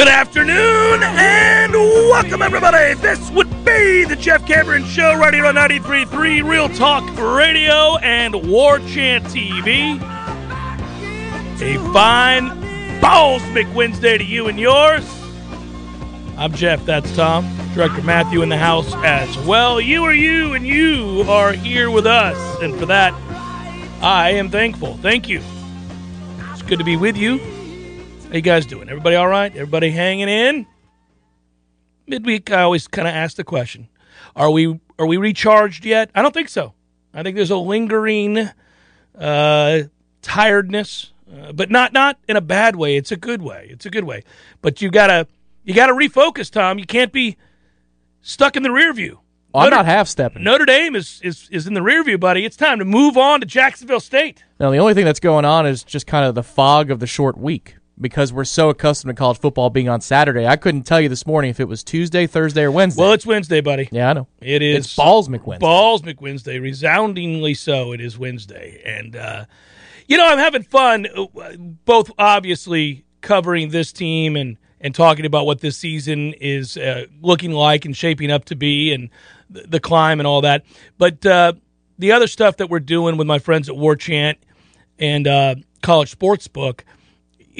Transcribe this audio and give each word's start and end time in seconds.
Good 0.00 0.08
afternoon 0.08 1.02
and 1.02 1.72
welcome, 1.74 2.40
everybody. 2.40 2.94
This 2.94 3.30
would 3.32 3.50
be 3.66 4.04
the 4.04 4.16
Jeff 4.16 4.46
Cameron 4.46 4.86
Show 4.86 5.14
right 5.18 5.34
here 5.34 5.44
on 5.44 5.56
93.3 5.56 6.42
Real 6.42 6.70
Talk 6.70 7.04
Radio 7.18 7.98
and 7.98 8.48
War 8.48 8.78
Chant 8.78 9.26
TV. 9.26 10.00
A 11.60 11.92
fine 11.92 12.98
Balls 13.02 13.42
Wednesday 13.74 14.16
to 14.16 14.24
you 14.24 14.48
and 14.48 14.58
yours. 14.58 15.04
I'm 16.38 16.54
Jeff, 16.54 16.82
that's 16.86 17.14
Tom. 17.14 17.44
Director 17.74 18.02
Matthew 18.02 18.40
in 18.40 18.48
the 18.48 18.56
house 18.56 18.94
as 19.04 19.36
well. 19.40 19.82
You 19.82 20.02
are 20.04 20.14
you, 20.14 20.54
and 20.54 20.66
you 20.66 21.26
are 21.28 21.52
here 21.52 21.90
with 21.90 22.06
us. 22.06 22.38
And 22.62 22.74
for 22.78 22.86
that, 22.86 23.12
I 24.00 24.30
am 24.30 24.48
thankful. 24.48 24.96
Thank 25.02 25.28
you. 25.28 25.42
It's 26.52 26.62
good 26.62 26.78
to 26.78 26.86
be 26.86 26.96
with 26.96 27.18
you. 27.18 27.59
How 28.30 28.36
you 28.36 28.42
guys 28.42 28.64
doing? 28.64 28.88
Everybody 28.88 29.16
all 29.16 29.26
right? 29.26 29.50
Everybody 29.52 29.90
hanging 29.90 30.28
in? 30.28 30.64
Midweek, 32.06 32.52
I 32.52 32.62
always 32.62 32.86
kind 32.86 33.08
of 33.08 33.12
ask 33.12 33.36
the 33.36 33.42
question: 33.42 33.88
Are 34.36 34.52
we 34.52 34.78
are 35.00 35.06
we 35.06 35.16
recharged 35.16 35.84
yet? 35.84 36.12
I 36.14 36.22
don't 36.22 36.32
think 36.32 36.48
so. 36.48 36.74
I 37.12 37.24
think 37.24 37.34
there's 37.34 37.50
a 37.50 37.56
lingering 37.56 38.48
uh, 39.18 39.80
tiredness, 40.22 41.12
uh, 41.28 41.50
but 41.50 41.72
not 41.72 41.92
not 41.92 42.20
in 42.28 42.36
a 42.36 42.40
bad 42.40 42.76
way. 42.76 42.96
It's 42.96 43.10
a 43.10 43.16
good 43.16 43.42
way. 43.42 43.66
It's 43.68 43.84
a 43.84 43.90
good 43.90 44.04
way. 44.04 44.22
But 44.62 44.80
you 44.80 44.92
gotta 44.92 45.26
you 45.64 45.74
gotta 45.74 45.92
refocus, 45.92 46.52
Tom. 46.52 46.78
You 46.78 46.86
can't 46.86 47.10
be 47.10 47.36
stuck 48.20 48.54
in 48.54 48.62
the 48.62 48.70
rear 48.70 48.92
view. 48.92 49.18
Well, 49.52 49.64
I'm 49.64 49.70
not 49.70 49.86
half 49.86 50.06
stepping. 50.06 50.44
Notre 50.44 50.66
Dame 50.66 50.94
is, 50.94 51.20
is 51.24 51.48
is 51.50 51.66
in 51.66 51.74
the 51.74 51.82
rear 51.82 52.04
view, 52.04 52.16
buddy. 52.16 52.44
It's 52.44 52.56
time 52.56 52.78
to 52.78 52.84
move 52.84 53.16
on 53.16 53.40
to 53.40 53.46
Jacksonville 53.46 53.98
State. 53.98 54.44
Now, 54.60 54.70
the 54.70 54.78
only 54.78 54.94
thing 54.94 55.04
that's 55.04 55.18
going 55.18 55.44
on 55.44 55.66
is 55.66 55.82
just 55.82 56.06
kind 56.06 56.24
of 56.24 56.36
the 56.36 56.44
fog 56.44 56.92
of 56.92 57.00
the 57.00 57.08
short 57.08 57.36
week 57.36 57.74
because 58.00 58.32
we're 58.32 58.44
so 58.44 58.70
accustomed 58.70 59.10
to 59.10 59.18
college 59.18 59.38
football 59.38 59.70
being 59.70 59.88
on 59.88 60.00
Saturday. 60.00 60.46
I 60.46 60.56
couldn't 60.56 60.82
tell 60.82 61.00
you 61.00 61.08
this 61.08 61.26
morning 61.26 61.50
if 61.50 61.60
it 61.60 61.68
was 61.68 61.82
Tuesday, 61.84 62.26
Thursday, 62.26 62.62
or 62.62 62.70
Wednesday. 62.70 63.02
Well, 63.02 63.12
it's 63.12 63.26
Wednesday, 63.26 63.60
buddy. 63.60 63.88
yeah, 63.92 64.10
I 64.10 64.12
know. 64.14 64.26
It 64.40 64.62
is 64.62 64.86
It's 64.86 64.96
Balls 64.96 65.28
McWednesday. 65.28 65.60
Balls 65.60 66.02
McWednesday, 66.02 66.60
resoundingly 66.60 67.54
so. 67.54 67.92
It 67.92 68.00
is 68.00 68.18
Wednesday, 68.18 68.82
and 68.84 69.14
uh, 69.16 69.44
you 70.08 70.16
know 70.16 70.26
I'm 70.26 70.38
having 70.38 70.62
fun. 70.62 71.06
uh, 71.14 71.52
Both 71.84 72.10
obviously 72.18 73.04
covering 73.20 73.68
this 73.70 73.92
team 73.92 74.36
and 74.36 74.56
and 74.80 74.94
talking 74.94 75.26
about 75.26 75.44
what 75.44 75.60
this 75.60 75.76
season 75.76 76.32
is 76.40 76.78
uh, 76.78 77.04
looking 77.20 77.50
like 77.52 77.84
and 77.84 77.94
shaping 77.94 78.30
up 78.30 78.46
to 78.46 78.56
be, 78.56 78.92
and 78.94 79.10
the, 79.50 79.62
the 79.62 79.80
climb 79.80 80.20
and 80.20 80.26
all 80.26 80.40
that. 80.40 80.64
But 80.96 81.24
uh, 81.26 81.52
the 81.98 82.12
other 82.12 82.26
stuff 82.26 82.56
that 82.56 82.70
we're 82.70 82.80
doing 82.80 83.18
with 83.18 83.26
my 83.26 83.38
friends 83.38 83.68
at 83.68 83.76
War 83.76 83.94
Chant 83.94 84.38
and 84.98 85.26
uh, 85.28 85.54
College 85.82 86.18
Sportsbook, 86.18 86.80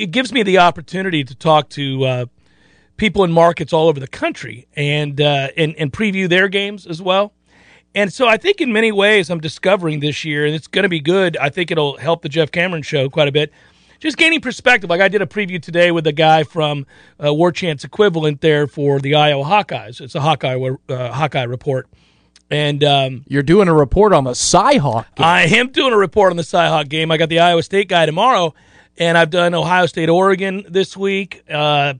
it 0.02 0.10
gives 0.10 0.32
me 0.32 0.42
the 0.42 0.58
opportunity 0.58 1.24
to 1.24 1.34
talk 1.34 1.68
to. 1.70 2.04
Uh, 2.04 2.26
people 3.00 3.24
in 3.24 3.32
markets 3.32 3.72
all 3.72 3.88
over 3.88 3.98
the 3.98 4.06
country 4.06 4.68
and 4.76 5.22
uh, 5.22 5.48
and 5.56 5.74
and 5.76 5.90
preview 5.90 6.28
their 6.28 6.48
games 6.48 6.86
as 6.86 7.00
well. 7.00 7.32
And 7.94 8.12
so 8.12 8.28
I 8.28 8.36
think 8.36 8.60
in 8.60 8.72
many 8.72 8.92
ways 8.92 9.30
I'm 9.30 9.40
discovering 9.40 10.00
this 10.00 10.22
year, 10.22 10.44
and 10.44 10.54
it's 10.54 10.66
going 10.68 10.82
to 10.82 10.88
be 10.90 11.00
good. 11.00 11.36
I 11.38 11.48
think 11.48 11.70
it'll 11.70 11.96
help 11.96 12.20
the 12.20 12.28
Jeff 12.28 12.52
Cameron 12.52 12.82
show 12.82 13.08
quite 13.08 13.26
a 13.26 13.32
bit. 13.32 13.52
Just 14.00 14.18
gaining 14.18 14.42
perspective. 14.42 14.90
Like 14.90 15.00
I 15.00 15.08
did 15.08 15.22
a 15.22 15.26
preview 15.26 15.60
today 15.60 15.90
with 15.90 16.06
a 16.06 16.12
guy 16.12 16.44
from 16.44 16.86
uh, 17.22 17.32
War 17.32 17.52
Chant's 17.52 17.84
equivalent 17.84 18.42
there 18.42 18.66
for 18.66 19.00
the 19.00 19.14
Iowa 19.14 19.44
Hawkeyes. 19.44 20.00
It's 20.02 20.14
a 20.14 20.20
Hawkeye 20.20 20.58
uh, 20.90 21.12
Hawkeye 21.12 21.44
report, 21.44 21.88
and 22.50 22.84
um, 22.84 23.24
You're 23.26 23.42
doing 23.42 23.68
a 23.68 23.74
report 23.74 24.12
on 24.12 24.24
the 24.24 24.32
Cyhawk 24.32 25.06
game. 25.16 25.26
I 25.26 25.44
am 25.44 25.70
doing 25.70 25.94
a 25.94 25.98
report 25.98 26.32
on 26.32 26.36
the 26.36 26.42
Cyhawk 26.42 26.90
game. 26.90 27.10
I 27.10 27.16
got 27.16 27.30
the 27.30 27.40
Iowa 27.40 27.62
State 27.62 27.88
guy 27.88 28.04
tomorrow, 28.06 28.54
and 29.00 29.16
I've 29.16 29.30
done 29.30 29.54
Ohio 29.54 29.86
State, 29.86 30.10
Oregon 30.10 30.64
this 30.68 30.94
week, 30.96 31.42
uh, 31.50 31.94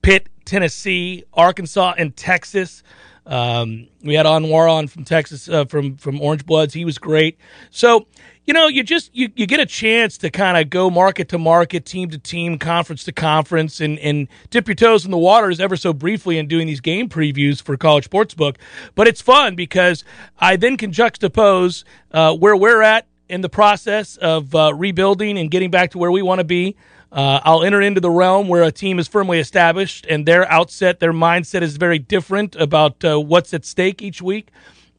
Pitt, 0.00 0.28
Tennessee, 0.46 1.22
Arkansas, 1.34 1.94
and 1.98 2.16
Texas. 2.16 2.82
Um, 3.26 3.88
we 4.02 4.14
had 4.14 4.24
Anwar 4.24 4.72
on 4.72 4.88
from 4.88 5.04
Texas, 5.04 5.48
uh, 5.48 5.66
from 5.66 5.96
from 5.98 6.20
Orange 6.20 6.46
Bloods. 6.46 6.72
He 6.72 6.84
was 6.84 6.96
great. 6.96 7.38
So 7.70 8.06
you 8.46 8.54
know, 8.54 8.68
you 8.68 8.84
just 8.84 9.14
you, 9.14 9.30
you 9.34 9.46
get 9.46 9.60
a 9.60 9.66
chance 9.66 10.16
to 10.18 10.30
kind 10.30 10.56
of 10.56 10.70
go 10.70 10.88
market 10.88 11.28
to 11.30 11.38
market, 11.38 11.84
team 11.84 12.08
to 12.10 12.18
team, 12.18 12.58
conference 12.58 13.04
to 13.04 13.12
conference, 13.12 13.80
and 13.80 13.98
and 13.98 14.28
dip 14.48 14.66
your 14.66 14.76
toes 14.76 15.04
in 15.04 15.10
the 15.10 15.18
waters 15.18 15.60
ever 15.60 15.76
so 15.76 15.92
briefly 15.92 16.38
in 16.38 16.46
doing 16.48 16.66
these 16.66 16.80
game 16.80 17.08
previews 17.08 17.60
for 17.60 17.76
College 17.76 18.08
Sportsbook. 18.08 18.56
But 18.94 19.08
it's 19.08 19.20
fun 19.20 19.56
because 19.56 20.04
I 20.38 20.56
then 20.56 20.78
can 20.78 20.90
juxtapose 20.90 21.84
uh, 22.12 22.34
where 22.34 22.56
we're 22.56 22.82
at 22.82 23.06
in 23.28 23.40
the 23.40 23.48
process 23.48 24.16
of 24.16 24.54
uh, 24.54 24.72
rebuilding 24.74 25.38
and 25.38 25.50
getting 25.50 25.70
back 25.70 25.90
to 25.90 25.98
where 25.98 26.10
we 26.10 26.22
want 26.22 26.38
to 26.38 26.44
be. 26.44 26.76
Uh, 27.12 27.40
I'll 27.44 27.62
enter 27.62 27.80
into 27.80 28.00
the 28.00 28.10
realm 28.10 28.48
where 28.48 28.62
a 28.62 28.72
team 28.72 28.98
is 28.98 29.08
firmly 29.08 29.38
established 29.38 30.06
and 30.06 30.26
their 30.26 30.50
outset, 30.50 31.00
their 31.00 31.12
mindset 31.12 31.62
is 31.62 31.76
very 31.76 31.98
different 31.98 32.56
about 32.56 33.04
uh, 33.04 33.18
what's 33.20 33.54
at 33.54 33.64
stake 33.64 34.02
each 34.02 34.20
week 34.20 34.50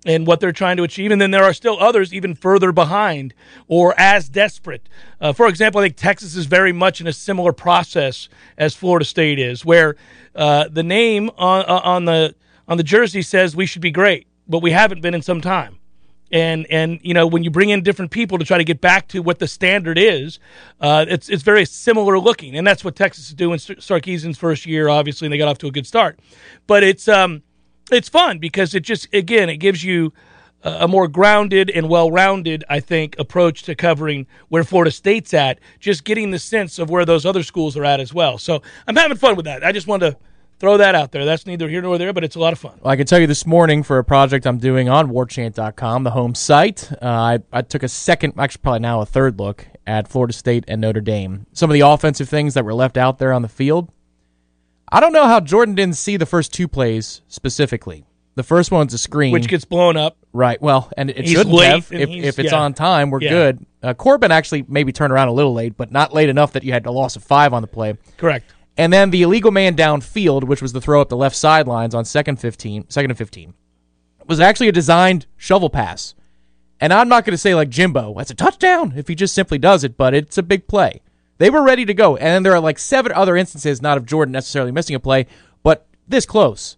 and 0.06 0.26
what 0.26 0.40
they're 0.40 0.54
trying 0.54 0.78
to 0.78 0.84
achieve. 0.84 1.12
And 1.12 1.22
then 1.22 1.32
there 1.32 1.44
are 1.44 1.54
still 1.54 1.78
others 1.80 2.14
even 2.14 2.34
further 2.34 2.72
behind 2.72 3.34
or 3.68 3.94
as 4.00 4.30
desperate. 4.30 4.88
Uh, 5.20 5.34
for 5.34 5.48
example, 5.48 5.82
I 5.82 5.86
think 5.86 5.98
Texas 5.98 6.36
is 6.36 6.46
very 6.46 6.72
much 6.72 7.02
in 7.02 7.08
a 7.08 7.14
similar 7.14 7.52
process 7.52 8.30
as 8.58 8.74
Florida 8.74 9.06
State 9.06 9.38
is, 9.38 9.66
where 9.66 9.96
uh, 10.34 10.70
the 10.72 10.84
name 10.84 11.30
on, 11.38 11.66
on 11.66 12.06
the 12.06 12.36
on 12.70 12.78
the 12.78 12.84
jersey 12.84 13.22
says 13.22 13.56
we 13.56 13.66
should 13.66 13.82
be 13.82 13.92
great, 13.92 14.28
but 14.48 14.62
we 14.62 14.72
haven't 14.72 15.02
been 15.02 15.14
in 15.14 15.22
some 15.22 15.40
time 15.40 15.78
and 16.32 16.66
and 16.70 17.00
you 17.02 17.14
know 17.14 17.28
when 17.28 17.44
you 17.44 17.50
bring 17.50 17.70
in 17.70 17.84
different 17.84 18.12
people 18.12 18.38
to 18.38 18.46
try 18.46 18.58
to 18.58 18.64
get 18.64 18.82
back 18.82 19.08
to 19.10 19.22
what 19.22 19.40
the 19.40 19.48
standard 19.48 19.98
is, 19.98 20.40
uh, 20.82 21.06
it's 21.08 21.30
it's 21.30 21.44
very 21.44 21.66
similar 21.66 22.20
looking, 22.20 22.58
and 22.58 22.66
that's 22.66 22.84
what 22.84 22.96
Texas 22.96 23.28
is 23.28 23.34
doing. 23.34 23.58
Sarkisian's 23.58 24.38
first 24.38 24.66
year, 24.66 24.90
obviously, 24.90 25.26
and 25.26 25.34
they 25.34 25.38
got 25.38 25.48
off 25.48 25.58
to 25.60 25.68
a 25.68 25.72
good 25.72 25.88
start, 25.88 26.20
but 26.68 26.84
it's 26.84 27.08
um 27.08 27.44
it's 27.92 28.10
fun 28.10 28.40
because 28.40 28.76
it 28.76 28.82
just 28.82 29.14
again 29.14 29.50
it 29.50 29.58
gives 29.58 29.84
you 29.84 30.14
a 30.64 30.88
more 30.88 31.08
grounded 31.08 31.70
and 31.70 31.88
well-rounded, 31.88 32.64
I 32.70 32.80
think, 32.80 33.16
approach 33.20 33.64
to 33.64 33.76
covering 33.76 34.26
where 34.50 34.64
Florida 34.64 34.92
State's 34.92 35.34
at. 35.34 35.60
Just 35.80 36.04
getting 36.04 36.32
the 36.32 36.40
sense 36.40 36.80
of 36.80 36.90
where 36.90 37.06
those 37.06 37.26
other 37.26 37.44
schools 37.44 37.78
are 37.78 37.86
at 37.86 38.00
as 38.00 38.14
well. 38.14 38.38
So 38.38 38.62
I'm 38.88 38.96
having 38.96 39.18
fun 39.18 39.36
with 39.36 39.46
that. 39.46 39.64
I 39.64 39.72
just 39.72 39.88
wanted 39.88 40.12
to 40.12 40.18
throw 40.60 40.78
that 40.78 40.96
out 40.96 41.12
there. 41.12 41.26
That's 41.26 41.46
neither 41.46 41.70
here 41.70 41.82
nor 41.82 41.98
there, 41.98 42.14
but 42.14 42.24
it's 42.24 42.36
a 42.36 42.40
lot 42.40 42.54
of 42.54 42.60
fun. 42.60 42.80
Well, 42.82 42.92
I 42.92 42.96
can 42.96 43.06
tell 43.06 43.20
you 43.20 43.28
this 43.28 43.46
morning 43.46 43.84
for 43.84 43.98
a 43.98 44.04
project 44.04 44.46
I'm 44.48 44.58
doing 44.58 44.90
on 44.90 45.10
warchant.com, 45.10 46.04
the 46.04 46.12
home 46.12 46.36
site, 46.36 46.92
uh, 47.02 47.06
I, 47.06 47.40
I 47.52 47.62
took 47.62 47.84
a 47.84 47.88
second, 47.88 48.34
actually 48.38 48.62
probably 48.64 48.80
now 48.80 49.02
a 49.02 49.06
third 49.06 49.40
look 49.40 49.68
at 49.86 50.08
Florida 50.08 50.34
State 50.34 50.66
and 50.68 50.82
Notre 50.82 51.02
Dame. 51.02 51.46
Some 51.54 51.70
of 51.70 51.74
the 51.74 51.82
offensive 51.82 52.28
things 52.30 52.54
that 52.56 52.66
were 52.66 52.74
left 52.74 52.98
out 52.98 53.20
there 53.20 53.34
on 53.34 53.42
the 53.42 53.48
field. 53.48 53.92
I 54.92 55.00
don't 55.00 55.14
know 55.14 55.26
how 55.26 55.40
Jordan 55.40 55.76
didn't 55.76 55.98
see 55.98 56.18
the 56.18 56.26
first 56.26 56.54
two 56.54 56.68
plays 56.68 57.22
specifically. 57.28 58.06
The 58.36 58.44
first 58.44 58.72
one's 58.72 58.94
a 58.94 59.00
screen. 59.00 59.34
Which 59.34 59.48
gets 59.48 59.66
blown 59.66 59.98
up. 59.98 60.16
Right. 60.32 60.62
Well, 60.62 60.92
and 60.96 61.10
it 61.10 61.18
He's 61.26 61.32
shouldn't 61.32 61.60
have. 61.64 61.92
If, 61.92 62.10
if 62.10 62.40
it's 62.40 62.52
yeah. 62.52 62.60
on 62.60 62.74
time, 62.76 63.10
we're 63.10 63.22
Yeah. 63.22 63.30
good. 63.30 63.66
Uh, 63.82 63.94
Corbin 63.96 64.32
actually 64.32 64.64
maybe 64.68 64.92
turned 64.92 65.12
around 65.12 65.30
a 65.30 65.34
little 65.34 65.54
late, 65.54 65.76
but 65.76 65.92
not 65.92 66.14
late 66.14 66.30
enough 66.30 66.54
that 66.54 66.64
you 66.64 66.72
had 66.72 66.86
a 66.86 66.92
loss 66.92 67.16
of 67.16 67.24
five 67.24 67.52
on 67.54 67.64
the 67.64 67.68
play. 67.68 67.98
Correct. 68.18 68.54
And 68.78 68.94
then 68.94 69.10
the 69.10 69.24
illegal 69.24 69.52
man 69.52 69.76
downfield, 69.76 70.44
which 70.44 70.62
was 70.62 70.72
the 70.72 70.82
throw 70.82 71.02
up 71.02 71.10
the 71.10 71.18
left 71.18 71.36
sidelines 71.36 71.96
on 71.96 72.06
second 72.06 72.40
15, 72.40 72.90
second 72.90 73.12
and 73.12 73.18
15, 73.18 73.54
was 74.28 74.40
actually 74.40 74.68
a 74.68 74.74
designed 74.74 75.26
shovel 75.36 75.70
pass. 75.70 76.14
And 76.80 76.94
I'm 76.94 77.10
not 77.10 77.26
going 77.26 77.34
to 77.34 77.40
say 77.40 77.56
like 77.56 77.70
Jimbo, 77.70 78.14
that's 78.16 78.30
a 78.30 78.36
touchdown 78.36 78.94
if 78.96 79.08
he 79.08 79.16
just 79.16 79.34
simply 79.34 79.58
does 79.58 79.84
it, 79.84 79.98
but 79.98 80.14
it's 80.14 80.38
a 80.38 80.44
big 80.44 80.68
play. 80.68 81.02
They 81.40 81.50
were 81.50 81.64
ready 81.64 81.86
to 81.86 81.94
go. 81.94 82.18
And 82.18 82.28
then 82.28 82.44
there 82.44 82.54
are 82.54 82.60
like 82.60 82.78
seven 82.78 83.12
other 83.12 83.36
instances, 83.36 83.82
not 83.82 83.98
of 83.98 84.06
Jordan 84.06 84.32
necessarily 84.32 84.72
missing 84.72 84.96
a 84.96 85.00
play, 85.00 85.26
but 85.64 85.88
this 86.08 86.26
close. 86.26 86.78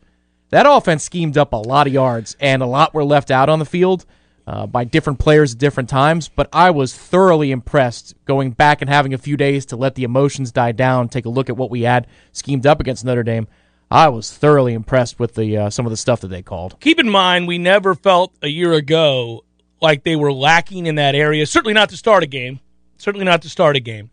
That 0.49 0.65
offense 0.67 1.03
schemed 1.03 1.37
up 1.37 1.53
a 1.53 1.57
lot 1.57 1.85
of 1.85 1.93
yards, 1.93 2.35
and 2.39 2.63
a 2.63 2.67
lot 2.67 2.93
were 2.93 3.03
left 3.03 3.29
out 3.29 3.49
on 3.49 3.59
the 3.59 3.65
field 3.65 4.05
uh, 4.49 4.65
by 4.65 4.83
different 4.83 5.19
players 5.19 5.53
at 5.53 5.59
different 5.59 5.89
times. 5.89 6.27
But 6.27 6.49
I 6.51 6.71
was 6.71 6.95
thoroughly 6.95 7.51
impressed 7.51 8.15
going 8.25 8.49
back 8.49 8.81
and 8.81 8.89
having 8.89 9.13
a 9.13 9.17
few 9.19 9.37
days 9.37 9.63
to 9.67 9.75
let 9.75 9.93
the 9.93 10.03
emotions 10.03 10.51
die 10.51 10.71
down, 10.71 11.07
take 11.07 11.25
a 11.25 11.29
look 11.29 11.49
at 11.49 11.57
what 11.57 11.69
we 11.69 11.83
had 11.83 12.07
schemed 12.31 12.65
up 12.65 12.79
against 12.79 13.05
Notre 13.05 13.21
Dame. 13.21 13.47
I 13.91 14.09
was 14.09 14.35
thoroughly 14.35 14.73
impressed 14.73 15.19
with 15.19 15.35
the 15.35 15.55
uh, 15.55 15.69
some 15.69 15.85
of 15.85 15.91
the 15.91 15.97
stuff 15.97 16.21
that 16.21 16.29
they 16.29 16.41
called. 16.41 16.79
keep 16.79 16.99
in 16.99 17.09
mind 17.09 17.47
we 17.47 17.59
never 17.59 17.93
felt 17.93 18.33
a 18.41 18.47
year 18.47 18.73
ago 18.73 19.43
like 19.81 20.03
they 20.03 20.15
were 20.15 20.33
lacking 20.33 20.87
in 20.87 20.95
that 20.95 21.13
area. 21.13 21.45
Certainly 21.45 21.73
not 21.73 21.89
to 21.89 21.97
start 21.97 22.23
a 22.23 22.27
game. 22.27 22.59
Certainly 22.97 23.25
not 23.25 23.43
to 23.43 23.49
start 23.49 23.75
a 23.75 23.79
game. 23.79 24.09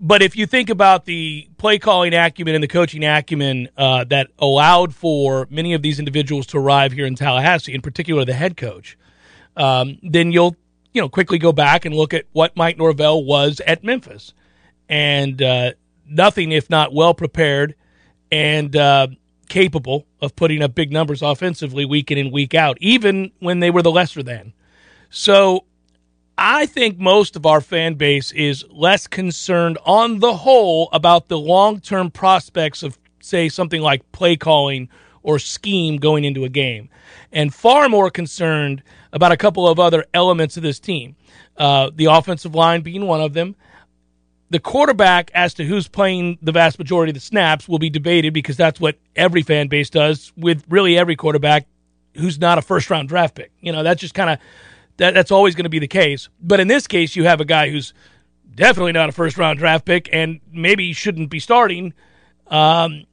But 0.00 0.20
if 0.20 0.36
you 0.36 0.46
think 0.46 0.68
about 0.68 1.04
the 1.06 1.48
play 1.58 1.78
calling 1.78 2.12
acumen 2.12 2.54
and 2.54 2.62
the 2.62 2.68
coaching 2.68 3.04
acumen 3.04 3.68
uh, 3.76 4.04
that 4.04 4.28
allowed 4.38 4.94
for 4.94 5.46
many 5.48 5.74
of 5.74 5.82
these 5.82 5.98
individuals 5.98 6.46
to 6.48 6.58
arrive 6.58 6.92
here 6.92 7.06
in 7.06 7.14
Tallahassee, 7.14 7.72
in 7.72 7.80
particular 7.80 8.24
the 8.24 8.34
head 8.34 8.56
coach, 8.56 8.98
um, 9.56 9.98
then 10.02 10.32
you'll 10.32 10.56
you 10.92 11.00
know 11.00 11.08
quickly 11.08 11.38
go 11.38 11.52
back 11.52 11.84
and 11.84 11.94
look 11.94 12.14
at 12.14 12.24
what 12.32 12.56
Mike 12.56 12.78
Norvell 12.78 13.24
was 13.24 13.60
at 13.66 13.84
Memphis, 13.84 14.32
and 14.88 15.40
uh, 15.42 15.72
nothing 16.06 16.52
if 16.52 16.70
not 16.70 16.92
well 16.92 17.14
prepared 17.14 17.74
and 18.30 18.74
uh, 18.76 19.08
capable 19.48 20.06
of 20.20 20.34
putting 20.36 20.62
up 20.62 20.74
big 20.74 20.92
numbers 20.92 21.22
offensively 21.22 21.84
week 21.84 22.10
in 22.10 22.18
and 22.18 22.32
week 22.32 22.54
out, 22.54 22.76
even 22.80 23.30
when 23.38 23.60
they 23.60 23.70
were 23.70 23.82
the 23.82 23.90
lesser 23.90 24.22
than. 24.22 24.52
So 25.10 25.64
I 26.36 26.66
think 26.66 26.98
most 26.98 27.36
of 27.36 27.46
our 27.46 27.60
fan 27.60 27.94
base 27.94 28.32
is 28.32 28.64
less 28.70 29.06
concerned 29.06 29.78
on 29.84 30.18
the 30.18 30.34
whole 30.34 30.88
about 30.92 31.28
the 31.28 31.38
long 31.38 31.80
term 31.80 32.10
prospects 32.10 32.82
of 32.82 32.98
say, 33.26 33.48
something 33.48 33.82
like 33.82 34.10
play 34.12 34.36
calling 34.36 34.88
or 35.26 35.40
scheme 35.40 35.96
going 35.96 36.22
into 36.22 36.44
a 36.44 36.48
game, 36.48 36.88
and 37.32 37.52
far 37.52 37.88
more 37.88 38.10
concerned 38.10 38.80
about 39.12 39.32
a 39.32 39.36
couple 39.36 39.66
of 39.66 39.80
other 39.80 40.06
elements 40.14 40.56
of 40.56 40.62
this 40.62 40.78
team. 40.78 41.16
Uh, 41.56 41.90
the 41.92 42.04
offensive 42.04 42.54
line 42.54 42.80
being 42.80 43.06
one 43.06 43.20
of 43.20 43.32
them. 43.32 43.56
The 44.50 44.60
quarterback, 44.60 45.32
as 45.34 45.52
to 45.54 45.64
who's 45.64 45.88
playing 45.88 46.38
the 46.40 46.52
vast 46.52 46.78
majority 46.78 47.10
of 47.10 47.14
the 47.14 47.20
snaps, 47.20 47.68
will 47.68 47.80
be 47.80 47.90
debated 47.90 48.32
because 48.32 48.56
that's 48.56 48.78
what 48.78 48.96
every 49.16 49.42
fan 49.42 49.66
base 49.66 49.90
does 49.90 50.32
with 50.36 50.62
really 50.68 50.96
every 50.96 51.16
quarterback 51.16 51.66
who's 52.14 52.38
not 52.38 52.56
a 52.56 52.62
first 52.62 52.88
round 52.88 53.08
draft 53.08 53.34
pick. 53.34 53.50
You 53.60 53.72
know, 53.72 53.82
that's 53.82 54.00
just 54.00 54.14
kind 54.14 54.30
of 54.30 54.38
that, 54.98 55.12
that's 55.12 55.32
always 55.32 55.56
going 55.56 55.64
to 55.64 55.70
be 55.70 55.80
the 55.80 55.88
case. 55.88 56.28
But 56.40 56.60
in 56.60 56.68
this 56.68 56.86
case, 56.86 57.16
you 57.16 57.24
have 57.24 57.40
a 57.40 57.44
guy 57.44 57.68
who's 57.68 57.92
definitely 58.54 58.92
not 58.92 59.08
a 59.08 59.12
first 59.12 59.36
round 59.36 59.58
draft 59.58 59.84
pick 59.84 60.08
and 60.12 60.40
maybe 60.52 60.92
shouldn't 60.92 61.30
be 61.30 61.40
starting, 61.40 61.94
um, 62.46 63.06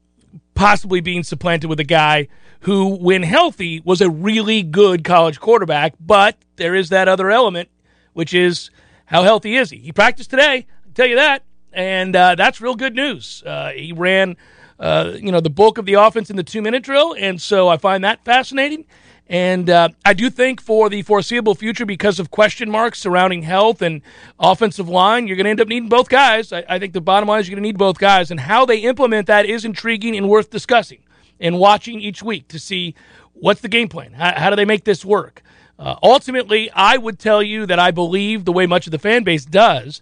possibly 0.53 1.01
being 1.01 1.23
supplanted 1.23 1.69
with 1.69 1.79
a 1.79 1.85
guy 1.85 2.27
who, 2.61 2.95
when 2.95 3.23
healthy, 3.23 3.81
was 3.83 4.01
a 4.01 4.09
really 4.09 4.63
good 4.63 5.03
college 5.03 5.39
quarterback. 5.39 5.93
But 5.99 6.37
there 6.55 6.75
is 6.75 6.89
that 6.89 7.07
other 7.07 7.31
element, 7.31 7.69
which 8.13 8.33
is 8.33 8.69
how 9.05 9.23
healthy 9.23 9.55
is 9.55 9.69
he? 9.69 9.77
He 9.77 9.91
practiced 9.91 10.29
today, 10.29 10.67
I 10.85 10.89
tell 10.93 11.07
you 11.07 11.15
that. 11.15 11.43
And 11.71 12.15
uh, 12.15 12.35
that's 12.35 12.61
real 12.61 12.75
good 12.75 12.95
news. 12.95 13.43
Uh, 13.45 13.71
he 13.71 13.93
ran. 13.93 14.37
Uh, 14.79 15.13
you 15.15 15.31
know 15.31 15.39
the 15.39 15.51
bulk 15.51 15.77
of 15.77 15.85
the 15.85 15.93
offense 15.93 16.29
in 16.29 16.35
the 16.35 16.43
two 16.43 16.61
minute 16.61 16.83
drill, 16.83 17.15
and 17.17 17.39
so 17.39 17.69
I 17.69 17.77
find 17.77 18.03
that 18.03 18.25
fascinating. 18.25 18.85
And 19.27 19.69
uh, 19.69 19.89
I 20.05 20.13
do 20.13 20.29
think 20.29 20.61
for 20.61 20.89
the 20.89 21.01
foreseeable 21.01 21.55
future, 21.55 21.85
because 21.85 22.19
of 22.19 22.29
question 22.29 22.69
marks 22.69 22.99
surrounding 22.99 23.43
health 23.43 23.81
and 23.81 24.01
offensive 24.39 24.89
line, 24.89 25.27
you're 25.27 25.37
going 25.37 25.45
to 25.45 25.49
end 25.49 25.61
up 25.61 25.67
needing 25.67 25.89
both 25.89 26.09
guys. 26.09 26.51
I, 26.51 26.63
I 26.67 26.77
think 26.77 26.93
the 26.93 27.01
bottom 27.01 27.29
line 27.29 27.39
is 27.39 27.47
you're 27.47 27.55
going 27.55 27.63
to 27.63 27.67
need 27.67 27.77
both 27.77 27.97
guys. 27.97 28.31
And 28.31 28.39
how 28.39 28.65
they 28.65 28.79
implement 28.79 29.27
that 29.27 29.45
is 29.45 29.65
intriguing 29.65 30.15
and 30.17 30.29
worth 30.29 30.49
discussing 30.49 30.99
and 31.39 31.57
watching 31.57 32.01
each 32.01 32.21
week 32.21 32.47
to 32.49 32.59
see 32.59 32.95
what's 33.33 33.61
the 33.61 33.69
game 33.69 33.87
plan. 33.87 34.13
How, 34.13 34.33
how 34.37 34.49
do 34.49 34.55
they 34.55 34.65
make 34.65 34.83
this 34.83 35.05
work? 35.05 35.41
Uh, 35.79 35.95
ultimately, 36.03 36.69
I 36.71 36.97
would 36.97 37.17
tell 37.17 37.41
you 37.41 37.65
that 37.65 37.79
I 37.79 37.91
believe 37.91 38.45
the 38.45 38.51
way 38.51 38.67
much 38.67 38.87
of 38.87 38.91
the 38.91 38.99
fan 38.99 39.23
base 39.23 39.45
does 39.45 40.01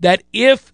that 0.00 0.22
if 0.32 0.72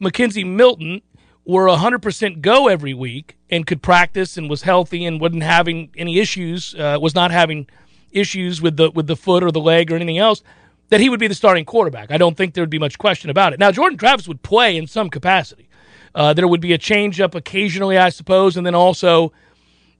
McKenzie 0.00 0.46
Milton 0.46 1.02
were 1.50 1.66
100% 1.66 2.40
go 2.40 2.68
every 2.68 2.94
week 2.94 3.36
and 3.50 3.66
could 3.66 3.82
practice 3.82 4.36
and 4.36 4.48
was 4.48 4.62
healthy 4.62 5.04
and 5.04 5.20
wasn't 5.20 5.42
having 5.42 5.90
any 5.96 6.18
issues, 6.18 6.74
uh, 6.74 6.98
was 7.00 7.14
not 7.14 7.30
having 7.30 7.68
issues 8.12 8.60
with 8.60 8.76
the 8.76 8.90
with 8.90 9.06
the 9.06 9.16
foot 9.16 9.42
or 9.42 9.52
the 9.52 9.60
leg 9.60 9.90
or 9.90 9.96
anything 9.96 10.18
else, 10.18 10.42
that 10.88 11.00
he 11.00 11.08
would 11.08 11.20
be 11.20 11.28
the 11.28 11.34
starting 11.34 11.64
quarterback. 11.64 12.10
I 12.10 12.18
don't 12.18 12.36
think 12.36 12.54
there 12.54 12.62
would 12.62 12.70
be 12.70 12.78
much 12.78 12.98
question 12.98 13.30
about 13.30 13.52
it. 13.52 13.58
Now, 13.58 13.70
Jordan 13.70 13.98
Travis 13.98 14.28
would 14.28 14.42
play 14.42 14.76
in 14.76 14.86
some 14.86 15.10
capacity. 15.10 15.68
Uh, 16.14 16.32
there 16.32 16.48
would 16.48 16.60
be 16.60 16.72
a 16.72 16.78
change 16.78 17.20
up 17.20 17.34
occasionally, 17.34 17.96
I 17.96 18.08
suppose, 18.08 18.56
and 18.56 18.66
then 18.66 18.74
also 18.74 19.32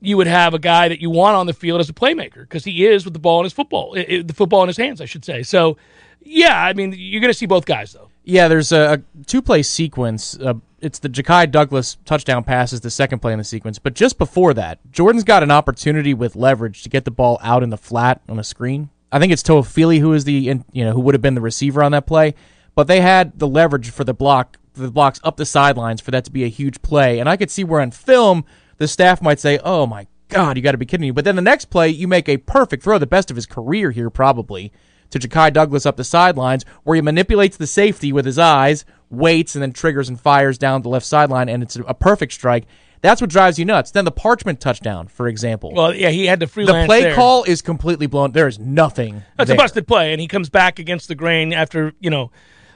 you 0.01 0.17
would 0.17 0.27
have 0.27 0.55
a 0.55 0.59
guy 0.59 0.89
that 0.89 1.01
you 1.01 1.11
want 1.11 1.37
on 1.37 1.47
the 1.47 1.53
field 1.53 1.81
as 1.81 1.89
a 1.89 1.93
playmaker 1.93 2.41
because 2.41 2.65
he 2.65 2.87
is 2.87 3.05
with 3.05 3.15
the 3.15 3.21
ball 3.21 3.41
in 3.41 3.45
his 3.45 3.53
football, 3.53 3.95
it, 3.95 4.07
it, 4.09 4.29
the 4.29 4.35
football 4.35 4.63
in 4.63 4.69
his 4.69 4.77
hands, 4.77 5.01
I 5.01 5.05
should 5.05 5.25
say. 5.25 5.43
So, 5.43 5.77
yeah, 6.23 6.65
I 6.65 6.73
mean, 6.73 6.95
you're 6.97 7.21
going 7.21 7.33
to 7.33 7.39
see 7.39 7.47
both 7.47 7.67
guys 7.67 7.93
though. 7.93 8.10
Yeah, 8.25 8.49
there's 8.49 8.73
a, 8.73 8.95
a 8.95 9.25
two 9.25 9.43
play 9.43 9.63
sequence. 9.63 10.39
Uh, 10.39 10.55
it's 10.81 10.99
the 10.99 11.09
Ja'Khi 11.09 11.51
Douglas 11.51 11.99
touchdown 12.05 12.45
pass 12.45 12.73
is 12.73 12.81
the 12.81 12.91
second 12.91 13.21
play 13.21 13.33
in 13.33 13.39
the 13.39 13.45
sequence. 13.45 13.79
But 13.79 13.95
just 13.95 14.19
before 14.19 14.55
that, 14.55 14.79
Jordan's 14.91 15.25
got 15.25 15.43
an 15.43 15.51
opportunity 15.51 16.15
with 16.15 16.37
leverage 16.37 16.83
to 16.83 16.89
get 16.89 17.05
the 17.05 17.11
ball 17.11 17.39
out 17.43 17.63
in 17.63 17.71
the 17.71 17.77
flat 17.77 18.21
on 18.29 18.39
a 18.39 18.45
screen. 18.45 18.91
I 19.13 19.19
think 19.19 19.33
it's 19.33 19.43
Toafili 19.43 20.01
who 20.01 20.13
is 20.13 20.25
the 20.25 20.63
you 20.73 20.85
know 20.85 20.93
who 20.93 21.01
would 21.01 21.15
have 21.15 21.23
been 21.23 21.35
the 21.35 21.41
receiver 21.41 21.83
on 21.83 21.93
that 21.93 22.07
play, 22.07 22.35
but 22.75 22.87
they 22.87 23.01
had 23.01 23.39
the 23.39 23.49
leverage 23.49 23.91
for 23.91 24.05
the 24.05 24.15
block 24.15 24.57
the 24.75 24.91
blocks 24.91 25.21
up 25.25 25.37
the 25.37 25.45
sidelines 25.45 26.01
for 26.01 26.13
that 26.13 26.25
to 26.25 26.31
be 26.31 26.45
a 26.45 26.49
huge 26.49 26.81
play. 26.83 27.19
And 27.19 27.29
I 27.29 27.37
could 27.37 27.51
see 27.51 27.65
where 27.65 27.81
on 27.81 27.91
film 27.91 28.45
the 28.79 28.89
staff 28.89 29.21
might 29.21 29.41
say, 29.41 29.59
"Oh 29.65 29.87
my 29.87 30.07
God, 30.29 30.57
you 30.57 30.63
got 30.63 30.73
to 30.73 30.79
be 30.79 30.87
kidding 30.87 31.09
me!" 31.09 31.11
But 31.11 31.25
then 31.25 31.37
the 31.37 31.43
next 31.43 31.67
play, 31.67 31.89
you 31.89 32.07
make 32.07 32.29
a 32.29 32.37
perfect 32.37 32.85
throw, 32.85 32.99
the 32.99 33.07
best 33.07 33.31
of 33.31 33.37
his 33.37 33.47
career 33.47 33.91
here 33.91 34.11
probably 34.11 34.73
to 35.11 35.19
Ja'Khi 35.19 35.53
Douglas 35.53 35.87
up 35.87 35.97
the 35.97 36.05
sidelines, 36.05 36.65
where 36.85 36.97
he 36.97 37.03
manipulates 37.03 37.57
the 37.57 37.67
safety 37.67 38.13
with 38.13 38.25
his 38.25 38.39
eyes, 38.39 38.85
waits, 39.11 39.55
and 39.55 39.63
then 39.63 39.73
triggers 39.73 40.09
and 40.09 40.21
fires 40.21 40.59
down 40.59 40.83
the 40.83 40.89
left 40.89 41.07
sideline, 41.07 41.49
and 41.49 41.63
it's 41.63 41.77
a 41.77 41.95
perfect 41.95 42.33
strike. 42.33 42.67
That's 43.03 43.21
what 43.21 43.31
drives 43.31 43.59
you 43.59 43.65
nuts. 43.65 43.91
Then 43.91 44.05
the 44.05 44.13
Parchment 44.13 44.61
touchdown, 44.61 45.09
for 45.09 45.27
example. 45.27 45.73
Well, 45.73 45.95
yeah, 45.95 46.11
he 46.11 46.27
had 46.27 46.41
to 46.41 46.47
freelance. 46.47 46.85
The 46.85 46.87
play 46.87 47.03
there. 47.03 47.15
call 47.15 47.45
is 47.45 47.63
completely 47.63 48.07
blown. 48.07 48.33
There 48.33 48.49
is 48.49 48.59
nothing. 48.59 49.23
That's 49.37 49.49
there. 49.49 49.57
a 49.57 49.59
busted 49.59 49.89
play, 49.89 50.13
and 50.13 50.21
he 50.21 50.29
comes 50.29 50.51
back 50.51 50.79
against 50.79 51.09
the 51.09 51.15
grain 51.15 51.53
after 51.53 51.93
you 52.01 52.11
know. 52.11 52.31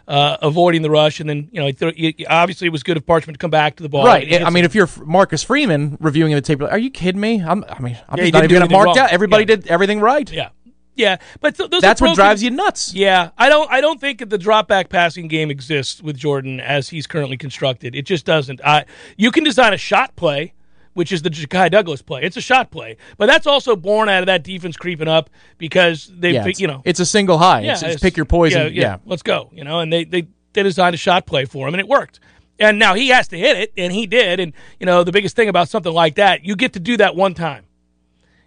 Uh, 0.07 0.37
avoiding 0.43 0.83
the 0.83 0.91
rush, 0.91 1.19
and 1.19 1.31
then 1.31 1.49
you 1.51 1.63
know, 1.63 1.91
he, 1.97 2.27
obviously 2.29 2.67
it 2.67 2.71
was 2.71 2.83
good 2.83 2.99
of 2.99 3.07
Parchment 3.07 3.37
to 3.37 3.39
come 3.39 3.51
back 3.51 3.77
to 3.77 3.83
the 3.83 3.89
ball. 3.89 4.05
Right. 4.05 4.43
I 4.43 4.51
mean, 4.51 4.67
if 4.67 4.75
you're 4.75 4.91
Marcus 5.03 5.43
Freeman 5.43 5.97
reviewing 5.99 6.35
the 6.35 6.43
tape, 6.43 6.61
are 6.61 6.77
you 6.77 6.91
kidding 6.91 7.19
me? 7.19 7.43
I'm, 7.43 7.65
i 7.67 7.81
mean, 7.81 7.99
I'm 8.07 8.19
yeah, 8.19 8.25
just 8.25 8.35
not 8.35 8.45
even 8.45 8.59
going 8.59 8.69
to 8.69 8.71
mark 8.71 8.99
out. 8.99 9.11
Everybody 9.13 9.45
yeah. 9.45 9.57
did 9.57 9.67
everything 9.69 10.01
right. 10.01 10.31
Yeah. 10.31 10.51
Yeah, 10.97 11.17
but 11.41 11.57
th- 11.57 11.71
that's 11.81 12.01
what 12.01 12.15
drives 12.15 12.43
you 12.43 12.51
nuts. 12.51 12.95
Yeah, 12.95 13.31
I 13.37 13.49
don't. 13.49 13.71
I 13.71 13.81
don't 13.81 14.01
think 14.01 14.21
that 14.21 14.31
the 14.31 14.39
drop 14.39 14.69
back 14.69 14.89
passing 14.89 15.27
game 15.27 15.51
exists 15.51 16.01
with 16.03 16.17
Jordan 16.17 16.61
as 16.61 16.89
he's 16.89 17.07
currently 17.07 17.37
constructed. 17.37 17.95
It 17.95 18.03
just 18.03 18.25
doesn't. 18.25 18.61
I 18.65 18.85
you 19.17 19.31
can 19.31 19.43
design 19.43 19.73
a 19.73 19.77
shot 19.77 20.15
play, 20.15 20.55
which 20.93 21.11
is 21.11 21.23
the 21.23 21.31
Ja'Khi 21.31 21.71
Douglas 21.71 22.01
play. 22.01 22.23
It's 22.23 22.37
a 22.37 22.41
shot 22.41 22.71
play, 22.71 22.97
but 23.17 23.27
that's 23.27 23.47
also 23.47 23.75
born 23.75 24.09
out 24.09 24.23
of 24.23 24.27
that 24.27 24.45
defense 24.45 24.77
creeping 24.77 25.09
up 25.09 25.31
because 25.59 26.11
they, 26.17 26.35
yeah, 26.35 26.47
you 26.47 26.69
know, 26.69 26.81
it's 26.85 27.01
a 27.01 27.07
single 27.07 27.39
high. 27.39 27.63
Yeah, 27.63 27.73
it's, 27.73 27.83
it's, 27.83 28.03
pick 28.03 28.17
your 28.17 28.27
poison. 28.27 28.63
Yeah, 28.63 28.69
yeah, 28.69 28.83
yeah, 28.83 28.97
let's 29.05 29.23
go. 29.23 29.51
You 29.53 29.65
know, 29.65 29.81
and 29.81 29.93
they 29.93 30.05
they 30.05 30.29
they 30.53 30.63
designed 30.63 30.95
a 30.95 30.99
shot 30.99 31.27
play 31.27 31.45
for 31.45 31.67
him, 31.67 31.75
and 31.75 31.81
it 31.81 31.89
worked. 31.89 32.21
And 32.61 32.79
now 32.79 32.95
he 32.95 33.09
has 33.09 33.27
to 33.29 33.39
hit 33.39 33.57
it, 33.57 33.73
and 33.77 33.93
he 33.93 34.07
did. 34.07 34.39
And 34.39 34.53
you 34.79 34.87
know, 34.87 35.03
the 35.03 35.11
biggest 35.11 35.35
thing 35.35 35.49
about 35.49 35.69
something 35.69 35.93
like 35.93 36.15
that, 36.15 36.45
you 36.45 36.55
get 36.55 36.75
to 36.75 36.81
do 36.81 36.97
that 36.99 37.17
one 37.17 37.35
time. 37.35 37.65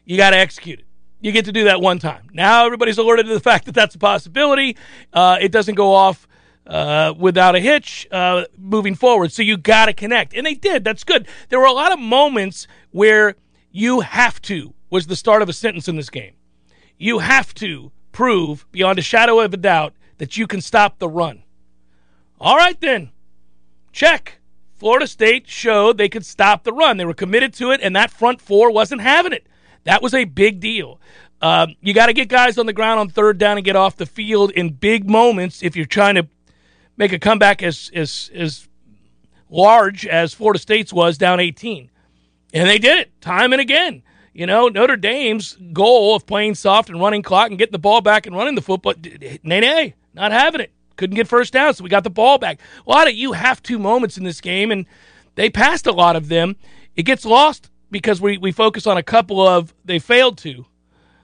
You 0.05 0.15
got 0.15 0.29
to 0.29 0.37
execute 0.37 0.79
it 0.79 0.86
you 1.19 1.31
get 1.31 1.45
to 1.45 1.51
do 1.51 1.65
that 1.65 1.81
one 1.81 1.99
time. 1.99 2.29
Now 2.33 2.65
everybody's 2.65 2.97
alerted 2.97 3.25
to 3.27 3.33
the 3.33 3.39
fact 3.39 3.65
that 3.65 3.75
that's 3.75 3.95
a 3.95 3.99
possibility. 3.99 4.77
Uh, 5.13 5.37
it 5.41 5.51
doesn't 5.51 5.75
go 5.75 5.93
off 5.93 6.27
uh, 6.67 7.13
without 7.17 7.55
a 7.55 7.59
hitch 7.59 8.07
uh, 8.11 8.45
moving 8.57 8.95
forward. 8.95 9.31
So 9.31 9.41
you 9.41 9.57
got 9.57 9.85
to 9.87 9.93
connect. 9.93 10.33
And 10.33 10.45
they 10.45 10.53
did. 10.53 10.83
That's 10.83 11.03
good. 11.03 11.27
There 11.49 11.59
were 11.59 11.65
a 11.65 11.71
lot 11.71 11.91
of 11.91 11.99
moments 11.99 12.67
where 12.91 13.35
you 13.71 14.01
have 14.01 14.41
to 14.43 14.73
was 14.89 15.07
the 15.07 15.15
start 15.15 15.41
of 15.41 15.49
a 15.49 15.53
sentence 15.53 15.87
in 15.87 15.95
this 15.95 16.09
game. 16.09 16.33
You 16.97 17.19
have 17.19 17.53
to 17.55 17.91
prove 18.11 18.65
beyond 18.71 18.99
a 18.99 19.03
shadow 19.03 19.39
of 19.39 19.53
a 19.53 19.57
doubt 19.57 19.93
that 20.17 20.37
you 20.37 20.47
can 20.47 20.61
stop 20.61 20.99
the 20.99 21.09
run. 21.09 21.43
All 22.39 22.57
right, 22.57 22.79
then. 22.79 23.11
Check. 23.91 24.39
Florida 24.75 25.07
State 25.07 25.47
showed 25.47 25.97
they 25.97 26.09
could 26.09 26.25
stop 26.25 26.63
the 26.63 26.73
run. 26.73 26.97
They 26.97 27.05
were 27.05 27.13
committed 27.13 27.53
to 27.55 27.71
it, 27.71 27.79
and 27.81 27.95
that 27.95 28.11
front 28.11 28.41
four 28.41 28.71
wasn't 28.71 29.01
having 29.01 29.33
it. 29.33 29.47
That 29.87 30.01
was 30.01 30.13
a 30.13 30.25
big 30.25 30.59
deal. 30.59 30.99
Um, 31.41 31.75
you 31.79 31.93
got 31.93 32.07
to 32.07 32.13
get 32.13 32.27
guys 32.27 32.57
on 32.57 32.65
the 32.65 32.73
ground 32.73 32.99
on 32.99 33.09
third 33.09 33.37
down 33.37 33.57
and 33.57 33.63
get 33.63 33.77
off 33.77 33.95
the 33.95 34.05
field 34.05 34.51
in 34.51 34.73
big 34.73 35.09
moments 35.09 35.63
if 35.63 35.77
you're 35.77 35.85
trying 35.85 36.15
to 36.15 36.27
make 36.97 37.13
a 37.13 37.19
comeback 37.19 37.63
as 37.63 37.89
as 37.95 38.29
as 38.35 38.67
large 39.49 40.05
as 40.05 40.33
Florida 40.33 40.59
State's 40.59 40.91
was 40.91 41.17
down 41.17 41.39
18. 41.39 41.89
And 42.53 42.69
they 42.69 42.79
did 42.79 42.99
it 42.99 43.21
time 43.21 43.53
and 43.53 43.61
again. 43.61 44.03
You 44.33 44.45
know, 44.45 44.67
Notre 44.67 44.97
Dame's 44.97 45.57
goal 45.71 46.15
of 46.15 46.25
playing 46.25 46.55
soft 46.55 46.89
and 46.89 46.99
running 46.99 47.21
clock 47.21 47.49
and 47.49 47.57
getting 47.57 47.71
the 47.71 47.79
ball 47.79 48.01
back 48.01 48.25
and 48.25 48.35
running 48.35 48.55
the 48.55 48.61
football, 48.61 48.93
nay, 49.01 49.39
nay, 49.61 49.95
not 50.13 50.33
having 50.33 50.59
it. 50.59 50.71
Couldn't 50.97 51.15
get 51.15 51.29
first 51.29 51.53
down, 51.53 51.73
so 51.73 51.83
we 51.83 51.89
got 51.89 52.03
the 52.03 52.09
ball 52.09 52.37
back. 52.39 52.59
A 52.85 52.89
lot 52.89 53.07
of 53.07 53.13
you 53.13 53.31
have 53.31 53.63
two 53.63 53.79
moments 53.79 54.17
in 54.17 54.25
this 54.25 54.41
game, 54.41 54.69
and 54.69 54.85
they 55.35 55.49
passed 55.49 55.87
a 55.87 55.93
lot 55.93 56.17
of 56.17 56.27
them. 56.27 56.57
It 56.95 57.03
gets 57.03 57.23
lost 57.23 57.69
because 57.91 58.21
we, 58.21 58.37
we 58.37 58.51
focus 58.51 58.87
on 58.87 58.97
a 58.97 59.03
couple 59.03 59.45
of 59.45 59.73
they 59.85 59.99
failed 59.99 60.37
to 60.39 60.65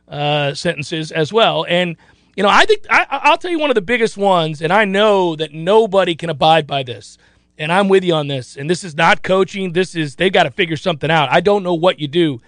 uh, 0.07 0.53
sentences 0.53 1.11
as 1.11 1.33
well. 1.33 1.65
And, 1.67 1.97
you 2.35 2.43
know, 2.43 2.49
I 2.49 2.65
think 2.65 2.85
I, 2.89 3.05
I'll 3.09 3.37
tell 3.37 3.51
you 3.51 3.59
one 3.59 3.69
of 3.69 3.75
the 3.75 3.81
biggest 3.81 4.17
ones, 4.17 4.61
and 4.61 4.71
I 4.71 4.85
know 4.85 5.35
that 5.35 5.53
nobody 5.53 6.15
can 6.15 6.29
abide 6.29 6.67
by 6.67 6.83
this. 6.83 7.17
And 7.57 7.71
I'm 7.71 7.87
with 7.87 8.03
you 8.03 8.15
on 8.15 8.27
this. 8.27 8.57
And 8.57 8.67
this 8.67 8.83
is 8.83 8.95
not 8.95 9.21
coaching. 9.21 9.73
This 9.73 9.93
is, 9.95 10.15
they've 10.15 10.33
got 10.33 10.43
to 10.43 10.51
figure 10.51 10.75
something 10.75 11.11
out. 11.11 11.29
I 11.31 11.39
don't 11.39 11.61
know 11.61 11.75
what 11.75 11.99
you 11.99 12.07
do. 12.07 12.41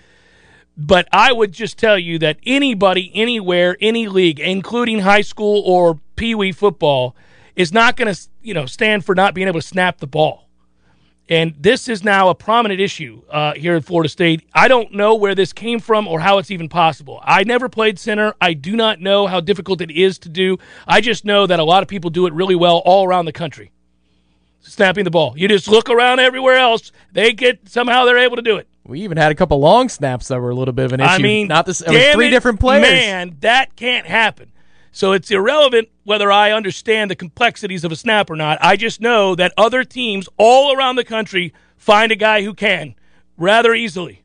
But 0.76 1.08
I 1.12 1.32
would 1.32 1.52
just 1.52 1.78
tell 1.78 1.98
you 1.98 2.18
that 2.20 2.38
anybody, 2.46 3.12
anywhere, 3.14 3.78
any 3.80 4.08
league, 4.08 4.40
including 4.40 5.00
high 5.00 5.22
school 5.22 5.62
or 5.66 6.00
pee 6.16 6.34
wee 6.34 6.52
football, 6.52 7.16
is 7.56 7.72
not 7.72 7.96
going 7.96 8.14
to, 8.14 8.20
you 8.42 8.54
know, 8.54 8.66
stand 8.66 9.06
for 9.06 9.14
not 9.14 9.36
being 9.36 9.48
able 9.48 9.62
to 9.62 9.68
snap 9.68 10.00
the 10.00 10.08
ball. 10.08 10.45
And 11.28 11.56
this 11.60 11.88
is 11.88 12.04
now 12.04 12.30
a 12.30 12.36
prominent 12.36 12.80
issue 12.80 13.24
uh, 13.32 13.54
here 13.54 13.76
at 13.76 13.84
Florida 13.84 14.10
State. 14.10 14.44
I 14.54 14.68
don't 14.68 14.94
know 14.94 15.16
where 15.16 15.34
this 15.34 15.54
came 15.54 15.80
from 15.80 16.08
or 16.08 16.20
how 16.20 16.38
it's 16.38 16.52
even 16.52 16.70
possible. 16.70 17.20
I 17.24 17.44
never 17.44 17.68
played 17.68 17.98
center. 17.98 18.36
I 18.40 18.54
do 18.54 18.76
not 18.76 19.02
know 19.02 19.26
how 19.26 19.40
difficult 19.40 19.82
it 19.82 19.90
is 19.90 20.20
to 20.20 20.30
do. 20.30 20.58
I 20.88 21.02
just 21.02 21.26
know 21.26 21.48
that 21.48 21.60
a 21.60 21.64
lot 21.64 21.82
of 21.82 21.90
people 21.90 22.12
do 22.12 22.28
it 22.28 22.34
really 22.34 22.56
well 22.56 22.78
all 22.86 23.08
around 23.08 23.26
the 23.26 23.32
country. 23.32 23.72
Snapping 24.62 25.04
the 25.04 25.12
ball. 25.12 25.34
You 25.38 25.48
just 25.48 25.68
look 25.68 25.90
around 25.90 26.20
everywhere 26.20 26.58
else. 26.58 26.92
They 27.12 27.34
get 27.34 27.70
somehow 27.70 28.06
they're 28.06 28.18
able 28.18 28.36
to 28.36 28.42
do 28.42 28.58
it. 28.58 28.68
We 28.84 29.02
even 29.02 29.18
had 29.18 29.32
a 29.32 29.36
couple 29.36 29.60
long 29.60 29.90
snaps 29.90 30.28
that 30.28 30.40
were 30.40 30.52
a 30.52 30.56
little 30.56 30.74
bit 30.74 30.86
of 30.86 30.94
an 30.94 31.00
issue. 31.00 31.10
I 31.10 31.18
mean, 31.18 31.48
not 31.48 31.66
this. 31.66 31.82
three 31.82 32.28
it, 32.28 32.30
different 32.30 32.60
players. 32.60 32.84
Man, 32.84 33.38
that 33.42 33.76
can't 33.76 34.06
happen. 34.06 34.52
So 34.96 35.12
it's 35.12 35.30
irrelevant 35.30 35.90
whether 36.06 36.32
I 36.32 36.54
understand 36.54 37.12
the 37.12 37.18
complexities 37.18 37.84
of 37.84 37.92
a 37.92 37.98
snap 37.98 38.30
or 38.30 38.38
not. 38.38 38.58
I 38.62 38.78
just 38.78 39.02
know 39.02 39.36
that 39.36 39.52
other 39.58 39.84
teams 39.84 40.30
all 40.38 40.74
around 40.74 40.96
the 40.96 41.04
country 41.04 41.54
find 41.76 42.14
a 42.14 42.16
guy 42.16 42.44
who 42.44 42.54
can 42.54 42.96
rather 43.36 43.76
easily. 43.76 44.24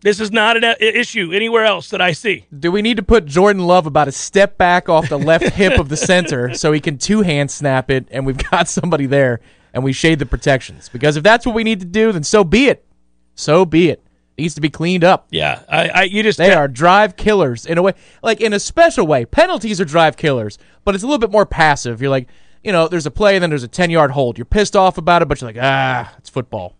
This 0.00 0.18
is 0.18 0.32
not 0.32 0.56
an 0.56 0.74
issue 0.80 1.32
anywhere 1.34 1.66
else 1.66 1.90
that 1.90 2.00
I 2.00 2.12
see. 2.12 2.46
Do 2.58 2.72
we 2.72 2.80
need 2.80 2.96
to 2.96 3.02
put 3.02 3.26
Jordan 3.26 3.66
Love 3.66 3.86
about 3.86 4.08
a 4.08 4.12
step 4.12 4.56
back 4.56 4.88
off 4.88 5.10
the 5.10 5.18
left 5.18 5.50
hip 5.50 5.78
of 5.78 5.90
the 5.90 5.98
center 5.98 6.54
so 6.54 6.72
he 6.72 6.80
can 6.80 6.96
two 6.96 7.20
hand 7.20 7.50
snap 7.50 7.90
it 7.90 8.08
and 8.10 8.24
we've 8.24 8.50
got 8.50 8.68
somebody 8.68 9.04
there 9.04 9.40
and 9.74 9.84
we 9.84 9.92
shade 9.92 10.18
the 10.18 10.24
protections? 10.24 10.88
Because 10.88 11.18
if 11.18 11.24
that's 11.24 11.44
what 11.44 11.54
we 11.54 11.62
need 11.62 11.80
to 11.80 11.86
do, 11.86 12.10
then 12.12 12.22
so 12.22 12.42
be 12.42 12.68
it. 12.68 12.86
So 13.34 13.66
be 13.66 13.90
it. 13.90 14.02
Needs 14.38 14.54
to 14.54 14.60
be 14.60 14.68
cleaned 14.68 15.02
up. 15.02 15.28
Yeah, 15.30 15.62
I, 15.68 15.88
I 15.88 16.02
you 16.02 16.22
just 16.22 16.38
They 16.38 16.52
are 16.52 16.68
drive 16.68 17.16
killers 17.16 17.64
in 17.64 17.78
a 17.78 17.82
way, 17.82 17.94
like 18.22 18.40
in 18.40 18.52
a 18.52 18.60
special 18.60 19.06
way. 19.06 19.24
Penalties 19.24 19.80
are 19.80 19.84
drive 19.86 20.16
killers, 20.16 20.58
but 20.84 20.94
it's 20.94 21.02
a 21.02 21.06
little 21.06 21.18
bit 21.18 21.30
more 21.30 21.46
passive. 21.46 22.02
You're 22.02 22.10
like, 22.10 22.28
you 22.62 22.70
know, 22.70 22.86
there's 22.86 23.06
a 23.06 23.10
play, 23.10 23.36
and 23.36 23.42
then 23.42 23.50
there's 23.50 23.62
a 23.62 23.68
10 23.68 23.90
yard 23.90 24.10
hold. 24.10 24.36
You're 24.36 24.44
pissed 24.44 24.76
off 24.76 24.98
about 24.98 25.22
it, 25.22 25.28
but 25.28 25.40
you're 25.40 25.48
like, 25.48 25.58
ah, 25.60 26.12
it's 26.18 26.28
football. 26.28 26.76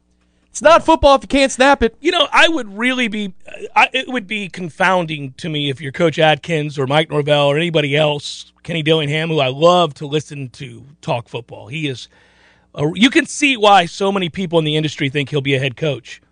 It's 0.56 0.62
not 0.62 0.86
football 0.86 1.14
if 1.16 1.22
you 1.22 1.28
can't 1.28 1.52
snap 1.52 1.82
it. 1.82 1.96
You 2.00 2.10
know, 2.10 2.28
I 2.32 2.48
would 2.48 2.78
really 2.78 3.08
be. 3.08 3.34
I, 3.74 3.90
it 3.92 4.08
would 4.08 4.26
be 4.26 4.48
confounding 4.48 5.34
to 5.34 5.50
me 5.50 5.68
if 5.68 5.82
you're 5.82 5.92
Coach 5.92 6.18
Atkins 6.18 6.78
or 6.78 6.86
Mike 6.86 7.10
Norvell 7.10 7.48
or 7.48 7.58
anybody 7.58 7.94
else, 7.94 8.52
Kenny 8.62 8.82
Dillingham, 8.82 9.28
who 9.28 9.38
I 9.38 9.48
love 9.48 9.92
to 9.94 10.06
listen 10.06 10.48
to 10.50 10.84
talk 11.02 11.28
football. 11.28 11.68
He 11.68 11.88
is. 11.88 12.08
A, 12.74 12.90
you 12.94 13.10
can 13.10 13.26
see 13.26 13.58
why 13.58 13.84
so 13.84 14.10
many 14.10 14.30
people 14.30 14.58
in 14.58 14.64
the 14.64 14.76
industry 14.76 15.10
think 15.10 15.28
he'll 15.28 15.42
be 15.42 15.54
a 15.54 15.58
head 15.58 15.76
coach. 15.76 16.22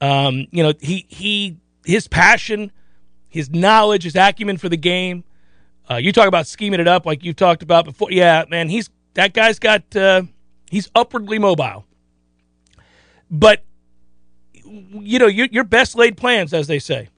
Um, 0.00 0.46
you 0.50 0.62
know, 0.62 0.72
he 0.80 1.06
he 1.08 1.56
his 1.84 2.08
passion, 2.08 2.70
his 3.28 3.50
knowledge, 3.50 4.04
his 4.04 4.16
acumen 4.16 4.56
for 4.56 4.68
the 4.68 4.76
game. 4.76 5.24
Uh, 5.90 5.96
you 5.96 6.12
talk 6.12 6.28
about 6.28 6.46
scheming 6.46 6.80
it 6.80 6.88
up 6.88 7.06
like 7.06 7.24
you've 7.24 7.36
talked 7.36 7.62
about 7.62 7.84
before. 7.84 8.10
Yeah, 8.10 8.44
man, 8.48 8.68
he's 8.68 8.90
that 9.14 9.32
guy's 9.32 9.58
got. 9.58 9.94
Uh, 9.96 10.22
he's 10.70 10.90
upwardly 10.94 11.38
mobile. 11.38 11.84
But 13.30 13.64
you 14.64 15.18
know, 15.18 15.26
your, 15.26 15.46
your 15.50 15.64
best 15.64 15.96
laid 15.96 16.16
plans, 16.16 16.52
as 16.52 16.66
they 16.66 16.78
say, 16.78 17.08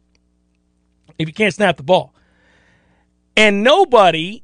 if 1.19 1.29
you 1.29 1.35
can't 1.35 1.55
snap 1.55 1.77
the 1.77 1.83
ball. 1.83 2.15
And 3.37 3.63
nobody, 3.63 4.43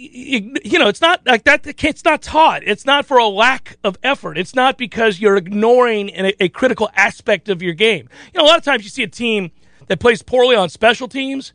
you 0.00 0.78
know, 0.78 0.86
it's 0.86 1.00
not 1.00 1.26
like 1.26 1.42
that. 1.44 1.66
It's 1.66 2.04
not 2.04 2.22
taught. 2.22 2.62
It's 2.64 2.86
not 2.86 3.04
for 3.04 3.18
a 3.18 3.26
lack 3.26 3.78
of 3.82 3.98
effort. 4.04 4.38
It's 4.38 4.54
not 4.54 4.78
because 4.78 5.18
you're 5.18 5.36
ignoring 5.36 6.10
a, 6.10 6.44
a 6.44 6.48
critical 6.48 6.88
aspect 6.94 7.48
of 7.48 7.62
your 7.62 7.74
game. 7.74 8.08
You 8.32 8.38
know, 8.38 8.44
a 8.44 8.46
lot 8.46 8.58
of 8.58 8.64
times 8.64 8.84
you 8.84 8.90
see 8.90 9.02
a 9.02 9.08
team 9.08 9.50
that 9.88 9.98
plays 9.98 10.22
poorly 10.22 10.54
on 10.54 10.68
special 10.68 11.08
teams, 11.08 11.52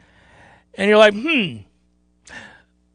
and 0.74 0.90
you're 0.90 0.98
like, 0.98 1.14
hmm, 1.14 1.60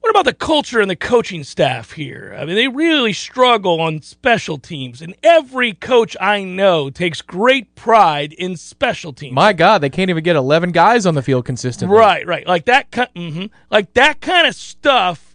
what 0.01 0.11
about 0.11 0.27
the 0.27 0.35
culture 0.35 0.81
and 0.81 0.91
the 0.91 0.97
coaching 0.97 1.45
staff 1.45 1.93
here? 1.93 2.37
I 2.39 2.45
mean, 2.45 2.55
they 2.55 2.69
really 2.69 3.15
struggle 3.15 3.81
on 3.81 4.03
special 4.03 4.59
teams, 4.59 5.01
and 5.01 5.15
every 5.23 5.73
coach 5.73 6.15
I 6.21 6.45
know 6.45 6.91
takes 6.91 7.23
great 7.23 7.75
pride 7.75 8.35
in 8.35 8.57
special 8.57 9.15
teams. 9.15 9.35
My 9.35 9.55
God, 9.55 9.79
they 9.79 9.91
can't 9.91 10.11
even 10.11 10.25
get 10.25 10.37
eleven 10.37 10.73
guys 10.73 11.07
on 11.07 11.15
the 11.15 11.23
field 11.23 11.47
consistently. 11.47 11.97
Right, 11.97 12.27
right, 12.27 12.47
like 12.47 12.67
that. 12.67 12.91
Mm-hmm, 12.91 13.47
like 13.71 13.95
that 13.95 14.21
kind 14.21 14.47
of 14.47 14.55
stuff 14.55 15.28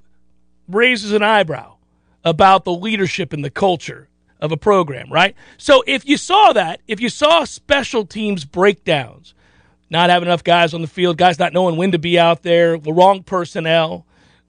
raises 0.67 1.11
an 1.11 1.23
eyebrow 1.23 1.75
about 2.23 2.63
the 2.63 2.73
leadership 2.73 3.33
and 3.33 3.43
the 3.43 3.49
culture 3.49 4.09
of 4.39 4.51
a 4.51 4.57
program, 4.57 5.11
right? 5.11 5.35
So 5.57 5.83
if 5.87 6.05
you 6.07 6.17
saw 6.17 6.53
that, 6.53 6.81
if 6.87 6.99
you 6.99 7.09
saw 7.09 7.43
special 7.45 8.05
teams 8.05 8.45
breakdowns, 8.45 9.33
not 9.89 10.09
having 10.09 10.27
enough 10.27 10.43
guys 10.43 10.73
on 10.73 10.81
the 10.81 10.87
field, 10.87 11.17
guys 11.17 11.39
not 11.39 11.53
knowing 11.53 11.77
when 11.77 11.91
to 11.91 11.99
be 11.99 12.19
out 12.19 12.43
there, 12.43 12.77
the 12.77 12.93
wrong 12.93 13.23
personnel 13.23 14.05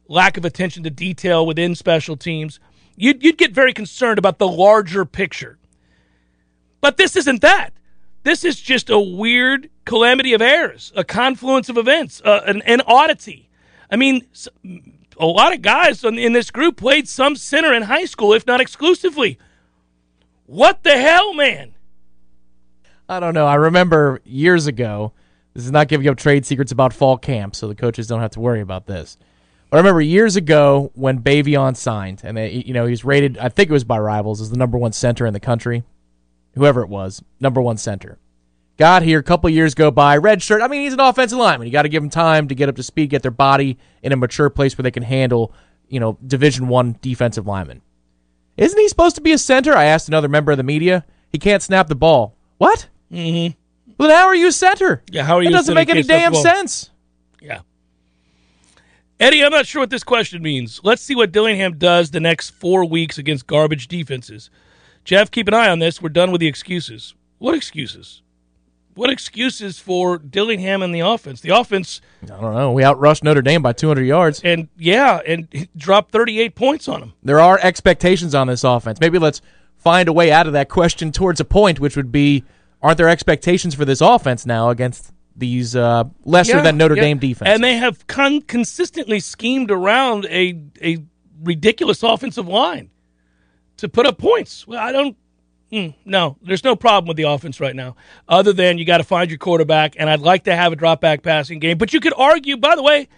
lack 0.09 0.37
of 0.37 0.45
attention 0.45 0.83
to 0.85 0.91
detail 0.91 1.47
within 1.47 1.75
special 1.75 2.17
teams, 2.17 2.61
you'd, 2.97 3.23
you'd 3.23 3.39
get 3.39 3.53
very 3.53 3.73
concerned 3.73 4.19
about 4.19 4.39
the 4.39 4.49
larger 4.49 5.05
picture. 5.05 5.59
But 6.81 6.97
this 6.97 7.17
isn't 7.17 7.41
that. 7.41 7.73
This 8.23 8.45
is 8.45 8.61
just 8.61 8.91
a 8.91 8.99
weird 8.99 9.71
calamity 9.85 10.33
of 10.33 10.43
errors, 10.43 10.93
a 10.97 11.05
confluence 11.05 11.69
of 11.69 11.77
events, 11.77 12.21
uh, 12.25 12.43
an, 12.47 12.63
an 12.63 12.81
oddity. 12.87 13.49
I 13.91 13.97
mean, 13.97 14.27
a 15.19 15.27
lot 15.27 15.53
of 15.53 15.63
guys 15.63 16.05
in 16.05 16.33
this 16.33 16.51
group 16.51 16.77
played 16.77 17.09
some 17.09 17.37
center 17.37 17.73
in 17.73 17.83
high 17.83 18.05
school, 18.05 18.33
if 18.33 18.47
not 18.47 18.61
exclusively. 18.61 19.39
What 20.47 20.83
the 20.83 20.99
hell, 20.99 21.35
man? 21.35 21.75
I 23.09 23.21
don't 23.21 23.35
know. 23.35 23.47
I 23.47 23.55
remember 23.55 24.21
years 24.25 24.67
ago. 24.67 25.13
This 25.55 25.65
is 25.65 25.71
not 25.71 25.89
giving 25.89 26.09
up 26.09 26.17
trade 26.17 26.45
secrets 26.45 26.73
about 26.73 26.93
fall 26.93 27.17
camp, 27.17 27.55
so 27.55 27.69
the 27.69 27.75
coaches 27.77 28.09
don't 28.09 28.21
have 28.21 28.33
to 28.33 28.41
worry 28.41 28.61
about 28.61 28.87
this. 28.87 29.17
But 29.71 29.77
I 29.77 29.81
remember 29.81 30.01
years 30.01 30.37
ago 30.37 30.91
when 30.95 31.21
Baveon 31.21 31.77
signed, 31.77 32.23
and 32.25 32.37
they, 32.37 32.51
you 32.51 32.75
know 32.75 32.87
he's 32.87 33.05
rated. 33.05 33.39
I 33.39 33.49
think 33.49 33.71
it 33.71 33.73
was 33.73 33.85
by 33.85 33.99
Rivals 33.99 34.41
as 34.41 34.51
the 34.51 34.57
number 34.57 34.77
one 34.77 34.93
center 34.93 35.27
in 35.27 35.33
the 35.33 35.41
country, 35.41 35.85
whoever 36.55 36.83
it 36.83 36.89
was, 36.89 37.23
number 37.41 37.61
one 37.61 37.77
center. 37.77 38.19
Got 38.77 39.03
here 39.03 39.21
a 39.21 39.23
couple 39.23 39.49
years 39.51 39.75
go 39.75 39.91
by, 39.91 40.17
red 40.17 40.43
shirt. 40.43 40.61
I 40.61 40.67
mean, 40.67 40.83
he's 40.83 40.93
an 40.93 41.01
offensive 41.01 41.39
lineman. 41.39 41.69
You 41.69 41.73
got 41.73 41.83
to 41.83 41.89
give 41.89 42.03
him 42.03 42.11
time 42.11 42.49
to 42.49 42.55
get 42.55 42.69
up 42.69 42.77
to 42.77 42.83
speed, 42.83 43.11
get 43.11 43.23
their 43.23 43.31
body 43.31 43.79
in 44.03 44.13
a 44.13 44.17
mature 44.17 44.51
place 44.51 44.77
where 44.77 44.83
they 44.83 44.91
can 44.91 45.05
handle, 45.05 45.53
you 45.89 46.01
know, 46.01 46.19
Division 46.27 46.67
One 46.67 46.99
defensive 47.01 47.47
lineman. 47.47 47.83
Isn't 48.57 48.79
he 48.79 48.89
supposed 48.89 49.17
to 49.17 49.23
be 49.23 49.33
a 49.33 49.39
center? 49.39 49.75
I 49.75 49.85
asked 49.85 50.09
another 50.09 50.29
member 50.29 50.51
of 50.51 50.59
the 50.59 50.65
media. 50.65 51.05
He 51.31 51.39
can't 51.39 51.63
snap 51.63 51.89
the 51.89 51.95
ball. 51.95 52.37
What? 52.59 52.89
Mm-hmm. 53.13 53.59
Well, 53.97 54.11
how 54.11 54.27
are 54.27 54.35
you 54.35 54.49
a 54.49 54.53
center? 54.53 55.03
Yeah, 55.11 55.23
how 55.23 55.37
are 55.37 55.43
you? 55.43 55.51
It 55.51 55.53
doesn't 55.53 55.75
make 55.75 55.89
any 55.89 56.03
damn 56.03 56.35
sense. 56.35 56.91
Yeah. 57.41 57.61
Eddie, 59.21 59.45
I'm 59.45 59.53
not 59.53 59.67
sure 59.67 59.81
what 59.81 59.91
this 59.91 60.03
question 60.03 60.43
means. 60.43 60.81
Let's 60.83 61.03
see 61.03 61.15
what 61.15 61.31
Dillingham 61.31 61.79
does 61.79 62.11
the 62.11 62.21
next 62.21 62.51
four 62.51 62.85
weeks 62.85 63.19
against 63.19 63.47
garbage 63.47 63.87
defenses. 63.87 64.51
Jeff, 65.05 65.31
keep 65.31 65.47
an 65.47 65.55
eye 65.55 65.69
on 65.69 65.79
this. 65.79 66.03
We're 66.03 66.09
done 66.09 66.33
with 66.33 66.41
the 66.41 66.49
excuses. 66.49 67.15
What 67.39 67.55
excuses? 67.55 68.23
What 68.95 69.11
excuses 69.11 69.79
for 69.79 70.19
Dillingham 70.19 70.83
and 70.83 70.95
the 70.95 71.01
offense? 71.01 71.41
The 71.41 71.51
offense. 71.51 72.01
I 72.23 72.27
don't 72.27 72.55
know. 72.55 72.73
We 72.73 72.83
outrushed 72.83 73.25
Notre 73.25 73.43
Dame 73.43 73.63
by 73.63 73.73
200 73.73 74.03
yards. 74.03 74.41
And 74.45 74.69
yeah, 74.79 75.21
and 75.27 75.69
dropped 75.77 76.13
38 76.13 76.55
points 76.55 76.89
on 76.89 77.01
them. 77.01 77.13
There 77.23 77.41
are 77.41 77.59
expectations 77.61 78.35
on 78.35 78.47
this 78.47 78.63
offense. 78.63 79.01
Maybe 79.01 79.19
let's 79.19 79.41
find 79.77 80.09
a 80.09 80.13
way 80.13 80.31
out 80.31 80.47
of 80.47 80.53
that 80.53 80.69
question 80.69 81.13
towards 81.13 81.41
a 81.41 81.45
point, 81.45 81.81
which 81.81 81.97
would 81.97 82.13
be 82.13 82.45
aren't 82.83 82.99
there 82.99 83.09
expectations 83.09 83.75
for 83.75 83.85
this 83.85 84.01
offense 84.01 84.47
now 84.47 84.71
against 84.71 85.13
these 85.37 85.75
uh, 85.75 86.05
lesser 86.25 86.57
yeah, 86.57 86.63
than 86.63 86.77
Notre 86.77 86.97
yeah. 86.97 87.03
Dame 87.03 87.19
defense. 87.19 87.49
And 87.49 87.65
they 87.65 87.77
have 87.77 88.07
con- 88.07 88.43
consistently 88.43 89.21
schemed 89.21 89.71
around 89.71 90.27
a 90.27 90.61
a 90.83 90.99
ridiculous 91.43 92.03
offensive 92.03 92.47
line 92.49 92.91
to 93.79 93.89
put 93.89 94.07
up 94.07 94.19
points. 94.19 94.67
Well, 94.67 94.79
I 94.79 94.93
don't. 94.93 95.17
Mm, 95.75 95.95
no, 96.05 96.37
there's 96.41 96.63
no 96.63 96.77
problem 96.77 97.09
with 97.09 97.17
the 97.17 97.25
offense 97.25 97.59
right 97.59 97.75
now, 97.75 97.97
other 98.29 98.53
than 98.53 98.79
you 98.79 98.85
got 98.85 98.99
to 98.99 99.05
find 99.05 99.29
your 99.29 99.39
quarterback. 99.39 99.97
And 99.99 100.09
I'd 100.09 100.21
like 100.21 100.45
to 100.45 100.55
have 100.55 100.73
a 100.73 100.77
drop 100.77 101.01
back 101.01 101.23
passing 101.23 101.59
game. 101.59 101.79
But 101.79 101.93
you 101.93 101.99
could 101.99 102.15
argue, 102.17 102.57
by 102.57 102.77
the 102.77 102.83
way, 102.83 103.09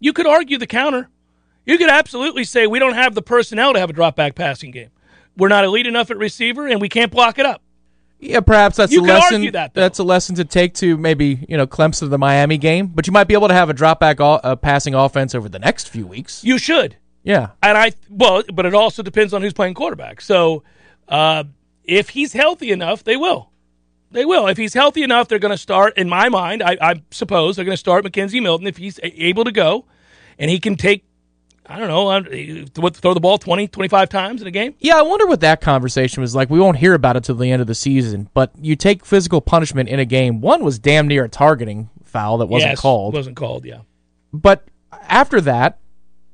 you 0.00 0.12
could 0.12 0.26
argue 0.26 0.58
the 0.58 0.66
counter. 0.66 1.08
You 1.64 1.78
could 1.78 1.88
absolutely 1.88 2.42
say 2.42 2.66
we 2.66 2.80
don't 2.80 2.94
have 2.94 3.14
the 3.14 3.22
personnel 3.22 3.74
to 3.74 3.78
have 3.78 3.90
a 3.90 3.92
drop 3.92 4.16
back 4.16 4.34
passing 4.34 4.72
game. 4.72 4.90
We're 5.36 5.48
not 5.48 5.64
elite 5.64 5.86
enough 5.86 6.10
at 6.10 6.16
receiver, 6.16 6.66
and 6.66 6.80
we 6.80 6.88
can't 6.88 7.12
block 7.12 7.38
it 7.38 7.46
up. 7.46 7.62
Yeah, 8.18 8.40
perhaps 8.40 8.76
that's 8.76 8.92
you 8.92 9.02
a 9.02 9.06
lesson. 9.06 9.52
That, 9.52 9.72
that's 9.72 10.00
a 10.00 10.04
lesson 10.04 10.34
to 10.34 10.44
take 10.44 10.74
to 10.74 10.96
maybe 10.96 11.46
you 11.48 11.56
know 11.56 11.66
Clemson 11.68 12.02
of 12.02 12.10
the 12.10 12.18
Miami 12.18 12.58
game, 12.58 12.88
but 12.88 13.06
you 13.06 13.12
might 13.12 13.28
be 13.28 13.34
able 13.34 13.48
to 13.48 13.54
have 13.54 13.70
a 13.70 13.72
drop 13.72 14.00
back 14.00 14.20
uh, 14.20 14.56
passing 14.56 14.94
offense 14.94 15.32
over 15.32 15.48
the 15.48 15.60
next 15.60 15.88
few 15.88 16.08
weeks. 16.08 16.42
You 16.42 16.58
should. 16.58 16.96
Yeah, 17.22 17.50
and 17.62 17.78
I 17.78 17.92
well, 18.10 18.42
but 18.52 18.66
it 18.66 18.74
also 18.74 19.02
depends 19.04 19.32
on 19.32 19.42
who's 19.42 19.52
playing 19.52 19.74
quarterback. 19.74 20.20
So 20.20 20.64
uh, 21.08 21.44
if 21.90 22.10
he's 22.10 22.32
healthy 22.32 22.70
enough, 22.70 23.04
they 23.04 23.16
will. 23.16 23.50
They 24.12 24.24
will. 24.24 24.46
If 24.46 24.56
he's 24.56 24.74
healthy 24.74 25.02
enough, 25.02 25.28
they're 25.28 25.38
going 25.38 25.50
to 25.50 25.58
start. 25.58 25.96
In 25.96 26.08
my 26.08 26.28
mind, 26.28 26.62
I, 26.62 26.76
I 26.80 27.02
suppose 27.10 27.56
they're 27.56 27.64
going 27.64 27.74
to 27.74 27.80
start 27.80 28.04
McKenzie 28.04 28.42
Milton 28.42 28.66
if 28.66 28.76
he's 28.76 28.98
able 29.02 29.44
to 29.44 29.52
go, 29.52 29.84
and 30.38 30.50
he 30.50 30.58
can 30.58 30.76
take 30.76 31.04
I 31.70 31.78
don't 31.78 31.86
know, 31.86 32.08
uh, 32.08 32.90
throw 32.90 33.14
the 33.14 33.20
ball 33.20 33.38
20, 33.38 33.68
25 33.68 34.08
times 34.08 34.42
in 34.42 34.48
a 34.48 34.50
game? 34.50 34.74
Yeah, 34.80 34.98
I 34.98 35.02
wonder 35.02 35.26
what 35.26 35.40
that 35.42 35.60
conversation 35.60 36.20
was 36.20 36.34
like. 36.34 36.50
We 36.50 36.58
won't 36.58 36.78
hear 36.78 36.94
about 36.94 37.14
it 37.14 37.22
till 37.22 37.36
the 37.36 37.52
end 37.52 37.62
of 37.62 37.68
the 37.68 37.76
season, 37.76 38.28
but 38.34 38.50
you 38.60 38.74
take 38.74 39.04
physical 39.04 39.40
punishment 39.40 39.88
in 39.88 40.00
a 40.00 40.04
game. 40.04 40.40
One 40.40 40.64
was 40.64 40.80
damn 40.80 41.06
near 41.06 41.24
a 41.24 41.28
targeting 41.28 41.88
foul 42.02 42.38
that 42.38 42.46
wasn't 42.46 42.72
yes, 42.72 42.80
called. 42.80 43.14
wasn't 43.14 43.36
called, 43.36 43.64
yeah. 43.64 43.82
But 44.32 44.66
after 45.02 45.40
that, 45.42 45.78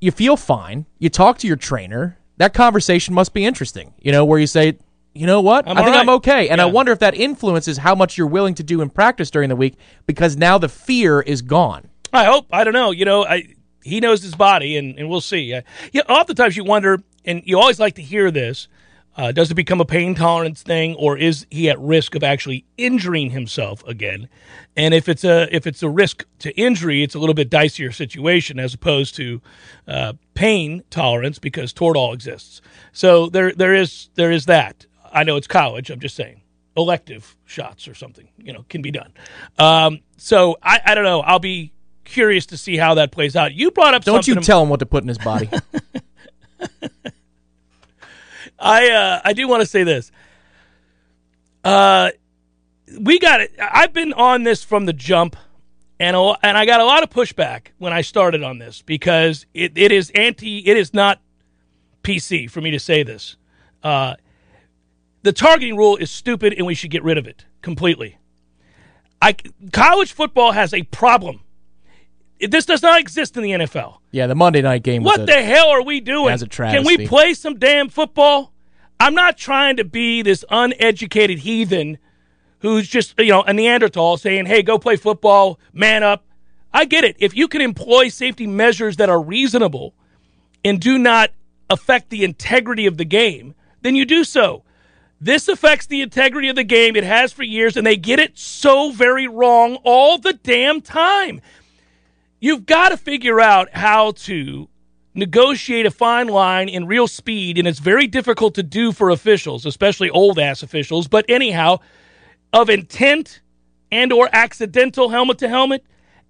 you 0.01 0.11
feel 0.11 0.39
fine. 0.39 0.87
You 0.99 1.11
talk 1.11 1.37
to 1.39 1.47
your 1.47 1.57
trainer. 1.57 2.17
That 2.39 2.55
conversation 2.55 3.13
must 3.13 3.35
be 3.35 3.45
interesting, 3.45 3.93
you 4.01 4.13
know, 4.13 4.25
where 4.25 4.39
you 4.39 4.47
say, 4.47 4.79
you 5.17 5.27
know 5.27 5.41
what? 5.41 5.69
I'm 5.69 5.77
i 5.77 5.83
think 5.83 5.95
right. 5.95 6.01
I'm 6.01 6.09
okay. 6.11 6.49
And 6.49 6.59
yeah. 6.59 6.65
I 6.65 6.67
wonder 6.67 6.93
if 6.93 6.99
that 7.01 7.15
influences 7.15 7.79
how 7.79 7.95
much 7.95 8.17
you're 8.19 8.27
willing 8.27 8.55
to 8.55 8.63
do 8.63 8.81
in 8.81 8.91
practice 8.91 9.31
during 9.31 9.49
the 9.49 9.57
week 9.57 9.77
because 10.07 10.37
now 10.37 10.59
the 10.59 10.69
fear 10.69 11.21
is 11.21 11.43
gone. 11.43 11.89
I 12.13 12.25
hope. 12.25 12.47
I 12.53 12.65
don't 12.65 12.73
know. 12.73 12.91
You 12.91 13.05
know, 13.05 13.25
I 13.25 13.55
he 13.83 14.01
knows 14.01 14.23
his 14.23 14.35
body, 14.35 14.77
and, 14.77 14.99
and 14.99 15.09
we'll 15.09 15.21
see. 15.21 15.55
Uh, 15.55 15.63
yeah, 15.93 16.03
oftentimes 16.09 16.57
you 16.57 16.65
wonder, 16.65 17.03
and 17.25 17.43
you 17.45 17.59
always 17.59 17.79
like 17.79 17.95
to 17.95 18.03
hear 18.03 18.31
this. 18.31 18.69
Uh, 19.17 19.33
does 19.33 19.51
it 19.51 19.55
become 19.55 19.81
a 19.81 19.85
pain 19.85 20.15
tolerance 20.15 20.63
thing, 20.63 20.95
or 20.97 21.17
is 21.17 21.47
he 21.51 21.71
at 21.71 21.79
risk 21.81 22.15
of 22.15 22.23
actually 22.23 22.67
injuring 22.77 23.31
himself 23.31 23.83
again? 23.87 24.29
And 24.77 24.93
if 24.93 25.09
it's 25.09 25.25
a 25.25 25.49
if 25.55 25.67
it's 25.67 25.83
a 25.83 25.89
risk 25.89 26.27
to 26.41 26.55
injury, 26.61 27.03
it's 27.03 27.15
a 27.15 27.19
little 27.19 27.35
bit 27.35 27.49
dicier 27.49 27.95
situation 27.95 28.59
as 28.59 28.75
opposed 28.75 29.15
to 29.17 29.41
uh, 29.89 30.13
pain 30.35 30.83
tolerance 30.91 31.39
because 31.39 31.73
Toradol 31.73 32.13
exists. 32.13 32.61
So 32.93 33.29
there 33.31 33.53
there 33.53 33.75
is 33.75 34.11
there 34.17 34.31
is 34.31 34.45
that. 34.47 34.85
I 35.13 35.25
know 35.25 35.37
it's 35.37 35.47
college. 35.47 35.91
I'm 35.91 36.01
just 36.01 36.17
saying 36.17 36.43
elective 36.77 37.37
shots 37.45 37.89
or 37.89 37.95
something, 37.95 38.29
you 38.39 38.53
know, 38.53 38.65
can 38.69 38.83
be 38.83 38.91
done. 38.91 39.13
Um, 39.59 40.01
so 40.17 40.59
I, 40.63 40.81
I 40.85 40.95
don't 40.95 41.05
know. 41.05 41.21
I'll 41.21 41.39
be 41.39 41.73
curious 42.05 42.47
to 42.47 42.57
see 42.57 42.77
how 42.77 42.95
that 42.95 43.11
plays 43.11 43.37
out. 43.37 43.55
You 43.55 43.71
brought 43.71 43.95
up 43.95 44.05
Don't 44.05 44.27
you 44.27 44.37
tell 44.37 44.63
him 44.63 44.69
what 44.69 44.81
to 44.81 44.87
put 44.87 45.03
in 45.03 45.09
his 45.09 45.19
body. 45.19 45.49
I 48.59 48.91
uh, 48.91 49.21
I 49.25 49.33
do 49.35 49.47
want 49.49 49.61
to 49.63 49.67
say 49.67 49.85
this. 49.85 50.11
Uh, 51.63 52.11
we 53.01 53.19
got 53.19 53.41
it. 53.41 53.53
I've 53.61 53.93
been 53.93 54.13
on 54.13 54.45
this 54.45 54.63
from 54.65 54.87
the 54.87 54.93
jump, 54.93 55.37
and 55.99 56.17
a, 56.17 56.35
and 56.43 56.57
I 56.57 56.65
got 56.65 56.81
a 56.81 56.85
lot 56.85 57.03
of 57.03 57.11
pushback 57.11 57.69
when 57.79 57.93
I 57.93 58.01
started 58.01 58.43
on 58.43 58.59
this 58.59 58.83
because 58.83 59.45
it, 59.53 59.77
it 59.77 59.93
is 59.93 60.11
anti. 60.11 60.67
It 60.67 60.77
is 60.77 60.95
not 60.95 61.21
PC 62.03 62.51
for 62.51 62.61
me 62.61 62.71
to 62.71 62.79
say 62.79 63.03
this. 63.03 63.37
Uh, 63.83 64.15
the 65.27 65.33
targeting 65.33 65.77
rule 65.77 65.97
is 65.97 66.09
stupid, 66.09 66.55
and 66.57 66.65
we 66.67 66.75
should 66.75 66.91
get 66.93 67.03
rid 67.03 67.19
of 67.19 67.27
it 67.27 67.45
completely. 67.61 68.17
I 69.21 69.35
college 69.73 70.13
football 70.13 70.53
has 70.53 70.73
a 70.73 70.85
problem. 70.85 71.41
This 72.39 72.65
does 72.65 72.81
not 72.81 73.01
exist 73.01 73.37
in 73.37 73.43
the 73.43 73.51
NFL. 73.53 73.99
yeah, 74.13 74.27
the 74.29 74.35
Monday 74.37 74.63
night 74.63 74.83
game 74.85 75.03
was 75.03 75.13
What 75.19 75.21
a- 75.23 75.27
the 75.27 75.43
hell 75.43 75.69
are 75.71 75.83
we 75.83 76.01
doing? 76.01 76.39
Can 76.39 76.85
we 76.85 77.07
play 77.09 77.35
some 77.35 77.59
damn 77.59 77.89
football? 77.89 78.53
I'm 79.01 79.15
not 79.15 79.37
trying 79.37 79.77
to 79.79 79.85
be 79.85 80.23
this 80.23 80.45
uneducated 80.49 81.41
heathen 81.41 81.99
who's 82.61 82.87
just, 82.89 83.19
you 83.19 83.31
know, 83.31 83.43
a 83.43 83.53
Neanderthal 83.53 84.17
saying, 84.19 84.47
hey, 84.47 84.63
go 84.63 84.79
play 84.79 84.97
football, 84.97 85.59
man 85.73 86.03
up. 86.05 86.25
I 86.73 86.85
get 86.85 87.03
it. 87.05 87.17
If 87.19 87.35
you 87.35 87.49
can 87.49 87.61
employ 87.63 88.09
safety 88.09 88.47
measures 88.47 88.97
that 88.97 89.09
are 89.09 89.21
reasonable 89.21 89.95
and 90.65 90.81
do 90.81 90.99
not 90.99 91.31
affect 91.69 92.11
the 92.11 92.23
integrity 92.23 92.87
of 92.87 92.97
the 92.97 93.05
game, 93.05 93.55
then 93.83 93.95
you 93.97 94.05
do 94.05 94.23
so. 94.25 94.63
This 95.21 95.49
affects 95.49 95.87
the 95.87 96.03
integrity 96.03 96.49
of 96.49 96.57
the 96.57 96.65
game. 96.65 96.95
It 96.95 97.05
has 97.05 97.33
for 97.33 97.43
years, 97.43 97.77
and 97.77 97.87
they 97.87 97.97
get 97.97 98.19
it 98.19 98.39
so 98.39 98.91
very 98.91 99.27
wrong 99.27 99.77
all 99.83 100.19
the 100.19 100.35
damn 100.35 100.81
time 100.81 101.41
you've 102.41 102.67
got 102.67 102.91
to 102.91 102.97
figure 102.97 103.41
out 103.41 103.69
how 103.73 104.13
to 104.13 104.69
negotiate 105.15 105.87
a 105.87 105.91
fine 105.91 106.29
line 106.29 106.69
in 106.69 106.87
real 106.87 107.09
speed 107.09 107.57
and 107.57 107.67
it's 107.67 107.79
very 107.79 108.07
difficult 108.07 108.55
to 108.55 108.63
do 108.63 108.93
for 108.93 109.11
officials 109.11 109.65
especially 109.65 110.11
old 110.11 110.39
ass 110.39 110.63
officials 110.63 111.09
but 111.09 111.25
anyhow 111.29 111.79
of 112.53 112.69
intent 112.69 113.41
and 113.91 114.13
or 114.13 114.29
accidental 114.33 115.09
helmet 115.09 115.39
to 115.39 115.49
helmet 115.49 115.83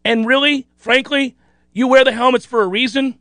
and 0.04 0.26
really 0.26 0.68
frankly 0.76 1.36
you 1.72 1.88
wear 1.88 2.04
the 2.04 2.12
helmets 2.12 2.46
for 2.46 2.62
a 2.62 2.66
reason 2.66 3.18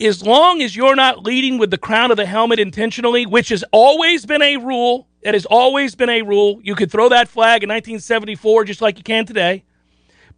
as 0.00 0.22
long 0.22 0.62
as 0.62 0.74
you're 0.74 0.96
not 0.96 1.24
leading 1.24 1.58
with 1.58 1.70
the 1.70 1.78
crown 1.78 2.10
of 2.10 2.16
the 2.16 2.26
helmet 2.26 2.58
intentionally 2.58 3.26
which 3.26 3.50
has 3.50 3.64
always 3.72 4.26
been 4.26 4.42
a 4.42 4.56
rule 4.56 5.06
that 5.22 5.34
has 5.34 5.46
always 5.46 5.94
been 5.94 6.08
a 6.08 6.22
rule 6.22 6.60
you 6.62 6.74
could 6.74 6.90
throw 6.90 7.08
that 7.08 7.28
flag 7.28 7.62
in 7.62 7.68
1974 7.68 8.64
just 8.64 8.80
like 8.80 8.96
you 8.98 9.04
can 9.04 9.26
today 9.26 9.64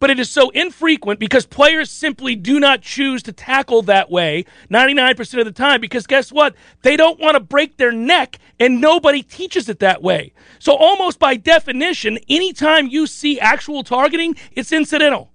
but 0.03 0.09
it 0.09 0.19
is 0.19 0.29
so 0.29 0.49
infrequent 0.49 1.17
because 1.17 1.45
players 1.45 1.89
simply 1.89 2.35
do 2.35 2.59
not 2.59 2.81
choose 2.81 3.23
to 3.23 3.31
tackle 3.31 3.83
that 3.83 4.11
way 4.11 4.43
99% 4.69 5.39
of 5.39 5.45
the 5.45 5.51
time 5.53 5.79
because 5.79 6.07
guess 6.07 6.29
what? 6.29 6.55
They 6.81 6.97
don't 6.97 7.21
want 7.21 7.35
to 7.35 7.39
break 7.39 7.77
their 7.77 7.93
neck 7.93 8.37
and 8.59 8.81
nobody 8.81 9.23
teaches 9.23 9.69
it 9.69 9.79
that 9.79 10.01
way. 10.01 10.33
So, 10.59 10.75
almost 10.75 11.19
by 11.19 11.37
definition, 11.37 12.19
anytime 12.27 12.87
you 12.87 13.07
see 13.07 13.39
actual 13.39 13.81
targeting, 13.81 14.35
it's 14.51 14.73
incidental. 14.73 15.31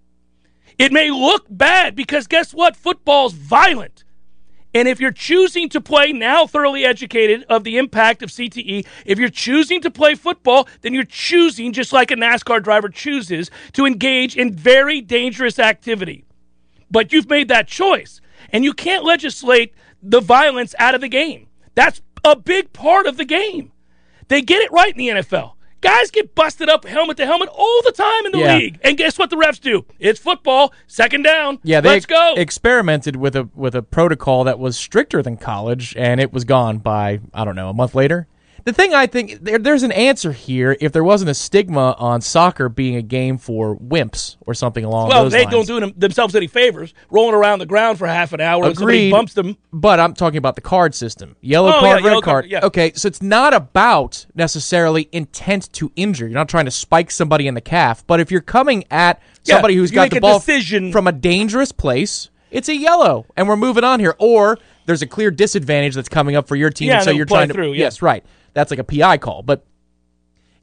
It 0.79 0.93
may 0.93 1.11
look 1.11 1.47
bad 1.49 1.97
because 1.97 2.27
guess 2.27 2.53
what? 2.53 2.77
Football's 2.77 3.33
violent. 3.33 4.05
And 4.79 4.87
if 4.87 5.01
you're 5.01 5.11
choosing 5.11 5.69
to 5.71 5.81
play, 5.81 6.13
now 6.13 6.47
thoroughly 6.47 6.85
educated 6.85 7.43
of 7.49 7.65
the 7.65 7.79
impact 7.79 8.23
of 8.23 8.31
CTE, 8.31 8.87
if 9.05 9.19
you're 9.19 9.29
choosing 9.29 9.81
to 9.81 9.91
play 9.91 10.15
football, 10.15 10.69
then 10.83 10.95
you're 10.95 11.03
choosing, 11.03 11.73
just 11.73 11.93
like 11.93 12.13
a 12.13 12.15
NASCAR 12.15 12.63
driver 12.63 12.89
chooses, 12.89 13.51
to 13.73 13.87
engage 13.87 14.37
in 14.37 14.55
very 14.55 15.01
dangerous 15.01 15.59
activity. 15.59 16.25
But 16.93 17.13
you've 17.13 17.29
made 17.29 17.49
that 17.49 17.67
choice. 17.67 18.21
And 18.51 18.63
you 18.63 18.73
can't 18.73 19.05
legislate 19.05 19.75
the 20.01 20.21
violence 20.21 20.77
out 20.79 20.95
of 20.95 21.01
the 21.01 21.09
game. 21.09 21.49
That's 21.75 22.01
a 22.23 22.37
big 22.37 22.73
part 22.73 23.07
of 23.07 23.17
the 23.17 23.25
game. 23.25 23.73
They 24.29 24.43
get 24.43 24.63
it 24.63 24.71
right 24.71 24.93
in 24.93 24.99
the 24.99 25.09
NFL. 25.21 25.55
Guys 25.81 26.11
get 26.11 26.35
busted 26.35 26.69
up 26.69 26.85
helmet 26.85 27.17
to 27.19 27.27
helmet 27.27 27.49
all 27.53 27.81
the 27.85 27.93
time 27.93 28.27
in 28.27 28.33
the 28.33 28.39
Yeah. 28.39 28.57
league. 28.57 28.79
And 28.83 28.97
guess 28.99 29.17
what 29.19 29.31
the 29.31 29.37
refs 29.37 29.61
do? 29.61 29.85
It's 30.01 30.19
football, 30.19 30.73
second 30.89 31.23
down. 31.23 31.61
Yeah, 31.63 31.81
they 31.81 31.91
Let's 31.91 32.07
go. 32.07 32.35
experimented 32.37 33.15
with 33.17 33.37
a 33.37 33.49
with 33.55 33.75
a 33.77 33.83
protocol 33.83 34.43
that 34.45 34.59
was 34.59 34.77
stricter 34.77 35.23
than 35.23 35.37
college, 35.37 35.95
and 35.97 36.21
it 36.21 36.33
was 36.33 36.45
gone 36.45 36.79
by 36.79 37.21
I 37.33 37.45
don't 37.45 37.55
know 37.57 37.69
a 37.69 37.75
month 37.75 37.95
later. 37.95 38.27
The 38.65 38.73
thing 38.73 38.93
I 38.93 39.07
think 39.07 39.43
there, 39.43 39.59
there's 39.59 39.83
an 39.83 39.93
answer 39.93 40.33
here 40.33 40.77
if 40.81 40.93
there 40.93 41.05
wasn't 41.05 41.31
a 41.31 41.35
stigma 41.35 41.95
on 41.99 42.21
soccer 42.21 42.69
being 42.69 42.97
a 42.97 43.03
game 43.03 43.39
for 43.39 43.77
wimps 43.77 44.37
or 44.47 44.53
something 44.55 44.85
along 44.85 45.09
Well, 45.09 45.25
those 45.25 45.33
they 45.33 45.45
don't 45.47 45.67
do 45.67 45.81
them, 45.81 45.95
themselves 45.97 46.35
any 46.35 46.49
favors, 46.49 46.93
rolling 47.11 47.35
around 47.35 47.61
the 47.61 47.67
ground 47.67 47.99
for 47.99 48.07
half 48.07 48.33
an 48.33 48.41
hour 48.41 48.65
and 48.65 48.77
somebody 48.77 48.99
Agreed. 48.99 49.11
bumps 49.13 49.35
them. 49.35 49.57
But 49.73 50.01
I'm 50.01 50.13
talking 50.13 50.39
about 50.39 50.55
the 50.55 50.61
card 50.61 50.95
system. 50.95 51.37
Yellow 51.41 51.69
Oh, 51.71 51.81
card, 51.81 52.01
yeah, 52.03 52.07
red 52.07 52.13
card. 52.15 52.25
card, 52.25 52.47
yeah. 52.47 52.65
Okay, 52.65 52.93
so 52.95 53.07
it's 53.09 53.23
not 53.23 53.55
about 53.55 54.27
necessarily 54.35 55.09
intent 55.13 55.73
to 55.75 55.91
injure. 55.97 56.27
You're 56.27 56.35
not 56.35 56.49
trying 56.49 56.67
to 56.67 56.71
spike 56.71 57.11
somebody 57.11 57.47
in 57.47 57.55
the 57.55 57.61
calf. 57.61 58.05
But 58.07 58.21
if 58.21 58.31
you're 58.31 58.41
coming 58.41 58.85
at 58.91 59.21
Yeah, 59.45 59.55
somebody 59.55 59.77
who's 59.77 59.91
you 59.91 59.95
got 59.95 60.11
the 60.11 60.21
ball 60.21 60.39
decision- 60.41 60.93
from 60.93 61.07
a 61.07 61.13
dangerous 61.13 61.73
place, 61.73 62.29
it's 62.51 62.69
a 62.69 62.77
yellow, 62.77 63.27
and 63.37 63.47
we're 63.49 63.57
moving 63.57 63.85
on 63.85 64.01
here. 64.01 64.15
Or 64.19 64.59
there's 64.87 65.03
a 65.03 65.07
clear 65.07 65.31
disadvantage 65.31 65.95
that's 65.95 66.09
coming 66.09 66.35
up 66.35 66.49
for 66.49 66.57
your 66.57 66.71
team, 66.71 66.89
Yeah, 66.89 67.01
so 67.01 67.11
you're 67.11 67.27
trying 67.27 67.49
to. 67.49 67.55
through, 67.55 67.73
yeah. 67.73 67.85
Yes, 67.85 68.03
right. 68.03 68.25
That's 68.59 68.73
like 68.73 68.81
a 68.81 68.85
PI 68.85 69.19
call. 69.19 69.43
But 69.43 69.65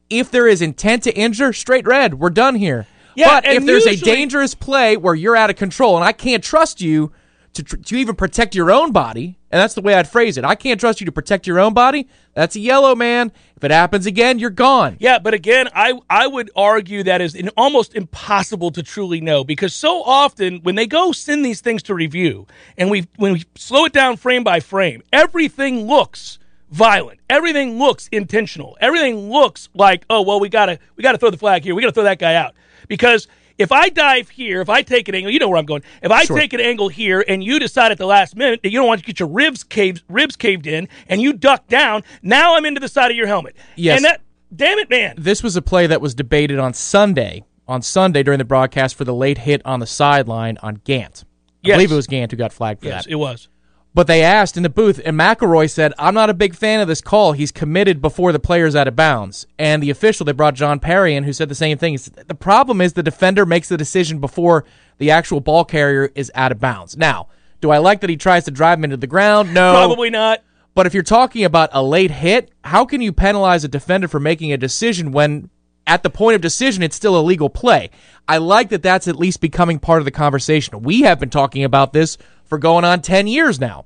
if 0.10 0.30
there 0.30 0.50
is 0.50 0.62
intent 0.62 1.04
to 1.04 1.16
injure, 1.16 1.54
straight 1.54 1.88
red. 1.88 2.16
We're 2.16 2.30
done 2.30 2.56
here. 2.56 2.88
Yeah, 3.16 3.40
but 3.40 3.46
if 3.46 3.66
there's 3.66 3.86
usually- 3.86 4.12
a 4.12 4.16
dangerous 4.16 4.54
play 4.54 4.98
where 4.98 5.16
you're 5.16 5.38
out 5.38 5.50
of 5.50 5.56
control, 5.56 5.96
and 5.96 6.04
I 6.04 6.12
can't 6.12 6.44
trust 6.44 6.82
you 6.82 7.14
to 7.54 7.64
tr- 7.64 7.78
to 7.78 7.96
even 7.96 8.16
protect 8.16 8.54
your 8.54 8.70
own 8.70 8.92
body, 8.92 9.38
and 9.50 9.62
that's 9.62 9.76
the 9.76 9.82
way 9.82 9.94
I'd 9.94 10.10
phrase 10.10 10.38
it. 10.38 10.44
I 10.44 10.56
can't 10.56 10.78
trust 10.78 11.00
you 11.00 11.06
to 11.06 11.12
protect 11.14 11.48
your 11.48 11.58
own 11.58 11.74
body. 11.74 12.10
That's 12.34 12.58
a 12.58 12.60
yellow 12.60 12.96
man. 12.96 13.32
If 13.56 13.64
it 13.64 13.72
happens 13.72 14.06
again, 14.06 14.40
you're 14.40 14.50
gone. 14.50 14.98
Yeah, 15.00 15.18
but 15.18 15.34
again, 15.34 15.70
I 15.74 15.94
I 16.10 16.28
would 16.28 16.52
argue 16.54 17.02
that 17.04 17.22
is 17.22 17.34
in, 17.34 17.48
almost 17.56 17.96
impossible 17.96 18.72
to 18.72 18.84
truly 18.84 19.22
know 19.22 19.46
because 19.46 19.74
so 19.74 20.04
often 20.04 20.60
when 20.64 20.76
they 20.76 20.86
go 20.86 21.14
send 21.14 21.46
these 21.46 21.62
things 21.62 21.82
to 21.84 21.94
review 21.94 22.46
and 22.78 22.92
we 22.92 23.08
when 23.16 23.32
we 23.32 23.46
slow 23.56 23.86
it 23.86 23.94
down 23.94 24.18
frame 24.18 24.44
by 24.44 24.60
frame, 24.60 25.02
everything 25.14 25.88
looks 25.88 26.40
violent. 26.71 27.19
Everything 27.30 27.78
looks 27.80 28.08
intentional. 28.12 28.78
Everything 28.82 29.30
looks 29.32 29.69
like, 29.73 30.06
oh 30.10 30.21
well, 30.21 30.39
we 30.39 30.49
gotta 30.49 30.80
we 30.95 31.04
gotta 31.04 31.17
throw 31.17 31.30
the 31.30 31.38
flag 31.38 31.63
here. 31.63 31.75
We 31.75 31.82
gotta 31.82 31.93
throw 31.93 32.04
that 32.04 32.19
guy 32.19 32.36
out 32.36 32.54
because. 32.88 33.28
If 33.58 33.71
I 33.71 33.88
dive 33.88 34.28
here, 34.28 34.60
if 34.60 34.67
I 34.67 34.82
take 34.82 35.08
an 35.08 35.15
angle, 35.15 35.32
you 35.32 35.39
know 35.39 35.47
where 35.47 35.58
I'm 35.58 35.65
going. 35.65 35.82
If 36.04 36.12
I 36.12 36.25
Sure. 36.25 36.38
take 36.38 36.51
an 36.51 36.60
angle 36.60 36.89
here 36.89 37.23
and 37.25 37.41
you 37.41 37.58
decide 37.58 37.89
at 37.89 37.97
the 37.97 38.06
last 38.06 38.36
minute 38.36 38.60
that 38.63 38.69
you 38.73 38.80
don't 38.80 38.88
want 38.89 38.99
to 38.99 39.06
get 39.06 39.17
your 39.17 39.30
ribs 39.30 39.63
caved, 39.63 40.04
ribs 40.10 40.36
caved 40.36 40.67
in, 40.67 40.89
and 41.08 41.21
you 41.21 41.32
duck 41.32 41.65
down, 41.69 42.04
now 42.21 42.58
I'm 42.58 42.65
into 42.65 42.82
the 42.82 42.89
side 42.89 43.12
of 43.12 43.15
your 43.15 43.28
helmet. 43.28 43.56
Yes. 43.78 43.95
And 43.99 44.04
that, 44.04 44.19
damn 44.54 44.78
it, 44.78 44.89
man. 44.89 45.15
This 45.17 45.41
was 45.41 45.56
a 45.56 45.62
play 45.62 45.88
that 45.88 46.01
was 46.01 46.13
debated 46.13 46.60
on 46.60 46.73
Sunday. 46.73 47.45
On 47.65 47.82
Sunday 47.82 48.23
during 48.23 48.39
the 48.39 48.43
broadcast 48.43 48.93
for 48.95 49.06
the 49.06 49.13
late 49.15 49.38
hit 49.38 49.62
on 49.65 49.80
the 49.80 49.88
sideline 49.88 50.58
on 50.62 50.82
Gant. 50.84 51.23
I 51.23 51.69
Yes. 51.69 51.75
believe 51.78 51.91
it 51.93 51.95
was 51.95 52.08
Gant 52.08 52.32
who 52.32 52.36
got 52.38 52.51
flagged 52.51 52.82
for 52.82 52.88
Yes, 52.88 53.06
that. 53.06 53.12
it 53.12 53.15
was. 53.15 53.47
But 53.96 54.08
they 54.08 54.22
asked 54.22 54.58
in 54.58 54.64
the 54.64 54.70
booth, 54.70 55.00
and 55.06 55.18
McElroy 55.18 55.70
said, 55.70 55.94
I'm 55.98 56.14
not 56.14 56.30
a 56.30 56.34
big 56.34 56.54
fan 56.54 56.82
of 56.82 56.88
this 56.90 57.00
call. 57.00 57.32
He's 57.32 57.54
committed 57.54 58.02
before 58.02 58.34
the 58.34 58.40
player's 58.40 58.76
out 58.76 58.90
of 58.90 58.96
bounds. 58.98 59.48
And 59.58 59.82
the 59.82 59.90
official, 59.90 60.26
they 60.26 60.34
brought 60.34 60.54
John 60.54 60.82
Parry 60.82 61.16
in, 61.16 61.24
who 61.24 61.32
said 61.32 61.48
the 61.48 61.56
same 61.56 61.78
thing. 61.78 61.98
Said, 61.98 62.26
the 62.28 62.36
problem 62.36 62.82
is 62.82 62.92
the 62.92 63.02
defender 63.02 63.46
makes 63.46 63.70
the 63.70 63.78
decision 63.78 64.20
before 64.20 64.66
the 64.98 65.12
actual 65.12 65.40
ball 65.40 65.64
carrier 65.64 66.12
is 66.14 66.30
out 66.36 66.52
of 66.52 66.60
bounds. 66.60 66.98
Now, 66.98 67.30
do 67.62 67.72
I 67.72 67.78
like 67.78 68.02
that 68.02 68.10
he 68.10 68.18
tries 68.18 68.44
to 68.46 68.52
drive 68.52 68.80
him 68.80 68.84
into 68.84 68.98
the 68.98 69.08
ground? 69.08 69.54
No. 69.54 69.72
Probably 69.72 70.10
not. 70.10 70.44
But 70.74 70.86
if 70.86 70.94
you're 70.94 71.02
talking 71.02 71.46
about 71.46 71.70
a 71.72 71.82
late 71.82 72.12
hit, 72.12 72.52
how 72.66 72.84
can 72.84 73.00
you 73.00 73.14
penalize 73.14 73.64
a 73.64 73.70
defender 73.70 74.10
for 74.10 74.20
making 74.20 74.52
a 74.52 74.58
decision 74.58 75.14
when 75.14 75.50
at 75.88 76.04
the 76.04 76.10
point 76.10 76.36
of 76.36 76.41
decision 76.41 76.84
it's 76.84 76.95
still 76.95 77.17
a 77.17 77.21
legal 77.21 77.50
play? 77.50 77.89
I 78.28 78.38
like 78.38 78.69
that 78.69 78.84
that's 78.84 79.08
at 79.08 79.17
least 79.17 79.41
becoming 79.41 79.80
part 79.80 80.00
of 80.00 80.06
the 80.06 80.12
conversation. 80.12 80.82
We 80.82 81.02
have 81.02 81.19
been 81.19 81.30
talking 81.30 81.63
about 81.63 81.93
this 81.93 82.17
for 82.43 82.58
going 82.58 82.86
on 82.86 83.02
10 83.02 83.28
years 83.28 83.60
now. 83.60 83.86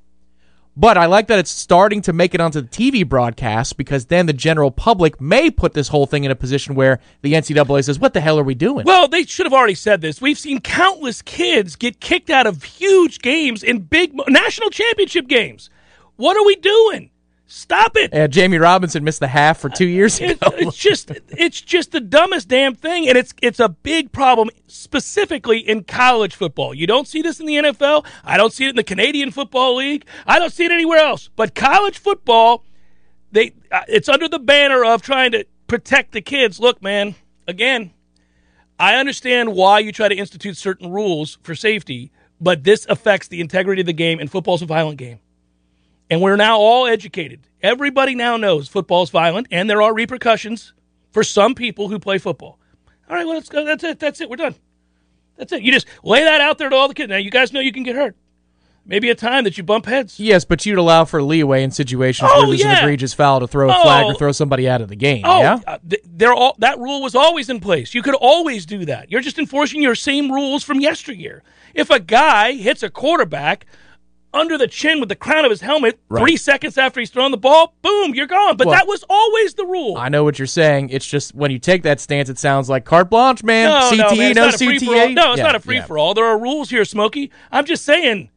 But 0.80 0.98
I 0.98 1.08
like 1.08 1.28
that 1.28 1.40
it's 1.40 1.52
starting 1.52 2.02
to 2.04 2.14
make 2.14 2.34
it 2.34 2.40
onto 2.40 2.62
the 2.62 2.68
TV 2.68 3.06
broadcast 3.06 3.76
because 3.76 4.06
then 4.06 4.28
the 4.28 4.34
general 4.34 4.72
public 4.72 5.20
may 5.20 5.52
put 5.52 5.74
this 5.74 5.90
whole 5.90 6.06
thing 6.06 6.24
in 6.24 6.32
a 6.32 6.36
position 6.36 6.74
where 6.74 7.02
the 7.22 7.34
NCAA 7.34 7.84
says, 7.84 8.00
What 8.00 8.14
the 8.14 8.22
hell 8.22 8.40
are 8.40 8.44
we 8.44 8.56
doing? 8.56 8.86
Well, 8.86 9.10
they 9.10 9.24
should 9.24 9.46
have 9.46 9.52
already 9.52 9.76
said 9.76 10.00
this. 10.00 10.22
We've 10.22 10.40
seen 10.40 10.62
countless 10.62 11.22
kids 11.22 11.76
get 11.76 12.00
kicked 12.00 12.30
out 12.30 12.48
of 12.48 12.64
huge 12.64 13.20
games 13.20 13.62
in 13.62 13.80
big 13.80 14.14
national 14.30 14.70
championship 14.70 15.28
games. 15.28 15.70
What 16.16 16.38
are 16.38 16.46
we 16.46 16.56
doing? 16.56 17.10
Stop 17.52 17.98
it. 17.98 18.14
Uh, 18.14 18.28
Jammie 18.28 18.62
Robinson 18.62 19.04
missed 19.04 19.20
the 19.20 19.28
half 19.28 19.58
for 19.58 19.70
two 19.70 19.88
years 19.88 20.20
ago. 20.20 20.36
It's, 20.54 20.68
it's 20.68 20.78
just 20.78 21.12
it's 21.30 21.60
just 21.60 21.92
the 21.92 22.00
dumbest 22.00 22.48
damn 22.48 22.76
thing, 22.76 23.10
and 23.10 23.18
it's 23.18 23.34
it's 23.42 23.60
a 23.60 23.70
big 23.70 24.12
problem 24.12 24.52
specifically 24.68 25.58
in 25.58 25.84
college 25.84 26.36
football. 26.36 26.76
You 26.76 26.86
don't 26.86 27.08
see 27.08 27.24
this 27.24 27.40
in 27.40 27.48
the 27.48 27.56
NFL. 27.56 28.06
I 28.24 28.38
don't 28.38 28.54
see 28.54 28.66
it 28.66 28.70
in 28.70 28.76
the 28.76 28.84
Canadian 28.84 29.32
Football 29.32 29.78
League. 29.78 30.06
I 30.28 30.38
don't 30.38 30.54
see 30.54 30.66
it 30.66 30.72
anywhere 30.72 31.00
else. 31.00 31.32
But 31.36 31.56
college 31.56 31.98
football, 31.98 32.64
they 33.32 33.54
uh, 33.72 33.82
it's 33.88 34.10
under 34.10 34.28
the 34.28 34.38
banner 34.38 34.86
of 34.86 35.02
trying 35.02 35.32
to 35.32 35.44
protect 35.66 36.12
the 36.12 36.22
kids. 36.22 36.60
Look, 36.60 36.84
man, 36.84 37.16
again, 37.48 37.92
I 38.78 38.98
understand 38.98 39.56
why 39.56 39.80
you 39.80 39.92
try 39.92 40.08
to 40.08 40.16
institute 40.16 40.56
certain 40.56 40.92
rules 40.92 41.40
for 41.42 41.56
safety, 41.56 42.12
but 42.40 42.64
this 42.64 42.86
affects 42.88 43.28
the 43.28 43.42
integrity 43.42 43.82
of 43.82 43.88
the 43.88 43.94
game, 43.94 44.20
and 44.20 44.30
football's 44.30 44.62
a 44.62 44.68
violent 44.68 45.00
game. 45.00 45.20
And 46.10 46.22
we're 46.22 46.36
now 46.38 46.58
all 46.58 46.88
educated. 46.88 47.42
Everybody 47.62 48.16
now 48.16 48.38
knows 48.38 48.68
football's 48.68 49.10
violent, 49.10 49.48
and 49.52 49.70
there 49.70 49.82
are 49.82 49.94
repercussions 49.94 50.74
for 51.12 51.24
some 51.24 51.54
people 51.56 51.90
who 51.90 52.00
play 52.00 52.18
football. 52.18 52.58
All 53.10 53.16
right, 53.16 53.26
well, 53.26 53.36
let's 53.36 53.50
go. 53.50 53.64
That's 53.66 53.84
it. 53.84 54.00
That's 54.00 54.22
it. 54.22 54.30
We're 54.30 54.38
done. 54.38 54.56
That's 55.38 55.52
it. 55.52 55.62
You 55.62 55.72
just 55.72 55.88
lay 56.04 56.24
that 56.24 56.42
out 56.42 56.58
there 56.58 56.70
to 56.70 56.76
all 56.76 56.88
the 56.88 56.94
kids. 56.94 57.10
Now, 57.10 57.18
you 57.18 57.32
guys 57.32 57.54
know 57.54 57.60
you 57.60 57.72
can 57.72 57.84
get 57.84 57.96
hurt. 57.96 58.16
Maybe 58.86 59.10
a 59.12 59.16
time 59.16 59.44
that 59.44 59.56
you 59.58 59.64
bump 59.64 59.86
heads. 59.86 60.20
Yes, 60.20 60.46
but 60.46 60.66
you'd 60.66 60.80
allow 60.80 61.06
for 61.06 61.22
leeway 61.22 61.62
in 61.64 61.70
situations 61.70 62.30
Oh, 62.34 62.40
where 62.40 62.48
there's 62.48 62.62
yeah. 62.62 62.78
an 62.80 62.84
egregious 62.86 63.14
foul 63.14 63.40
to 63.42 63.48
throw 63.48 63.70
a 63.70 63.74
flag 63.84 64.06
Oh. 64.06 64.12
or 64.12 64.14
throw 64.16 64.32
somebody 64.32 64.68
out 64.68 64.82
of 64.82 64.90
the 64.90 64.96
game. 64.96 65.22
Oh, 65.26 65.42
yeah. 65.42 65.60
uh, 65.68 65.78
they're 66.06 66.34
all 66.34 66.56
that 66.58 66.80
rule 66.80 67.02
was 67.02 67.14
always 67.14 67.50
in 67.50 67.60
place. 67.60 67.94
You 67.94 68.02
could 68.02 68.16
always 68.16 68.66
do 68.66 68.86
that. 68.86 69.12
You're 69.12 69.22
just 69.22 69.38
enforcing 69.38 69.82
your 69.82 69.94
same 69.96 70.32
rules 70.32 70.64
from 70.64 70.80
yesteryear. 70.82 71.44
If 71.76 71.92
a 71.92 72.00
guy 72.00 72.54
hits 72.54 72.82
a 72.82 72.90
quarterback 72.90 73.68
under 74.34 74.58
the 74.58 74.68
chin 74.68 75.00
with 75.00 75.10
the 75.10 75.16
crown 75.16 75.46
of 75.46 75.52
his 75.52 75.62
helmet 75.62 76.00
three 76.08 76.38
seconds 76.38 76.78
after 76.78 77.00
he's 77.00 77.10
thrown 77.10 77.32
the 77.32 77.38
ball, 77.38 77.74
boom, 77.82 78.14
you're 78.14 78.28
gone. 78.28 78.58
But 78.58 78.68
Well, 78.68 78.76
that 78.78 78.88
was 78.88 79.04
always 79.10 79.56
the 79.56 79.66
rule. 79.66 79.98
I 79.98 80.10
know 80.10 80.24
what 80.24 80.38
you're 80.38 80.46
saying. 80.46 80.90
It's 80.90 81.06
just 81.08 81.34
when 81.34 81.52
you 81.52 81.60
take 81.60 81.84
that 81.84 82.00
stance, 82.00 82.30
it 82.30 82.38
sounds 82.38 82.70
like 82.70 82.86
carte 82.86 83.10
blanche, 83.10 83.44
man. 83.44 83.70
no, 83.70 83.90
CTE, 83.92 83.98
no, 83.98 84.16
man, 84.16 84.36
no 84.36 84.46
not 84.46 84.54
a 84.56 84.58
free 84.58 84.80
for 84.80 84.86
all. 84.86 84.92
CTA. 84.92 85.14
No, 85.16 85.32
it's 85.32 85.38
Yeah, 85.40 85.44
not 85.46 85.56
a 85.56 85.60
free 85.60 85.76
yeah. 85.78 85.86
for 85.86 85.98
all. 85.98 86.14
There 86.14 86.26
are 86.26 86.40
rules 86.40 86.70
here, 86.70 86.86
Smokey. 86.86 87.32
I'm 87.52 87.66
just 87.66 87.84
saying 87.86 88.30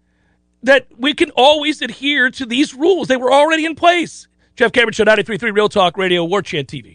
that 0.62 0.86
we 0.96 1.12
can 1.14 1.30
always 1.32 1.82
adhere 1.82 2.30
to 2.30 2.46
these 2.46 2.72
rules. 2.74 3.08
They 3.08 3.16
were 3.16 3.32
already 3.32 3.64
in 3.66 3.74
place. 3.74 4.28
Jeff 4.56 4.72
Cameron 4.72 4.92
Show, 4.92 5.04
93.3 5.04 5.54
Real 5.54 5.68
Talk 5.68 5.96
Radio, 5.96 6.24
War 6.24 6.42
Chant 6.42 6.68
TV. 6.68 6.94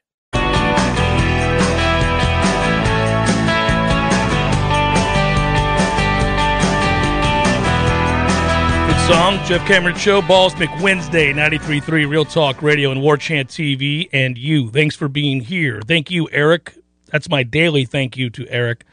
Song, 9.11 9.45
Jeff 9.45 9.67
Cameron 9.67 9.97
Show, 9.97 10.21
Balls 10.21 10.53
McWednesday, 10.53 11.33
93.3 11.33 12.09
Real 12.09 12.23
Talk 12.23 12.61
Radio 12.61 12.91
and 12.91 13.01
War 13.01 13.17
Chant 13.17 13.49
TV, 13.49 14.07
and 14.13 14.37
you. 14.37 14.69
Thanks 14.69 14.95
for 14.95 15.09
being 15.09 15.41
here. 15.41 15.81
Thank 15.85 16.09
you, 16.09 16.29
Eric. 16.31 16.77
That's 17.07 17.27
my 17.27 17.43
daily 17.43 17.83
thank 17.83 18.15
you 18.15 18.29
to 18.29 18.47
Eric 18.47 18.85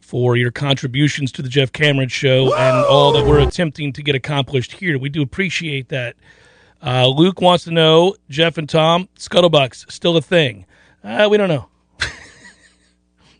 for 0.00 0.36
your 0.36 0.50
contributions 0.50 1.30
to 1.30 1.42
the 1.42 1.48
Jeff 1.48 1.70
Cameron 1.70 2.08
Show 2.08 2.56
and 2.56 2.84
all 2.86 3.12
that 3.12 3.24
we're 3.24 3.38
attempting 3.38 3.92
to 3.92 4.02
get 4.02 4.16
accomplished 4.16 4.72
here. 4.72 4.98
We 4.98 5.10
do 5.10 5.22
appreciate 5.22 5.90
that. 5.90 6.16
Uh, 6.82 7.06
Luke 7.06 7.40
wants 7.40 7.62
to 7.64 7.70
know, 7.70 8.16
Jeff 8.28 8.58
and 8.58 8.68
Tom, 8.68 9.08
Scuttlebucks, 9.16 9.92
still 9.92 10.16
a 10.16 10.22
thing? 10.22 10.66
Uh, 11.04 11.28
we 11.30 11.36
don't 11.36 11.48
know. 11.48 11.68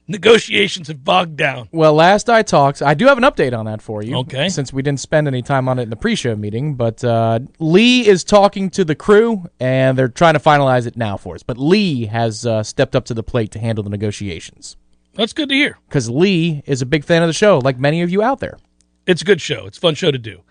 Negotiations 0.06 0.88
have 0.88 1.02
bogged 1.02 1.36
down. 1.36 1.68
Well, 1.72 1.94
last 1.94 2.28
I 2.28 2.42
talked, 2.42 2.82
I 2.82 2.92
do 2.92 3.06
have 3.06 3.16
an 3.16 3.24
update 3.24 3.56
on 3.58 3.64
that 3.64 3.80
for 3.80 4.02
you. 4.02 4.16
Okay. 4.18 4.50
Since 4.50 4.70
we 4.70 4.82
didn't 4.82 5.00
spend 5.00 5.26
any 5.26 5.40
time 5.40 5.66
on 5.68 5.78
it 5.78 5.84
in 5.84 5.90
the 5.90 5.96
pre-show 5.96 6.36
meeting, 6.36 6.74
but 6.74 7.02
uh, 7.02 7.38
Lee 7.58 8.06
is 8.06 8.22
talking 8.22 8.68
to 8.70 8.84
the 8.84 8.94
crew, 8.94 9.44
and 9.58 9.96
they're 9.96 10.08
trying 10.08 10.34
to 10.34 10.40
finalize 10.40 10.86
it 10.86 10.96
now 10.98 11.16
for 11.16 11.34
us. 11.34 11.42
But 11.42 11.56
Lee 11.56 12.04
has 12.06 12.44
uh, 12.44 12.62
stepped 12.62 12.94
up 12.94 13.06
to 13.06 13.14
the 13.14 13.22
plate 13.22 13.50
to 13.52 13.58
handle 13.58 13.82
the 13.82 13.88
negotiations 13.88 14.76
That's 15.14 15.32
good 15.32 15.48
to 15.48 15.54
hear. 15.54 15.78
because 15.88 16.10
Lee 16.10 16.62
is 16.66 16.82
a 16.82 16.86
big 16.86 17.02
fan 17.04 17.22
of 17.22 17.28
the 17.28 17.32
show, 17.32 17.58
like 17.58 17.78
many 17.78 18.02
of 18.02 18.10
you 18.10 18.22
out 18.22 18.40
there. 18.40 18.58
it's 19.06 19.22
a 19.22 19.24
good 19.24 19.40
show. 19.40 19.64
It's 19.66 19.78
a 19.78 19.80
fun 19.80 19.94
show 19.94 20.10
to 20.10 20.18
do. 20.18 20.42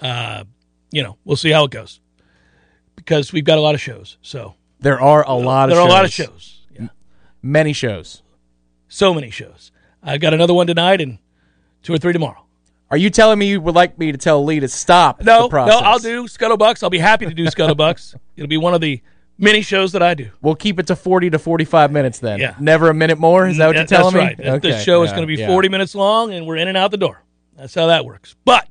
Uh, 0.00 0.44
you 0.92 1.02
know, 1.02 1.16
we'll 1.24 1.36
see 1.36 1.50
how 1.50 1.64
it 1.64 1.72
goes 1.72 2.00
because 2.94 3.32
we've 3.32 3.44
got 3.44 3.58
a 3.58 3.60
lot 3.60 3.74
of 3.74 3.80
shows. 3.80 4.18
So 4.22 4.54
There 4.78 5.00
are 5.00 5.24
a 5.26 5.34
lot 5.34 5.68
of 5.68 5.74
there 5.74 5.80
are 5.82 5.88
shows. 5.88 5.92
a 5.92 5.96
lot 5.96 6.04
of 6.04 6.12
shows. 6.12 6.60
Yeah. 6.78 6.88
many 7.42 7.72
shows. 7.72 8.22
So 8.90 9.14
many 9.14 9.30
shows. 9.30 9.70
I've 10.02 10.20
got 10.20 10.34
another 10.34 10.52
one 10.52 10.66
tonight 10.66 11.00
and 11.00 11.18
two 11.82 11.94
or 11.94 11.98
three 11.98 12.12
tomorrow. 12.12 12.44
Are 12.90 12.96
you 12.96 13.08
telling 13.08 13.38
me 13.38 13.46
you 13.48 13.60
would 13.60 13.74
like 13.76 13.96
me 13.98 14.10
to 14.10 14.18
tell 14.18 14.44
Lee 14.44 14.58
to 14.60 14.66
stop 14.68 15.22
No, 15.22 15.44
the 15.44 15.48
process? 15.50 15.80
no, 15.80 15.86
I'll 15.86 15.98
do 16.00 16.24
Scuttlebucks. 16.24 16.82
I'll 16.82 16.90
be 16.90 16.98
happy 16.98 17.24
to 17.26 17.32
do 17.32 17.44
Scuttlebucks. 17.46 18.16
It'll 18.36 18.48
be 18.48 18.56
one 18.56 18.74
of 18.74 18.80
the 18.80 19.00
many 19.38 19.62
shows 19.62 19.92
that 19.92 20.02
I 20.02 20.14
do. 20.14 20.30
We'll 20.42 20.56
keep 20.56 20.80
it 20.80 20.88
to 20.88 20.96
40 20.96 21.30
to 21.30 21.38
45 21.38 21.92
minutes 21.92 22.18
then. 22.18 22.40
Yeah. 22.40 22.56
Never 22.58 22.90
a 22.90 22.94
minute 22.94 23.18
more? 23.18 23.46
Is 23.46 23.58
that 23.58 23.68
what 23.68 23.76
Yeah, 23.76 23.82
you're 23.82 23.86
telling 23.86 24.14
That's 24.14 24.38
me? 24.38 24.44
right. 24.48 24.62
The 24.62 24.68
Okay, 24.70 24.82
show 24.82 25.04
is 25.04 25.10
going 25.12 25.22
to 25.22 25.28
be 25.28 25.36
yeah. 25.36 25.46
40 25.46 25.68
minutes 25.68 25.94
long, 25.94 26.32
and 26.34 26.44
we're 26.46 26.56
in 26.56 26.66
and 26.66 26.76
out 26.76 26.90
the 26.90 26.96
door. 26.96 27.22
That's 27.56 27.74
how 27.74 27.86
that 27.86 28.04
works. 28.04 28.34
But 28.44 28.66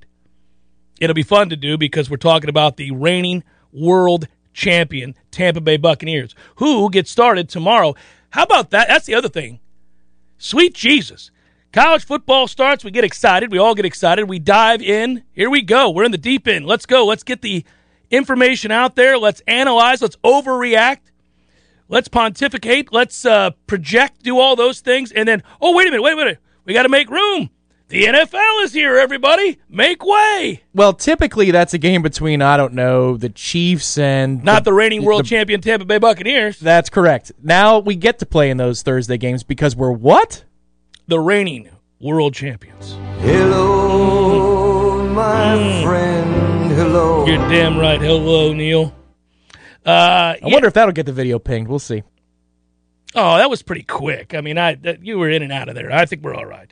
it'll 0.99 1.13
be 1.13 1.23
fun 1.23 1.49
to 1.51 1.55
do 1.55 1.77
because 1.77 2.10
we're 2.10 2.17
talking 2.17 2.49
about 2.49 2.75
the 2.75 2.91
reigning 2.91 3.45
world 3.71 4.27
champion 4.51 5.15
Tampa 5.32 5.62
Bay 5.62 5.77
Buccaneers, 5.77 6.36
who 6.58 6.89
get 6.89 7.08
started 7.08 7.47
tomorrow. 7.47 7.95
How 8.32 8.43
about 8.43 8.71
that? 8.71 8.89
That's 8.89 9.05
the 9.05 9.15
other 9.15 9.29
thing. 9.29 9.62
Sweet 10.39 10.73
Jesus. 10.73 11.32
College 11.71 12.06
football 12.06 12.47
starts. 12.47 12.84
We 12.84 12.91
get 12.91 13.04
excited. 13.04 13.52
We 13.52 13.60
all 13.60 13.75
get 13.75 13.86
excited. 13.86 14.28
We 14.28 14.39
dive 14.39 14.82
in. 14.82 15.23
Here 15.34 15.49
we 15.49 15.62
go. 15.62 15.91
We're 15.91 16.06
in 16.06 16.12
the 16.12 16.17
deep 16.17 16.47
end. 16.47 16.65
Let's 16.65 16.88
go. 16.88 17.06
Let's 17.06 17.23
get 17.23 17.43
the 17.43 17.63
information 18.10 18.71
out 18.71 18.95
there. 18.95 19.19
Let's 19.19 19.41
analyze. 19.47 20.02
Let's 20.02 20.15
overreact. 20.23 21.02
Let's 21.89 22.08
pontificate. 22.08 22.91
Let's 22.93 23.25
uh, 23.25 23.52
project, 23.67 24.23
do 24.23 24.39
all 24.39 24.56
those 24.56 24.80
things. 24.80 25.12
And 25.12 25.28
then, 25.28 25.43
oh, 25.62 25.75
wait 25.75 25.88
a 25.88 25.91
minute. 25.91 26.04
Wait 26.04 26.13
a 26.13 26.15
minute. 26.15 26.39
We 26.65 26.73
got 26.73 26.84
to 26.84 26.89
make 26.89 27.10
room. 27.10 27.49
The 27.89 28.04
NFL 28.04 28.65
is 28.65 28.71
here, 28.71 28.99
everybody. 28.99 29.58
Make 29.67 30.06
way. 30.06 30.62
Well, 30.75 30.93
typically 30.93 31.49
that's 31.49 31.73
a 31.73 31.80
game 31.80 32.04
between, 32.04 32.39
I 32.39 32.56
don't 32.56 32.73
know, 32.73 33.17
the 33.17 33.30
Chiefs 33.30 33.97
and. 33.97 34.43
Not 34.43 34.63
the 34.63 34.73
reigning 34.73 35.04
world 35.04 35.25
champion 35.25 35.60
Tampa 35.60 35.86
Bay 35.86 35.97
Buccaneers. 35.97 36.60
That's 36.60 36.91
correct. 36.91 37.32
Now 37.41 37.80
we 37.80 37.95
get 37.95 38.19
to 38.19 38.28
play 38.28 38.52
in 38.52 38.58
those 38.58 38.84
Thursday 38.84 39.17
games 39.17 39.41
because 39.41 39.75
we're 39.75 39.89
what? 39.89 40.43
The 41.08 41.19
reigning 41.19 41.71
world 41.99 42.36
champions. 42.36 42.91
Hello, 43.21 45.04
my 45.08 45.82
friend. 45.82 46.71
Hello. 46.71 47.25
You're 47.25 47.49
damn 47.49 47.80
right. 47.80 47.99
Hello, 47.99 48.54
Neil. 48.54 48.93
Uh, 49.84 49.89
I 49.89 50.39
yeah. 50.43 50.54
wonder 50.54 50.67
if 50.67 50.75
that'll 50.75 50.93
get 50.93 51.08
the 51.08 51.12
video 51.12 51.39
pinged. 51.39 51.67
We'll 51.67 51.80
see. 51.80 52.04
Oh, 53.15 53.38
that 53.38 53.49
was 53.49 53.63
pretty 53.63 53.82
quick. 53.82 54.36
I 54.36 54.41
mean, 54.41 54.60
I 54.60 54.75
that, 54.75 55.04
you 55.04 55.17
were 55.17 55.32
in 55.32 55.41
and 55.41 55.52
out 55.52 55.69
of 55.69 55.73
there. 55.73 55.91
I 55.91 56.06
think 56.06 56.21
we're 56.21 56.36
all 56.36 56.45
right. 56.45 56.71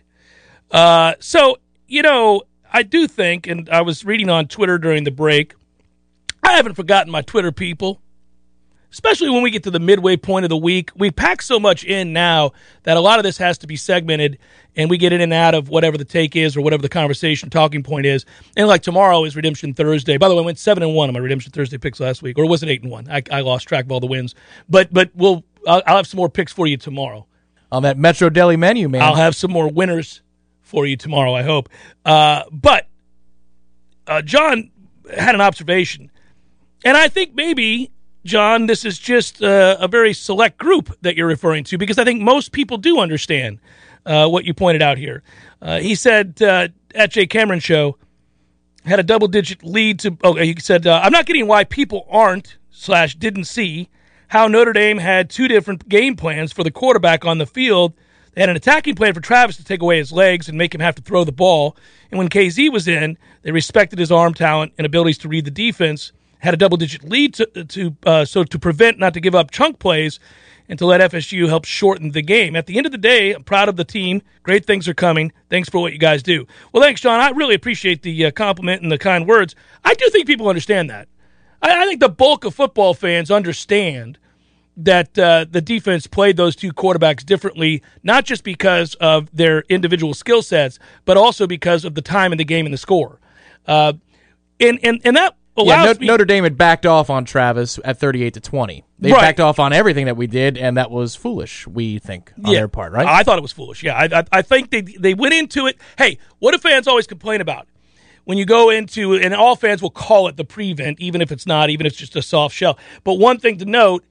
Uh, 0.71 1.13
so 1.19 1.57
you 1.87 2.01
know, 2.01 2.43
I 2.71 2.83
do 2.83 3.07
think, 3.07 3.47
and 3.47 3.69
I 3.69 3.81
was 3.81 4.05
reading 4.05 4.29
on 4.29 4.47
Twitter 4.47 4.77
during 4.77 5.03
the 5.03 5.11
break. 5.11 5.53
I 6.43 6.53
haven't 6.53 6.75
forgotten 6.75 7.11
my 7.11 7.21
Twitter 7.21 7.51
people, 7.51 8.01
especially 8.91 9.29
when 9.29 9.41
we 9.41 9.51
get 9.51 9.63
to 9.63 9.71
the 9.71 9.79
midway 9.79 10.17
point 10.17 10.45
of 10.45 10.49
the 10.49 10.57
week. 10.57 10.91
We 10.95 11.11
pack 11.11 11.41
so 11.41 11.59
much 11.59 11.83
in 11.83 12.13
now 12.13 12.51
that 12.83 12.97
a 12.97 12.99
lot 12.99 13.19
of 13.19 13.23
this 13.23 13.37
has 13.37 13.57
to 13.59 13.67
be 13.67 13.75
segmented, 13.75 14.37
and 14.75 14.89
we 14.89 14.97
get 14.97 15.13
in 15.13 15.21
and 15.21 15.33
out 15.33 15.55
of 15.55 15.69
whatever 15.69 15.97
the 15.97 16.05
take 16.05 16.35
is 16.35 16.55
or 16.55 16.61
whatever 16.61 16.81
the 16.81 16.89
conversation 16.89 17.49
talking 17.49 17.83
point 17.83 18.05
is. 18.05 18.25
And 18.55 18.67
like 18.67 18.81
tomorrow 18.81 19.23
is 19.23 19.35
Redemption 19.35 19.73
Thursday. 19.73 20.17
By 20.17 20.27
the 20.27 20.35
way, 20.35 20.41
I 20.41 20.45
went 20.45 20.59
seven 20.59 20.83
and 20.83 20.93
one 20.93 21.09
on 21.09 21.13
my 21.13 21.19
Redemption 21.19 21.51
Thursday 21.51 21.77
picks 21.77 21.99
last 21.99 22.21
week, 22.21 22.37
or 22.37 22.47
was 22.47 22.63
it 22.63 22.69
eight 22.69 22.83
and 22.83 22.91
one? 22.91 23.09
I, 23.09 23.23
I 23.31 23.41
lost 23.41 23.67
track 23.67 23.85
of 23.85 23.91
all 23.91 23.99
the 23.99 24.07
wins, 24.07 24.35
but 24.69 24.93
but 24.93 25.11
we'll 25.15 25.43
I'll, 25.67 25.81
I'll 25.87 25.97
have 25.97 26.07
some 26.07 26.17
more 26.17 26.29
picks 26.29 26.53
for 26.53 26.67
you 26.67 26.77
tomorrow. 26.77 27.25
On 27.69 27.83
that 27.83 27.97
Metro 27.97 28.29
Deli 28.29 28.55
menu, 28.55 28.87
man. 28.87 29.01
I'll 29.01 29.15
have 29.15 29.35
some 29.35 29.51
more 29.51 29.67
winners 29.67 30.21
for 30.67 30.85
you 30.85 30.97
tomorrow, 30.97 31.33
I 31.33 31.43
hope. 31.43 31.69
Uh, 32.05 32.43
but 32.51 32.87
uh, 34.05 34.21
John 34.21 34.69
had 35.15 35.35
an 35.35 35.41
observation, 35.41 36.11
and 36.83 36.97
I 36.97 37.07
think 37.07 37.33
maybe, 37.33 37.91
John, 38.25 38.65
this 38.65 38.85
is 38.85 38.99
just 38.99 39.41
uh, 39.41 39.77
a 39.79 39.87
very 39.87 40.13
select 40.13 40.57
group 40.57 40.95
that 41.01 41.15
you're 41.15 41.27
referring 41.27 41.63
to 41.65 41.77
because 41.77 41.97
I 41.97 42.03
think 42.03 42.21
most 42.21 42.51
people 42.51 42.77
do 42.77 42.99
understand 42.99 43.59
uh, 44.05 44.27
what 44.27 44.45
you 44.45 44.53
pointed 44.53 44.81
out 44.81 44.97
here. 44.97 45.23
Uh, 45.61 45.79
he 45.79 45.95
said 45.95 46.41
uh, 46.41 46.67
at 46.93 47.11
Jay 47.11 47.25
Cameron 47.25 47.59
show, 47.59 47.97
had 48.85 48.99
a 48.99 49.03
double 49.03 49.27
digit 49.27 49.63
lead 49.63 49.99
to. 49.99 50.17
Oh, 50.23 50.35
he 50.35 50.55
said, 50.59 50.87
I'm 50.87 51.11
not 51.11 51.25
getting 51.25 51.47
why 51.47 51.63
people 51.63 52.05
aren't 52.09 52.57
slash 52.69 53.15
didn't 53.15 53.45
see 53.45 53.89
how 54.27 54.47
Notre 54.47 54.73
Dame 54.73 54.97
had 54.97 55.29
two 55.29 55.47
different 55.47 55.87
game 55.89 56.15
plans 56.15 56.51
for 56.51 56.63
the 56.63 56.71
quarterback 56.71 57.25
on 57.25 57.37
the 57.37 57.45
field. 57.45 57.93
They 58.37 58.41
had 58.43 58.51
an 58.51 58.55
attacking 58.55 58.93
plan 58.93 59.15
for 59.15 59.19
Travis 59.19 59.57
to 59.57 59.63
take 59.63 59.81
away 59.81 59.97
his 59.97 60.11
legs 60.11 60.47
and 60.47 60.59
make 60.59 60.75
him 60.75 60.79
have 60.79 60.93
to 60.93 61.01
throw 61.01 61.23
the 61.23 61.31
ball. 61.31 61.75
And 62.11 62.19
when 62.19 62.29
KZ 62.29 62.71
was 62.71 62.87
in, 62.87 63.17
they 63.41 63.49
respected 63.49 63.97
his 63.97 64.11
arm 64.11 64.35
talent 64.35 64.73
and 64.77 64.85
abilities 64.85 65.17
to 65.19 65.27
read 65.27 65.45
the 65.45 65.49
defense. 65.49 66.11
Had 66.37 66.53
a 66.53 66.57
double 66.57 66.77
digit 66.77 67.03
lead 67.03 67.33
to, 67.33 67.63
to 67.63 67.95
uh, 68.05 68.25
so 68.25 68.43
to 68.43 68.59
prevent 68.59 68.99
not 68.99 69.15
to 69.15 69.19
give 69.19 69.33
up 69.33 69.49
chunk 69.49 69.79
plays 69.79 70.19
and 70.69 70.77
to 70.77 70.85
let 70.85 71.01
FSU 71.11 71.47
help 71.47 71.65
shorten 71.65 72.11
the 72.11 72.21
game. 72.21 72.55
At 72.55 72.67
the 72.67 72.77
end 72.77 72.85
of 72.85 72.91
the 72.91 72.99
day, 72.99 73.33
I'm 73.33 73.43
proud 73.43 73.69
of 73.69 73.75
the 73.75 73.83
team. 73.83 74.21
Great 74.43 74.67
things 74.67 74.87
are 74.87 74.93
coming. 74.93 75.31
Thanks 75.49 75.67
for 75.67 75.81
what 75.81 75.93
you 75.93 75.97
guys 75.97 76.21
do. 76.21 76.45
Well, 76.71 76.83
thanks, 76.83 77.01
John. 77.01 77.19
I 77.19 77.29
really 77.31 77.55
appreciate 77.55 78.03
the 78.03 78.27
uh, 78.27 78.29
compliment 78.29 78.83
and 78.83 78.91
the 78.91 78.99
kind 78.99 79.27
words. 79.27 79.55
I 79.83 79.95
do 79.95 80.07
think 80.11 80.27
people 80.27 80.47
understand 80.47 80.91
that. 80.91 81.07
I, 81.63 81.81
I 81.81 81.87
think 81.87 82.01
the 82.01 82.07
bulk 82.07 82.45
of 82.45 82.53
football 82.53 82.93
fans 82.93 83.31
understand 83.31 84.19
that 84.77 85.17
uh, 85.17 85.45
the 85.49 85.61
defense 85.61 86.05
played 86.07 86.37
those 86.37 86.55
two 86.55 86.71
quarterbacks 86.71 87.25
differently, 87.25 87.81
not 88.03 88.25
just 88.25 88.43
because 88.43 88.93
of 88.95 89.29
their 89.35 89.61
individual 89.69 90.13
skill 90.13 90.41
sets, 90.41 90.77
but 91.05 91.17
also 91.17 91.47
because 91.47 91.83
of 91.83 91.95
the 91.95 92.01
time 92.01 92.31
in 92.31 92.37
the 92.37 92.45
game 92.45 92.65
and 92.65 92.73
the 92.73 92.77
score. 92.77 93.19
Uh, 93.65 93.93
and, 94.59 94.79
and, 94.83 95.01
and 95.03 95.15
that 95.17 95.35
Yeah, 95.57 95.83
No- 95.83 95.93
me. 95.99 96.05
Notre 96.05 96.25
Dame 96.25 96.43
had 96.43 96.57
backed 96.57 96.85
off 96.85 97.09
on 97.09 97.25
Travis 97.25 97.79
at 97.83 97.99
38 97.99 98.35
to 98.35 98.39
20. 98.39 98.83
They 98.99 99.11
Right. 99.11 99.21
backed 99.21 99.39
off 99.39 99.57
on 99.59 99.73
everything 99.73 100.05
that 100.05 100.15
we 100.15 100.27
did, 100.27 100.57
and 100.57 100.77
that 100.77 100.91
was 100.91 101.15
foolish. 101.15 101.65
We 101.67 101.97
think 101.99 102.31
on 102.45 102.53
their 102.53 102.67
part, 102.67 102.93
right? 102.93 103.05
I 103.07 103.23
thought 103.23 103.39
it 103.39 103.41
was 103.41 103.51
foolish. 103.51 103.81
Yeah, 103.83 103.95
I, 103.95 104.19
I, 104.19 104.23
I 104.31 104.41
think 104.43 104.69
they 104.69 104.81
they 104.81 105.13
went 105.15 105.33
into 105.33 105.65
it. 105.67 105.77
Hey, 105.97 106.19
what 106.39 106.51
do 106.51 106.57
fans 106.59 106.87
always 106.87 107.07
complain 107.07 107.41
about? 107.41 107.67
When 108.25 108.37
you 108.37 108.45
go 108.45 108.69
into, 108.69 109.13
and 109.15 109.33
all 109.33 109.55
fans 109.55 109.81
will 109.81 109.89
call 109.89 110.27
it 110.27 110.35
the 110.37 110.43
prevent, 110.43 110.99
even 110.99 111.21
if 111.21 111.31
it's 111.31 111.47
not, 111.47 111.69
even 111.71 111.85
if 111.85 111.93
it's 111.93 111.99
just 111.99 112.15
a 112.15 112.21
soft 112.21 112.53
shell. 112.55 112.77
But 113.03 113.13
one 113.15 113.39
thing 113.39 113.57
to 113.59 113.65
note 113.65 114.03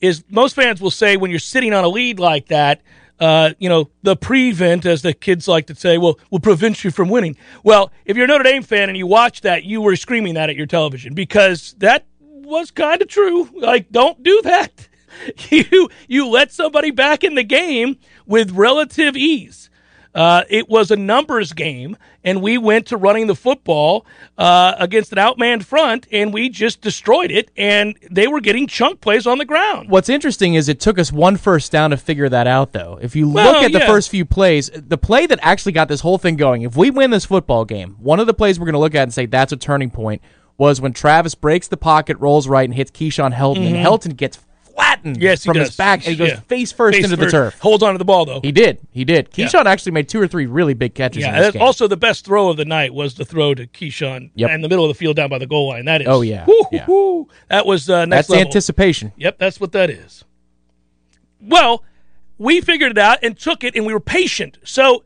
is 0.00 0.24
most 0.28 0.54
fans 0.54 0.80
will 0.80 0.90
say 0.90 1.16
when 1.16 1.30
you're 1.30 1.40
sitting 1.40 1.72
on 1.72 1.84
a 1.84 1.88
lead 1.88 2.18
like 2.18 2.46
that, 2.48 2.82
uh, 3.18 3.50
you 3.58 3.68
know, 3.68 3.90
the 4.02 4.16
prevent, 4.16 4.84
as 4.84 5.02
the 5.02 5.12
kids 5.12 5.48
like 5.48 5.66
to 5.66 5.74
say, 5.74 5.98
will 5.98 6.20
will 6.30 6.40
prevent 6.40 6.84
you 6.84 6.90
from 6.90 7.08
winning. 7.08 7.36
Well, 7.62 7.90
if 8.04 8.16
you're 8.16 8.26
a 8.26 8.28
Notre 8.28 8.44
Dame 8.44 8.62
fan 8.62 8.88
and 8.88 8.98
you 8.98 9.06
watch 9.06 9.40
that, 9.42 9.64
you 9.64 9.80
were 9.80 9.96
screaming 9.96 10.34
that 10.34 10.50
at 10.50 10.56
your 10.56 10.66
television 10.66 11.14
because 11.14 11.74
that 11.78 12.06
was 12.20 12.70
kind 12.70 13.00
of 13.00 13.08
true. 13.08 13.48
Like, 13.54 13.90
don't 13.90 14.22
do 14.22 14.40
that. 14.42 14.88
You 15.48 15.88
you 16.08 16.28
let 16.28 16.52
somebody 16.52 16.90
back 16.90 17.24
in 17.24 17.36
the 17.36 17.42
game 17.42 17.96
with 18.26 18.50
relative 18.50 19.16
ease. 19.16 19.70
Uh, 20.16 20.44
it 20.48 20.66
was 20.70 20.90
a 20.90 20.96
numbers 20.96 21.52
game, 21.52 21.94
and 22.24 22.40
we 22.40 22.56
went 22.56 22.86
to 22.86 22.96
running 22.96 23.26
the 23.26 23.34
football 23.34 24.06
uh, 24.38 24.74
against 24.78 25.12
an 25.12 25.18
outmanned 25.18 25.62
front, 25.62 26.06
and 26.10 26.32
we 26.32 26.48
just 26.48 26.80
destroyed 26.80 27.30
it. 27.30 27.50
And 27.54 27.98
they 28.10 28.26
were 28.26 28.40
getting 28.40 28.66
chunk 28.66 29.02
plays 29.02 29.26
on 29.26 29.36
the 29.36 29.44
ground. 29.44 29.90
What's 29.90 30.08
interesting 30.08 30.54
is 30.54 30.70
it 30.70 30.80
took 30.80 30.98
us 30.98 31.12
one 31.12 31.36
first 31.36 31.70
down 31.70 31.90
to 31.90 31.98
figure 31.98 32.30
that 32.30 32.46
out, 32.46 32.72
though. 32.72 32.98
If 33.02 33.14
you 33.14 33.28
Well, 33.28 33.52
look 33.52 33.62
at 33.64 33.72
the 33.72 33.80
yeah. 33.80 33.86
first 33.86 34.08
few 34.08 34.24
plays, 34.24 34.70
the 34.74 34.96
play 34.96 35.26
that 35.26 35.38
actually 35.42 35.72
got 35.72 35.88
this 35.88 36.00
whole 36.00 36.16
thing 36.16 36.36
going, 36.36 36.62
if 36.62 36.76
we 36.76 36.90
win 36.90 37.10
this 37.10 37.26
football 37.26 37.66
game, 37.66 37.96
one 38.00 38.18
of 38.18 38.26
the 38.26 38.34
plays 38.34 38.58
we're 38.58 38.64
going 38.66 38.72
to 38.72 38.78
look 38.78 38.94
at 38.94 39.02
and 39.02 39.12
say 39.12 39.26
that's 39.26 39.52
a 39.52 39.56
turning 39.58 39.90
point 39.90 40.22
was 40.58 40.80
when 40.80 40.94
Travis 40.94 41.34
breaks 41.34 41.68
the 41.68 41.76
pocket, 41.76 42.16
rolls 42.18 42.48
right, 42.48 42.64
and 42.64 42.74
hits 42.74 42.90
Keyshawn 42.90 43.34
Helton, 43.34 43.66
and 43.66 43.76
Helton 43.76 44.16
gets 44.16 44.36
flattened. 44.76 45.16
Yes, 45.20 45.44
from 45.44 45.54
does. 45.54 45.68
his 45.68 45.76
back, 45.76 46.00
and 46.06 46.08
he 46.12 46.16
goes 46.16 46.28
Yeah. 46.28 46.40
face 46.40 46.70
first 46.72 46.96
Face 46.96 47.04
into 47.04 47.16
the 47.16 47.30
turf. 47.30 47.58
Holds 47.60 47.82
onto 47.82 47.98
the 47.98 48.04
ball 48.04 48.24
though. 48.26 48.40
He 48.42 48.52
did. 48.52 48.78
He 48.92 49.04
did. 49.04 49.30
Keyshawn 49.30 49.64
actually 49.66 49.92
made 49.92 50.08
two 50.08 50.20
or 50.20 50.28
three 50.28 50.46
really 50.46 50.74
big 50.74 50.94
catches 50.94 51.22
yeah, 51.22 51.34
in 51.36 51.42
this 51.42 51.52
game. 51.54 51.62
also 51.62 51.88
the 51.88 51.96
best 51.96 52.24
throw 52.24 52.48
of 52.50 52.56
the 52.56 52.64
night 52.64 52.94
was 52.94 53.14
the 53.14 53.24
throw 53.24 53.54
to 53.54 53.66
Keyshawn 53.66 54.30
Yep. 54.34 54.50
in 54.50 54.60
the 54.60 54.68
middle 54.68 54.84
of 54.84 54.88
the 54.88 54.94
field 54.94 55.16
down 55.16 55.30
by 55.30 55.38
the 55.38 55.46
goal 55.46 55.68
line. 55.68 55.84
That 55.86 56.02
is, 56.02 56.08
Oh, 56.08 56.20
yeah. 56.22 56.44
whoo, 56.46 56.66
Yeah. 56.70 56.86
that 57.48 57.66
was 57.66 57.88
uh, 57.90 58.04
next 58.04 58.28
that's 58.28 58.30
level. 58.30 58.44
anticipation. 58.46 59.12
Yep, 59.16 59.38
that's 59.38 59.58
what 59.60 59.72
that 59.72 59.90
is. 59.90 60.24
Well, 61.40 61.82
we 62.38 62.60
figured 62.60 62.92
it 62.92 62.98
out 62.98 63.18
and 63.22 63.38
took 63.38 63.64
it, 63.64 63.74
and 63.76 63.86
we 63.86 63.92
were 63.92 64.00
patient. 64.00 64.58
So, 64.64 65.04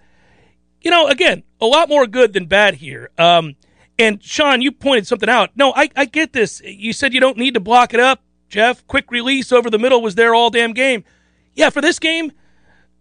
you 0.82 0.90
know, 0.90 1.06
again, 1.08 1.42
a 1.60 1.66
lot 1.66 1.88
more 1.88 2.06
good 2.06 2.32
than 2.32 2.46
bad 2.46 2.74
here. 2.76 3.10
Um, 3.18 3.56
and 3.98 4.22
Sean, 4.22 4.62
you 4.62 4.72
pointed 4.72 5.06
something 5.06 5.28
out. 5.28 5.50
No, 5.56 5.72
I, 5.76 5.90
I 5.94 6.06
get 6.06 6.32
this. 6.32 6.62
You 6.64 6.92
said 6.92 7.12
you 7.12 7.20
don't 7.20 7.36
need 7.36 7.54
to 7.54 7.60
block 7.60 7.92
it 7.92 8.00
up, 8.00 8.22
Jeff. 8.50 8.86
Quick 8.86 9.10
release 9.10 9.50
over 9.52 9.70
the 9.70 9.78
middle 9.78 10.02
was 10.02 10.16
there 10.16 10.34
all 10.34 10.50
damn 10.50 10.72
game. 10.74 11.04
Yeah, 11.54 11.70
for 11.70 11.80
this 11.80 11.98
game, 11.98 12.32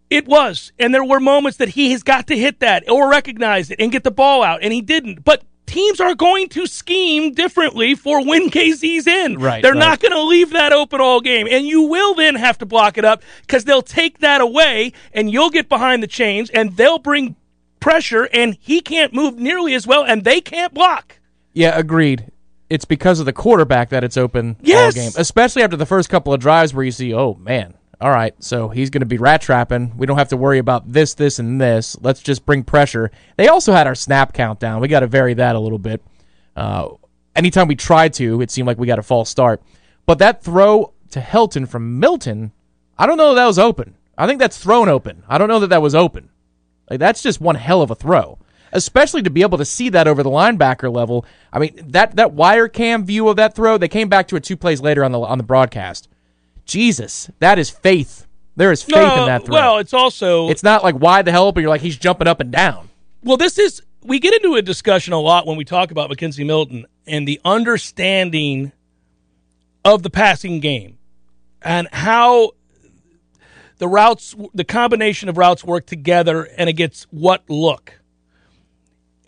it 0.09 0.27
was. 0.27 0.71
And 0.79 0.93
there 0.93 1.03
were 1.03 1.19
moments 1.19 1.57
that 1.57 1.69
he 1.69 1.91
has 1.91 2.03
got 2.03 2.27
to 2.27 2.37
hit 2.37 2.59
that 2.61 2.89
or 2.89 3.09
recognize 3.09 3.69
it 3.69 3.79
and 3.79 3.91
get 3.91 4.03
the 4.03 4.11
ball 4.11 4.43
out, 4.43 4.63
and 4.63 4.71
he 4.71 4.81
didn't. 4.81 5.25
But 5.25 5.43
teams 5.65 5.99
are 5.99 6.15
going 6.15 6.49
to 6.49 6.65
scheme 6.65 7.31
differently 7.33 7.93
for 7.93 8.25
when 8.25 8.49
KZ's 8.49 9.05
in. 9.05 9.37
Right, 9.37 9.61
They're 9.61 9.73
right. 9.73 9.79
not 9.79 9.99
going 9.99 10.13
to 10.13 10.23
leave 10.23 10.51
that 10.51 10.73
open 10.73 10.99
all 10.99 11.21
game. 11.21 11.47
And 11.49 11.67
you 11.67 11.83
will 11.83 12.15
then 12.15 12.35
have 12.35 12.57
to 12.59 12.65
block 12.65 12.97
it 12.97 13.05
up 13.05 13.21
because 13.41 13.65
they'll 13.65 13.83
take 13.83 14.17
that 14.19 14.41
away 14.41 14.93
and 15.13 15.29
you'll 15.31 15.51
get 15.51 15.69
behind 15.69 16.01
the 16.01 16.07
chains 16.07 16.49
and 16.49 16.75
they'll 16.75 16.97
bring 16.97 17.35
pressure 17.79 18.27
and 18.33 18.57
he 18.59 18.81
can't 18.81 19.13
move 19.13 19.37
nearly 19.37 19.75
as 19.75 19.85
well 19.85 20.03
and 20.03 20.23
they 20.23 20.41
can't 20.41 20.73
block. 20.73 21.19
Yeah, 21.53 21.77
agreed. 21.77 22.31
It's 22.69 22.85
because 22.85 23.19
of 23.19 23.25
the 23.25 23.33
quarterback 23.33 23.89
that 23.89 24.03
it's 24.03 24.17
open 24.17 24.55
Yes. 24.61 24.95
all 24.95 25.01
game, 25.03 25.11
especially 25.17 25.63
after 25.63 25.75
the 25.77 25.85
first 25.85 26.09
couple 26.09 26.33
of 26.33 26.39
drives 26.39 26.73
where 26.73 26.85
you 26.85 26.91
see, 26.91 27.13
oh 27.13 27.33
man, 27.35 27.73
all 28.01 28.11
right, 28.11 28.33
so 28.41 28.69
he's 28.69 28.89
going 28.89 29.01
to 29.01 29.05
be 29.07 29.17
rat 29.17 29.41
trapping. 29.41 29.97
We 29.97 30.05
don't 30.05 30.17
have 30.17 30.29
to 30.29 30.37
worry 30.37 30.59
about 30.59 30.91
this, 30.91 31.15
this, 31.15 31.39
and 31.39 31.59
this. 31.59 31.97
Let's 32.01 32.21
just 32.21 32.45
bring 32.45 32.63
pressure. 32.63 33.11
They 33.37 33.47
also 33.47 33.73
had 33.73 33.87
our 33.87 33.95
snap 33.95 34.33
count 34.33 34.59
down. 34.59 34.81
We 34.81 34.87
got 34.87 35.01
to 35.01 35.07
vary 35.07 35.33
that 35.33 35.55
a 35.55 35.59
little 35.59 35.79
bit. 35.79 36.01
Uh, 36.55 36.89
anytime 37.35 37.67
we 37.67 37.75
tried 37.75 38.13
to, 38.15 38.41
it 38.41 38.51
seemed 38.51 38.67
like 38.67 38.77
we 38.77 38.87
got 38.87 38.99
a 38.99 39.03
false 39.03 39.29
start. 39.29 39.61
But 40.05 40.19
that 40.19 40.43
throw 40.43 40.93
to 41.11 41.19
Helton 41.19 41.67
from 41.67 41.99
Milton, 41.99 42.51
I 42.97 43.05
don't 43.05 43.17
know 43.17 43.29
that, 43.29 43.41
that 43.41 43.47
was 43.47 43.59
open. 43.59 43.95
I 44.17 44.27
think 44.27 44.39
that's 44.39 44.57
thrown 44.57 44.89
open. 44.89 45.23
I 45.27 45.37
don't 45.37 45.47
know 45.47 45.59
that 45.59 45.69
that 45.71 45.81
was 45.81 45.95
open. 45.95 46.29
Like 46.89 46.99
that's 46.99 47.21
just 47.21 47.41
one 47.41 47.55
hell 47.55 47.81
of 47.81 47.91
a 47.91 47.95
throw. 47.95 48.37
Especially 48.71 49.21
to 49.23 49.29
be 49.29 49.41
able 49.41 49.57
to 49.57 49.65
see 49.65 49.89
that 49.89 50.07
over 50.07 50.23
the 50.23 50.29
linebacker 50.29 50.93
level. 50.93 51.25
I 51.51 51.59
mean, 51.59 51.79
that 51.87 52.15
that 52.15 52.33
wire 52.33 52.67
cam 52.67 53.05
view 53.05 53.27
of 53.27 53.35
that 53.37 53.55
throw, 53.55 53.77
they 53.77 53.87
came 53.87 54.09
back 54.09 54.27
to 54.29 54.35
it 54.35 54.43
two 54.43 54.57
plays 54.57 54.81
later 54.81 55.03
on 55.03 55.11
the 55.11 55.19
on 55.19 55.37
the 55.37 55.43
broadcast. 55.43 56.07
Jesus, 56.65 57.29
that 57.39 57.57
is 57.57 57.69
faith. 57.69 58.27
There 58.55 58.71
is 58.71 58.83
faith 58.83 58.95
in 58.95 59.25
that 59.25 59.45
throw. 59.45 59.53
well, 59.53 59.77
it's 59.77 59.93
also 59.93 60.49
it's 60.49 60.63
not 60.63 60.83
like 60.83 60.95
why 60.95 61.21
the 61.21 61.31
hell 61.31 61.51
but 61.51 61.61
You're 61.61 61.69
like 61.69 61.81
he's 61.81 61.97
jumping 61.97 62.27
up 62.27 62.39
and 62.39 62.51
down. 62.51 62.89
Well, 63.23 63.37
this 63.37 63.57
is 63.57 63.81
we 64.03 64.19
get 64.19 64.33
into 64.33 64.55
a 64.55 64.61
discussion 64.61 65.13
a 65.13 65.19
lot 65.19 65.47
when 65.47 65.57
we 65.57 65.65
talk 65.65 65.91
about 65.91 66.09
McKenzie 66.09 66.45
Milton 66.45 66.85
and 67.07 67.27
the 67.27 67.39
understanding 67.43 68.71
of 69.83 70.03
the 70.03 70.09
passing 70.09 70.59
game 70.59 70.97
and 71.61 71.87
how 71.91 72.51
the 73.77 73.87
routes 73.87 74.35
the 74.53 74.63
combination 74.63 75.29
of 75.29 75.37
routes 75.37 75.63
work 75.63 75.85
together 75.85 76.43
and 76.57 76.69
it 76.69 76.73
gets 76.73 77.03
what 77.11 77.49
look. 77.49 77.98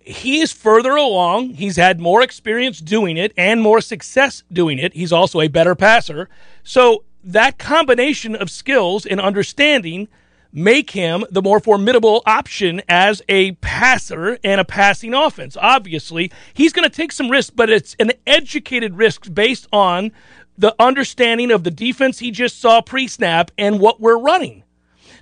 He 0.04 0.40
is 0.40 0.52
further 0.52 0.96
along. 0.96 1.52
He's 1.52 1.76
had 1.76 2.00
more 2.00 2.22
experience 2.22 2.80
doing 2.80 3.18
it 3.18 3.34
and 3.38 3.62
more 3.62 3.82
success 3.82 4.44
doing 4.52 4.80
it. 4.80 4.94
He's 4.94 5.14
also 5.14 5.42
a 5.42 5.48
better 5.48 5.76
passer. 5.76 6.30
So 6.64 7.04
that 7.24 7.60
combination 7.60 8.36
of 8.36 8.50
skills 8.50 9.06
and 9.06 9.22
understanding 9.22 10.08
make 10.52 10.92
him 10.92 11.24
the 11.32 11.42
more 11.42 11.60
formidable 11.60 12.24
option 12.26 12.82
as 12.90 13.22
a 13.30 13.54
passer 13.54 14.38
and 14.44 14.60
a 14.60 14.66
passing 14.66 15.14
offense. 15.14 15.56
Obviously, 15.60 16.32
he's 16.54 16.74
going 16.74 16.88
to 16.90 16.96
take 16.96 17.12
some 17.12 17.30
risks, 17.30 17.52
but 17.52 17.70
it's 17.70 17.96
an 18.00 18.12
educated 18.28 18.96
risk 18.96 19.34
based 19.34 19.68
on 19.72 20.12
the 20.58 20.76
understanding 20.80 21.52
of 21.52 21.64
the 21.64 21.72
defense 21.72 22.20
he 22.20 22.32
just 22.32 22.60
saw 22.60 22.82
pre 22.82 23.08
snap 23.08 23.52
and 23.58 23.80
what 23.80 24.02
we're 24.02 24.20
running. 24.20 24.64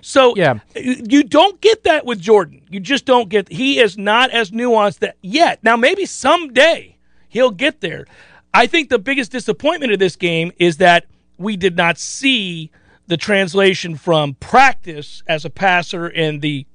So 0.02 0.34
Yeah. 0.36 0.58
you 0.76 1.22
don't 1.22 1.60
get 1.60 1.84
that 1.84 2.04
with 2.06 2.20
Jordan. 2.20 2.62
You 2.70 2.80
just 2.80 3.04
don't 3.04 3.28
get. 3.28 3.50
He 3.50 3.78
is 3.78 3.98
not 3.98 4.30
as 4.30 4.50
nuanced 4.50 5.00
that 5.00 5.16
yet. 5.22 5.62
Now 5.62 5.76
maybe 5.76 6.06
someday 6.06 6.96
he'll 7.28 7.50
get 7.50 7.80
there. 7.80 8.06
I 8.52 8.66
think 8.66 8.88
the 8.88 8.98
biggest 8.98 9.30
disappointment 9.32 9.92
of 9.92 9.98
this 9.98 10.16
game 10.16 10.52
is 10.58 10.78
that 10.78 11.06
we 11.38 11.56
did 11.56 11.76
not 11.76 11.98
see 11.98 12.70
the 13.06 13.16
translation 13.16 13.96
from 13.96 14.34
practice 14.34 15.22
as 15.26 15.44
a 15.44 15.50
passer 15.50 16.06
and 16.06 16.42
the 16.42 16.66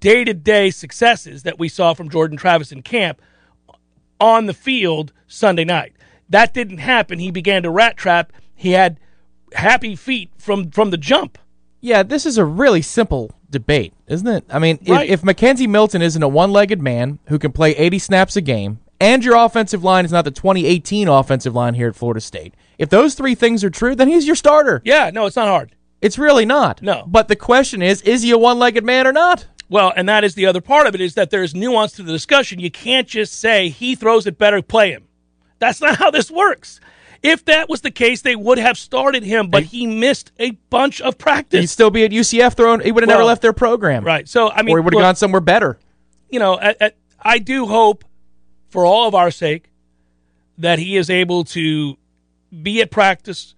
day 0.00 0.24
to 0.24 0.34
day 0.34 0.70
successes 0.70 1.42
that 1.42 1.58
we 1.58 1.68
saw 1.68 1.94
from 1.94 2.08
Jordan 2.08 2.36
Travis 2.36 2.72
in 2.72 2.82
camp 2.82 3.20
on 4.20 4.46
the 4.46 4.54
field 4.54 5.12
Sunday 5.26 5.64
night. 5.64 5.92
That 6.28 6.54
didn't 6.54 6.78
happen. 6.78 7.18
He 7.18 7.30
began 7.30 7.62
to 7.62 7.70
rat 7.70 7.96
trap. 7.96 8.32
He 8.54 8.72
had 8.72 8.98
happy 9.54 9.96
feet 9.96 10.30
from 10.38 10.70
from 10.70 10.90
the 10.90 10.96
jump. 10.98 11.38
Yeah, 11.80 12.02
this 12.02 12.26
is 12.26 12.38
a 12.38 12.44
really 12.44 12.82
simple 12.82 13.30
debate, 13.50 13.92
isn't 14.08 14.26
it? 14.26 14.44
I 14.50 14.58
mean, 14.58 14.78
if, 14.82 14.88
Right. 14.88 15.08
if 15.08 15.22
McKenzie 15.22 15.68
Milton 15.68 16.02
isn't 16.02 16.22
a 16.22 16.28
one-legged 16.28 16.82
man 16.82 17.18
who 17.26 17.38
can 17.38 17.52
play 17.52 17.70
80 17.76 17.98
snaps 17.98 18.36
a 18.36 18.40
game, 18.40 18.80
and 19.00 19.24
your 19.24 19.36
offensive 19.36 19.84
line 19.84 20.04
is 20.04 20.10
not 20.12 20.24
the 20.24 20.30
2018 20.32 21.06
offensive 21.08 21.54
line 21.54 21.74
here 21.74 21.88
at 21.88 21.96
Florida 21.96 22.20
State, 22.20 22.54
if 22.78 22.90
those 22.90 23.14
three 23.14 23.34
things 23.34 23.62
are 23.62 23.70
true, 23.70 23.94
then 23.94 24.08
he's 24.08 24.26
your 24.26 24.36
starter. 24.36 24.82
Yeah, 24.84 25.10
no, 25.12 25.26
it's 25.26 25.36
not 25.36 25.48
hard. 25.48 25.74
It's 26.02 26.18
really 26.18 26.44
not. 26.44 26.82
No. 26.82 27.04
But 27.06 27.28
the 27.28 27.36
question 27.36 27.80
is, 27.82 28.02
is 28.02 28.22
he 28.22 28.30
a 28.32 28.38
one-legged 28.38 28.84
man 28.84 29.06
or 29.06 29.12
not? 29.12 29.46
Well, 29.68 29.92
and 29.96 30.08
that 30.08 30.24
is 30.24 30.34
the 30.34 30.46
other 30.46 30.60
part 30.60 30.86
of 30.86 30.94
it 30.94 31.00
is 31.00 31.14
that 31.14 31.30
there's 31.30 31.54
nuance 31.54 31.92
to 31.92 32.02
the 32.02 32.12
discussion. 32.12 32.58
You 32.58 32.70
can't 32.70 33.06
just 33.06 33.38
say 33.38 33.68
he 33.68 33.94
throws 33.94 34.26
it 34.26 34.38
better, 34.38 34.62
play 34.62 34.90
him. 34.92 35.04
That's 35.58 35.80
not 35.80 35.96
how 35.96 36.10
this 36.10 36.30
works. 36.30 36.80
If 37.22 37.44
that 37.46 37.68
was 37.68 37.80
the 37.80 37.90
case, 37.90 38.22
they 38.22 38.36
would 38.36 38.58
have 38.58 38.78
started 38.78 39.22
him, 39.24 39.48
but 39.48 39.64
he 39.64 39.86
missed 39.86 40.30
a 40.38 40.52
bunch 40.70 41.00
of 41.00 41.18
practice. 41.18 41.60
He'd 41.60 41.66
still 41.66 41.90
be 41.90 42.04
at 42.04 42.12
UCF 42.12 42.54
throwing. 42.56 42.80
He 42.80 42.92
would 42.92 43.02
have 43.02 43.08
never 43.08 43.24
left 43.24 43.42
their 43.42 43.52
program. 43.52 44.04
right. 44.04 44.28
So 44.28 44.50
I 44.50 44.62
mean, 44.62 44.74
Or 44.74 44.78
he 44.78 44.84
would 44.84 44.94
have 44.94 45.00
gone 45.02 45.16
somewhere 45.16 45.40
better. 45.40 45.78
you 46.30 46.38
know, 46.38 46.58
I, 46.58 46.74
I, 46.80 46.92
I 47.20 47.38
do 47.38 47.66
hope, 47.66 48.04
for 48.68 48.84
all 48.86 49.08
of 49.08 49.14
our 49.14 49.30
sake, 49.30 49.70
that 50.58 50.78
he 50.78 50.96
is 50.96 51.10
able 51.10 51.44
to 51.44 51.96
be 52.62 52.80
at 52.80 52.90
practice. 52.90 53.54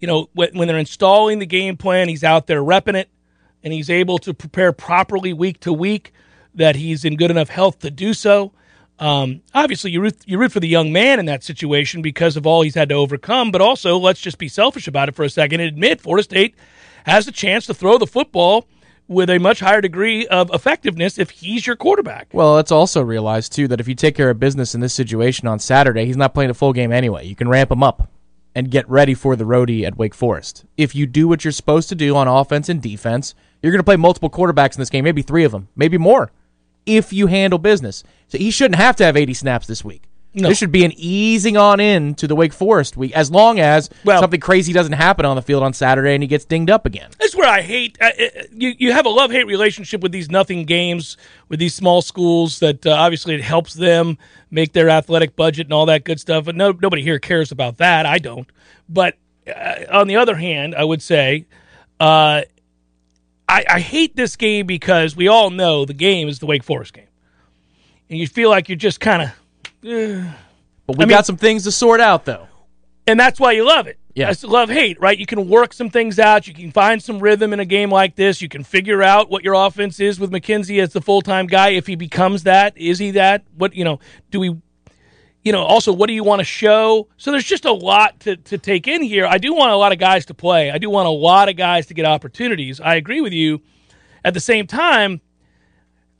You 0.00 0.08
know, 0.08 0.28
when, 0.32 0.56
when 0.56 0.68
they're 0.68 0.78
installing 0.78 1.38
the 1.38 1.46
game 1.46 1.76
plan, 1.76 2.08
he's 2.08 2.24
out 2.24 2.46
there 2.46 2.62
repping 2.62 2.94
it, 2.96 3.08
and 3.62 3.72
he's 3.72 3.90
able 3.90 4.18
to 4.18 4.32
prepare 4.34 4.72
properly 4.72 5.32
week 5.32 5.60
to 5.60 5.72
week. 5.72 6.12
That 6.54 6.76
he's 6.76 7.04
in 7.04 7.16
good 7.16 7.30
enough 7.30 7.48
health 7.48 7.78
to 7.80 7.90
do 7.90 8.12
so. 8.14 8.52
Um, 8.98 9.42
obviously, 9.54 9.90
you 9.90 10.00
root, 10.00 10.16
you 10.26 10.38
root 10.38 10.52
for 10.52 10.60
the 10.60 10.68
young 10.68 10.92
man 10.92 11.18
in 11.18 11.26
that 11.26 11.42
situation 11.42 12.02
because 12.02 12.36
of 12.36 12.46
all 12.46 12.62
he's 12.62 12.74
had 12.74 12.88
to 12.90 12.94
overcome. 12.94 13.50
But 13.50 13.60
also, 13.60 13.96
let's 13.98 14.20
just 14.20 14.38
be 14.38 14.48
selfish 14.48 14.86
about 14.86 15.08
it 15.08 15.14
for 15.14 15.24
a 15.24 15.30
second 15.30 15.60
and 15.60 15.68
admit 15.68 16.00
Florida 16.00 16.22
State 16.22 16.54
has 17.04 17.26
a 17.26 17.32
chance 17.32 17.66
to 17.66 17.74
throw 17.74 17.98
the 17.98 18.06
football 18.06 18.66
with 19.08 19.28
a 19.28 19.38
much 19.38 19.60
higher 19.60 19.80
degree 19.80 20.26
of 20.28 20.50
effectiveness 20.54 21.18
if 21.18 21.30
he's 21.30 21.66
your 21.66 21.76
quarterback. 21.76 22.28
Well, 22.32 22.54
let's 22.54 22.72
also 22.72 23.02
realize 23.02 23.48
too 23.48 23.68
that 23.68 23.80
if 23.80 23.88
you 23.88 23.94
take 23.94 24.14
care 24.14 24.30
of 24.30 24.38
business 24.38 24.74
in 24.74 24.80
this 24.80 24.94
situation 24.94 25.48
on 25.48 25.58
Saturday, 25.58 26.06
he's 26.06 26.16
not 26.16 26.34
playing 26.34 26.50
a 26.50 26.54
full 26.54 26.72
game 26.72 26.92
anyway. 26.92 27.26
You 27.26 27.36
can 27.36 27.48
ramp 27.48 27.70
him 27.70 27.82
up 27.82 28.08
and 28.54 28.70
get 28.70 28.88
ready 28.88 29.14
for 29.14 29.34
the 29.34 29.44
roadie 29.44 29.84
at 29.84 29.96
Wake 29.96 30.14
Forest. 30.14 30.64
If 30.76 30.94
you 30.94 31.06
do 31.06 31.26
what 31.26 31.44
you're 31.44 31.52
supposed 31.52 31.88
to 31.88 31.94
do 31.94 32.16
on 32.16 32.28
offense 32.28 32.68
and 32.68 32.80
defense, 32.80 33.34
you're 33.62 33.72
going 33.72 33.80
to 33.80 33.84
play 33.84 33.96
multiple 33.96 34.30
quarterbacks 34.30 34.74
in 34.74 34.80
this 34.80 34.90
game, 34.90 35.04
maybe 35.04 35.22
three 35.22 35.44
of 35.44 35.52
them, 35.52 35.68
maybe 35.74 35.98
more, 35.98 36.30
if 36.86 37.12
you 37.12 37.26
handle 37.26 37.58
business. 37.58 38.02
So 38.28 38.38
he 38.38 38.50
shouldn't 38.50 38.76
have 38.76 38.96
to 38.96 39.04
have 39.04 39.16
80 39.16 39.34
snaps 39.34 39.66
this 39.66 39.84
week. 39.84 40.04
No. 40.34 40.48
This 40.48 40.56
should 40.56 40.72
be 40.72 40.82
an 40.86 40.92
easing 40.96 41.58
on 41.58 41.78
in 41.78 42.14
to 42.14 42.26
the 42.26 42.34
Wake 42.34 42.54
Forest 42.54 42.96
week, 42.96 43.12
as 43.12 43.30
long 43.30 43.60
as 43.60 43.90
Well- 44.02 44.18
something 44.18 44.40
crazy 44.40 44.72
doesn't 44.72 44.94
happen 44.94 45.26
on 45.26 45.36
the 45.36 45.42
field 45.42 45.62
on 45.62 45.74
Saturday 45.74 46.14
and 46.14 46.22
he 46.22 46.26
gets 46.26 46.46
dinged 46.46 46.70
up 46.70 46.86
again. 46.86 47.10
That's 47.20 47.36
where 47.36 47.46
I 47.48 47.60
hate. 47.60 47.98
Uh, 48.00 48.06
uh, 48.06 48.42
you 48.50 48.72
you 48.78 48.92
have 48.92 49.04
a 49.04 49.10
love 49.10 49.30
hate 49.30 49.46
relationship 49.46 50.00
with 50.00 50.10
these 50.10 50.30
nothing 50.30 50.64
games 50.64 51.18
with 51.50 51.60
these 51.60 51.74
small 51.74 52.00
schools 52.00 52.60
that 52.60 52.86
uh, 52.86 52.92
obviously 52.92 53.34
it 53.34 53.42
helps 53.42 53.74
them 53.74 54.16
make 54.50 54.72
their 54.72 54.88
athletic 54.88 55.36
budget 55.36 55.66
and 55.66 55.74
all 55.74 55.84
that 55.84 56.04
good 56.04 56.18
stuff. 56.18 56.46
But 56.46 56.56
no 56.56 56.72
nobody 56.80 57.02
here 57.02 57.18
cares 57.18 57.52
about 57.52 57.76
that. 57.76 58.06
I 58.06 58.16
don't. 58.16 58.48
But 58.88 59.16
uh, 59.46 59.80
on 59.90 60.06
the 60.08 60.16
other 60.16 60.36
hand, 60.36 60.74
I 60.74 60.84
would 60.84 61.02
say. 61.02 61.44
Uh, 63.52 63.62
I, 63.68 63.74
I 63.76 63.80
hate 63.80 64.16
this 64.16 64.36
game 64.36 64.66
because 64.66 65.14
we 65.16 65.28
all 65.28 65.50
know 65.50 65.84
the 65.84 65.94
game 65.94 66.28
is 66.28 66.38
the 66.38 66.46
Wake 66.46 66.64
Forest 66.64 66.94
game, 66.94 67.08
and 68.10 68.18
you 68.18 68.26
feel 68.26 68.50
like 68.50 68.68
you're 68.68 68.76
just 68.76 69.00
kind 69.00 69.22
of, 69.22 69.30
But 70.86 70.96
we 70.96 71.04
I 71.04 71.06
mean- 71.06 71.08
got 71.08 71.26
some 71.26 71.36
things 71.36 71.64
to 71.64 71.72
sort 71.72 72.00
out, 72.00 72.24
though. 72.24 72.46
and 73.06 73.18
that's 73.18 73.38
why 73.40 73.52
you 73.52 73.64
love 73.66 73.86
it. 73.86 73.98
Yes, 74.14 74.42
That's 74.42 74.52
love 74.52 74.68
hate, 74.68 75.00
right? 75.00 75.16
You 75.18 75.24
can 75.24 75.48
work 75.48 75.72
some 75.72 75.88
things 75.88 76.18
out. 76.18 76.46
You 76.46 76.52
can 76.52 76.70
find 76.70 77.02
some 77.02 77.18
rhythm 77.18 77.54
in 77.54 77.60
a 77.60 77.64
game 77.64 77.90
like 77.90 78.14
this. 78.14 78.42
You 78.42 78.48
can 78.50 78.62
figure 78.62 79.02
out 79.02 79.30
what 79.30 79.42
your 79.42 79.54
offense 79.54 80.00
is 80.00 80.20
with 80.20 80.30
McKenzie 80.30 80.82
as 80.82 80.92
the 80.92 81.00
full 81.00 81.22
time 81.22 81.46
guy. 81.46 81.70
If 81.70 81.86
he 81.86 81.94
becomes 81.96 82.42
that, 82.42 82.76
is 82.76 82.98
he 82.98 83.12
that? 83.12 83.42
What 83.56 83.74
you 83.74 83.84
know? 83.84 84.00
Do 84.30 84.38
we? 84.38 84.54
You 85.44 85.50
know, 85.50 85.62
also, 85.62 85.92
what 85.92 86.06
do 86.06 86.12
you 86.12 86.22
want 86.22 86.38
to 86.38 86.44
show? 86.44 87.08
So 87.16 87.32
there's 87.32 87.44
just 87.44 87.64
a 87.64 87.72
lot 87.72 88.20
to, 88.20 88.36
to 88.36 88.58
take 88.58 88.86
in 88.86 89.02
here. 89.02 89.26
I 89.26 89.38
do 89.38 89.52
want 89.54 89.72
a 89.72 89.76
lot 89.76 89.90
of 89.92 89.98
guys 89.98 90.26
to 90.26 90.34
play. 90.34 90.70
I 90.70 90.78
do 90.78 90.88
want 90.88 91.08
a 91.08 91.10
lot 91.10 91.48
of 91.48 91.56
guys 91.56 91.86
to 91.86 91.94
get 91.94 92.04
opportunities. 92.04 92.80
I 92.80 92.94
agree 92.94 93.20
with 93.20 93.32
you. 93.32 93.60
At 94.24 94.34
the 94.34 94.40
same 94.40 94.68
time, 94.68 95.20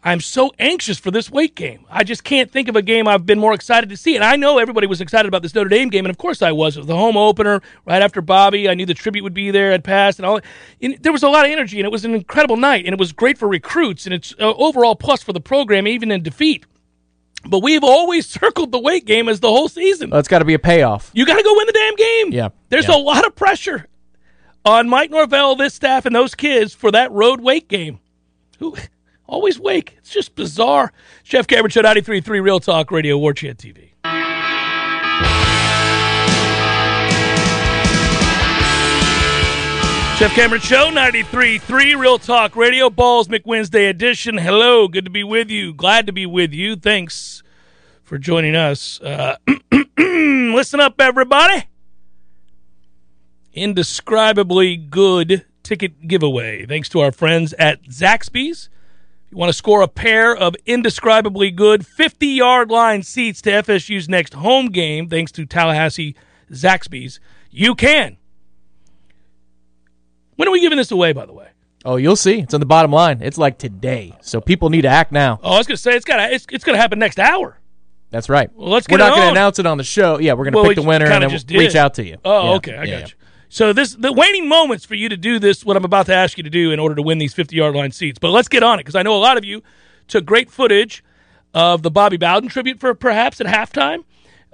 I'm 0.05 0.21
so 0.21 0.51
anxious 0.59 0.99
for 0.99 1.13
this 1.13 1.31
Wake 1.31 1.55
game. 1.55 1.87
I 1.89 2.03
just 2.03 2.25
can't 2.25 2.51
think 2.51 2.67
of 2.67 2.75
a 2.75 2.83
game 2.83 3.07
I've 3.07 3.25
been 3.25 3.39
more 3.39 3.55
excited 3.55 3.89
to 3.91 3.97
see. 3.97 4.17
And 4.17 4.25
I 4.25 4.35
know 4.35 4.59
everybody 4.59 4.89
was 4.89 5.01
excited 5.01 5.29
about 5.29 5.43
this 5.43 5.55
Notre 5.55 5.69
Dame 5.69 5.89
game, 5.89 6.05
and 6.05 6.11
of 6.11 6.19
course 6.19 6.43
I 6.43 6.51
was. 6.51 6.77
It 6.77 6.81
was 6.81 6.89
the 6.89 6.97
home 6.97 7.17
opener 7.17 7.63
right 7.87 8.03
after 8.03 8.21
Bobby. 8.21 8.69
I 8.69 8.75
knew 8.75 8.87
the 8.87 8.95
tribute 8.95 9.23
would 9.23 9.35
be 9.35 9.53
there. 9.53 9.71
Had 9.71 9.85
passed, 9.85 10.19
and 10.19 10.27
all. 10.27 10.41
And 10.81 10.99
there 11.01 11.13
was 11.13 11.23
a 11.23 11.29
lot 11.29 11.45
of 11.45 11.53
energy, 11.53 11.79
and 11.79 11.87
it 11.87 11.93
was 11.93 12.05
an 12.05 12.17
incredible 12.17 12.57
night, 12.57 12.85
and 12.85 12.93
it 12.93 12.99
was 12.99 13.13
great 13.13 13.39
for 13.39 13.47
recruits, 13.47 14.05
and 14.05 14.13
it's 14.13 14.35
uh, 14.41 14.53
overall 14.55 14.97
plus 14.97 15.23
for 15.23 15.33
the 15.33 15.41
program, 15.41 15.87
even 15.87 16.11
in 16.11 16.25
defeat. 16.25 16.67
But 17.45 17.63
we've 17.63 17.85
always 17.85 18.27
circled 18.29 18.73
the 18.73 18.79
Wake 18.79 19.05
game 19.05 19.29
as 19.29 19.41
the 19.41 19.49
whole 19.49 19.69
season. 19.69 20.11
It's 20.13 20.29
got 20.29 20.39
to 20.41 20.45
be 20.45 20.55
a 20.55 20.59
payoff. 20.59 21.11
You 21.13 21.27
got 21.27 21.37
to 21.37 21.43
go 21.43 21.55
win 21.57 21.67
the 21.67 21.73
damn 21.73 21.97
game. 21.97 22.33
Yeah, 22.33 22.49
There's 22.69 22.89
yeah. 22.89 22.97
a 22.97 22.99
lot 22.99 23.27
of 23.27 23.35
pressure 23.35 23.87
on 24.65 24.89
Mike 24.89 25.11
Norvell, 25.11 25.57
this 25.57 25.75
staff, 25.75 26.07
and 26.07 26.15
those 26.15 26.35
kids 26.35 26.75
for 26.75 26.91
that 26.93 27.11
road 27.11 27.41
wake 27.41 27.69
game. 27.69 27.99
Who 28.59 28.77
always 29.27 29.59
wake? 29.59 29.97
It's 29.99 30.11
just 30.11 30.35
bizarre. 30.37 30.93
Jeff 31.25 31.47
Cameron 31.47 31.71
Show 31.71 31.83
93.3 31.83 32.43
Real 32.43 32.61
Talk 32.61 32.91
Radio, 32.91 33.19
War 33.19 33.33
Chant 33.35 33.59
TV. 33.59 33.92
Jeff 40.23 40.37
Cameron 40.37 40.61
Show 40.61 40.89
93.3 40.93 41.99
Real 41.99 42.17
Talk 42.17 42.55
Radio, 42.55 42.89
Balls 42.89 43.27
McWednesday 43.27 43.91
edition. 43.91 44.39
Hello, 44.39 44.87
good 44.87 45.05
to 45.05 45.11
be 45.11 45.25
with 45.25 45.51
you. 45.51 45.75
Glad 45.75 46.07
to 46.07 46.13
be 46.13 46.27
with 46.27 46.53
you. 46.53 46.77
Thanks 46.77 47.43
for 48.05 48.19
joining 48.19 48.55
us. 48.55 49.01
Uh, 49.01 49.37
listen 49.99 50.79
up, 50.79 51.01
everybody. 51.01 51.65
Indescribably 53.53 54.77
good 54.77 55.45
ticket 55.65 56.07
giveaway. 56.07 56.67
Thanks 56.67 56.89
to 56.91 57.01
our 57.01 57.11
friends 57.11 57.53
at 57.55 57.83
Zaxby's. 57.87 58.69
You 59.33 59.39
want 59.39 59.49
to 59.49 59.55
score 59.55 59.83
a 59.83 59.89
pair 59.89 60.37
of 60.37 60.55
indescribably 60.67 61.51
good 61.51 61.85
50 61.85 62.29
yard 62.29 62.71
line 62.71 63.03
seats 63.03 63.43
to 63.43 63.51
FSU's 63.51 64.09
next 64.09 64.35
home 64.35 64.67
game, 64.67 65.09
thanks 65.09 65.33
to 65.33 65.45
Tallahassee 65.45 66.15
Zaxby's, 66.49 67.19
you 67.51 67.75
can. 67.75 68.19
When 70.43 70.49
are 70.49 70.51
we 70.51 70.59
giving 70.61 70.77
this 70.77 70.91
away, 70.91 71.13
by 71.13 71.25
the 71.25 71.33
way? 71.33 71.47
Oh, 71.85 71.95
you'll 71.95 72.17
see. 72.17 72.41
It's 72.41 72.53
on 72.53 72.59
the 72.59 72.67
bottom 72.67 72.91
line. 72.91 73.21
It's 73.23 73.39
like 73.39 73.59
today. 73.59 74.17
So 74.23 74.41
people 74.41 74.71
need 74.71 74.83
to 74.83 74.89
act 74.89 75.13
now. 75.13 75.39
Oh, 75.41 75.53
I 75.55 75.59
was 75.59 75.69
going 75.69 75.77
to 75.77 75.81
say 75.81 75.93
it's 75.95 76.05
got 76.05 76.33
it's, 76.33 76.45
it's 76.51 76.65
going 76.65 76.75
to 76.75 76.81
happen 76.83 76.99
next 76.99 77.21
hour. 77.21 77.61
That's 78.11 78.29
right. 78.29 78.51
Well, 78.53 78.71
let's 78.71 78.89
we're 78.89 78.99
not 78.99 79.11
going 79.11 79.23
to 79.23 79.31
announce 79.31 79.61
it 79.61 79.67
on 79.67 79.79
the 79.79 79.85
show. 79.85 80.19
Yeah, 80.19 80.33
we're 80.33 80.47
going 80.47 80.55
to 80.55 80.59
Well, 80.59 80.67
pick 80.67 80.75
the 80.75 80.83
winner 80.83 81.07
and 81.07 81.23
then 81.23 81.31
just 81.31 81.49
reach 81.49 81.75
did. 81.75 81.77
out 81.77 81.95
to 81.95 82.05
you. 82.05 82.17
Oh, 82.25 82.47
Yeah, 82.47 82.55
okay, 82.57 82.75
I 82.77 82.83
yeah, 82.83 83.01
got 83.03 83.11
you. 83.11 83.17
So 83.51 83.73
this 83.73 83.95
the 83.95 84.13
waning 84.13 84.49
moments 84.49 84.85
for 84.85 84.97
you 84.97 85.09
to 85.11 85.17
do 85.17 85.39
this, 85.39 85.65
what 85.65 85.77
I'm 85.77 85.85
about 85.85 86.07
to 86.07 86.15
ask 86.17 86.37
you 86.37 86.43
to 86.43 86.51
do 86.51 86.73
in 86.73 86.81
order 86.81 86.97
to 86.97 87.03
win 87.03 87.19
these 87.19 87.35
50 87.35 87.55
yard 87.55 87.77
line 87.77 87.93
seats. 87.93 88.19
But 88.19 88.31
let's 88.33 88.49
get 88.49 88.65
on 88.65 88.81
it 88.81 88.83
because 88.83 88.97
I 88.97 89.05
know 89.05 89.15
a 89.15 89.23
lot 89.23 89.39
of 89.39 89.45
you 89.45 89.63
took 90.09 90.25
great 90.25 90.51
footage 90.51 91.05
of 91.55 91.83
the 91.83 91.91
Bobby 91.93 92.17
Bowden 92.17 92.49
tribute 92.49 92.81
for 92.81 92.95
perhaps 92.95 93.41
at 93.41 93.47
halftime. 93.47 94.03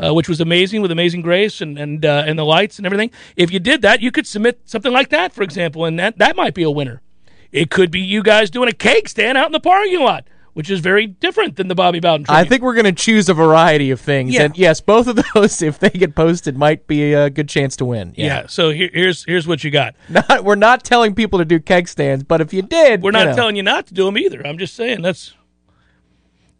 Uh, 0.01 0.15
which 0.15 0.29
was 0.29 0.41
amazing 0.41 0.81
with 0.81 0.93
Amazing 0.93 1.23
Grace 1.23 1.61
and 1.61 1.77
and 1.77 2.07
uh, 2.07 2.23
and 2.25 2.39
the 2.39 2.45
lights 2.45 2.79
and 2.79 2.87
everything. 2.87 3.11
If 3.37 3.51
you 3.51 3.59
did 3.59 3.83
that, 3.83 4.01
you 4.01 4.13
could 4.13 4.29
submit 4.29 4.61
something 4.65 4.93
like 4.93 5.09
that, 5.09 5.33
for 5.33 5.43
example, 5.43 5.85
and 5.85 5.99
that 5.99 6.19
that 6.19 6.37
might 6.37 6.55
be 6.55 6.63
a 6.63 6.71
winner. 6.71 7.03
It 7.51 7.71
could 7.71 7.91
be 7.91 8.01
you 8.01 8.23
guys 8.23 8.49
doing 8.49 8.69
a 8.69 8.73
cake 8.73 9.09
stand 9.09 9.37
out 9.37 9.47
in 9.47 9.53
the 9.53 9.59
parking 9.59 9.99
lot, 10.01 10.29
which 10.53 10.71
is 10.71 10.79
very 10.79 11.07
different 11.07 11.57
than 11.57 11.67
the 11.67 11.75
Bobby 11.75 11.99
Bowden 11.99 12.27
tribute. 12.27 12.41
I 12.41 12.49
think 12.49 12.63
we're 12.63 12.75
going 12.75 12.85
to 12.85 12.93
choose 12.93 13.29
a 13.29 13.35
variety 13.35 13.91
of 13.91 14.01
things. 14.01 14.35
Yeah. 14.35 14.43
And 14.43 14.57
yes, 14.57 14.81
both 14.81 15.09
of 15.09 15.19
those, 15.35 15.63
if 15.63 15.79
they 15.81 15.91
get 15.91 16.15
posted, 16.15 16.57
might 16.57 16.87
be 16.87 17.13
a 17.15 17.29
good 17.29 17.49
chance 17.49 17.75
to 17.77 17.85
win. 17.85 18.13
Yeah. 18.17 18.47
So 18.47 18.71
here, 18.71 18.91
here's 18.93 19.25
here's 19.25 19.49
what 19.49 19.65
you 19.65 19.71
got. 19.73 19.97
Not, 20.09 20.45
we're 20.45 20.55
not 20.55 20.85
telling 20.85 21.15
people 21.17 21.41
to 21.41 21.45
do 21.45 21.59
keg 21.59 21.89
stands, 21.89 22.23
but 22.23 22.41
if 22.41 22.53
you 22.53 22.63
did, 22.63 23.03
We're 23.03 23.09
you 23.09 23.13
not 23.13 23.27
know. 23.29 23.35
telling 23.35 23.57
you 23.57 23.63
not 23.65 23.87
to 23.89 23.95
do 23.95 24.05
them 24.05 24.17
either. 24.17 24.47
I'm 24.47 24.59
just 24.59 24.75
saying 24.77 25.03
that's. 25.03 25.35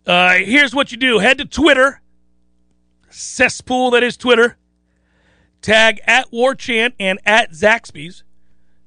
Uh, 0.07 0.35
here's 0.39 0.75
what 0.75 0.91
you 0.91 0.97
do: 0.99 1.19
head 1.19 1.39
to 1.39 1.45
Twitter, 1.45 2.01
cesspool 3.11 3.91
that 3.93 4.03
is 4.03 4.17
Twitter. 4.17 4.57
Tag 5.61 6.01
at 6.07 6.31
Warchant 6.31 6.93
and 7.01 7.19
at 7.27 7.51
Zaxby's. 7.53 8.23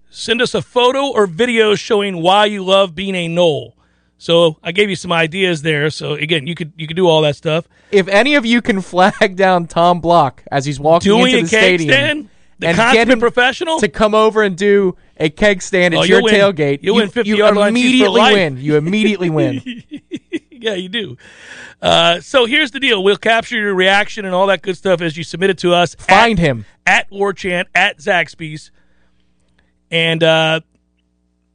Send 0.10 0.42
us 0.42 0.54
a 0.54 0.62
photo 0.62 1.08
or 1.08 1.28
video 1.28 1.76
showing 1.76 2.22
why 2.22 2.46
you 2.46 2.64
love 2.64 2.96
being 2.96 3.16
a 3.16 3.28
Nole. 3.28 3.76
So 4.18 4.58
I 4.62 4.72
gave 4.72 4.90
you 4.90 4.96
some 4.96 5.12
ideas 5.12 5.62
there. 5.64 5.90
So 5.90 6.14
again, 6.14 6.46
you 6.48 6.54
could 6.56 6.74
you 6.76 6.86
could 6.88 6.96
do 6.96 7.08
all 7.08 7.22
that 7.24 7.36
stuff. 7.36 7.68
If 7.92 8.08
any 8.08 8.36
of 8.36 8.46
you 8.46 8.62
can 8.62 8.82
flag 8.82 9.36
down 9.36 9.68
Tom 9.68 10.00
Block 10.00 10.44
as 10.52 10.66
he's 10.66 10.80
walking 10.80 11.10
Doing 11.12 11.32
into 11.32 11.42
the 11.44 11.48
stadium 11.48 11.90
stand, 11.90 12.30
the 12.60 12.68
and 12.68 12.78
get 12.78 13.10
him 13.10 13.20
professional. 13.20 13.80
to 13.80 13.88
come 13.88 14.14
over 14.14 14.44
and 14.44 14.56
do 14.58 14.96
a 15.18 15.30
keg 15.30 15.62
stand 15.62 15.94
at 15.94 16.02
Oh, 16.02 16.04
your 16.04 16.22
win. 16.24 16.34
tailgate, 16.36 16.80
You'll 16.84 16.96
you, 16.96 17.02
win 17.02 17.10
50 17.10 17.30
you 17.30 17.38
yard 17.38 17.56
line 17.58 17.74
seats 17.76 17.84
for 17.84 18.06
immediately 18.08 18.22
win. 18.34 18.58
You 18.58 18.76
immediately 18.78 19.30
win. 19.30 19.84
yeah, 20.64 20.76
you 20.76 20.90
do. 20.90 21.18
Uh, 21.82 22.22
so 22.22 22.46
here's 22.46 22.72
the 22.72 22.80
deal: 22.80 23.04
we'll 23.04 23.18
capture 23.18 23.58
your 23.58 23.74
reaction 23.74 24.26
and 24.26 24.34
all 24.34 24.48
that 24.48 24.62
good 24.62 24.78
stuff 24.78 25.02
as 25.02 25.18
you 25.18 25.24
submit 25.24 25.50
it 25.50 25.58
to 25.60 25.74
us. 25.74 25.96
Find 25.96 26.40
at, 26.40 26.46
him. 26.46 26.66
at 26.86 27.10
Warchant 27.10 27.66
at 27.74 27.98
Zaxby's, 27.98 28.72
and 29.90 30.24
uh, 30.24 30.62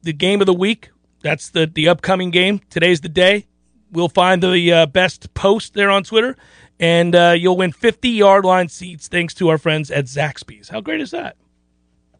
the 0.03 0.13
game 0.13 0.41
of 0.41 0.45
the 0.45 0.53
week. 0.53 0.89
That's 1.21 1.49
the 1.49 1.65
the 1.65 1.87
upcoming 1.87 2.31
game. 2.31 2.61
Today's 2.69 3.01
the 3.01 3.09
day. 3.09 3.47
We'll 3.91 4.09
find 4.09 4.43
the 4.43 4.71
uh, 4.71 4.85
best 4.85 5.33
post 5.33 5.73
there 5.73 5.89
on 5.89 6.03
Twitter, 6.03 6.35
and 6.79 7.15
uh, 7.15 7.35
you'll 7.37 7.57
win 7.57 7.71
50 7.71 8.09
yard 8.09 8.45
line 8.45 8.67
seats 8.67 9.07
thanks 9.07 9.33
to 9.35 9.47
our 9.49 9.57
friends 9.57 9.89
at 9.89 10.05
Zaxby's. 10.05 10.69
How 10.69 10.81
great 10.81 11.01
is 11.01 11.11
that? 11.11 11.37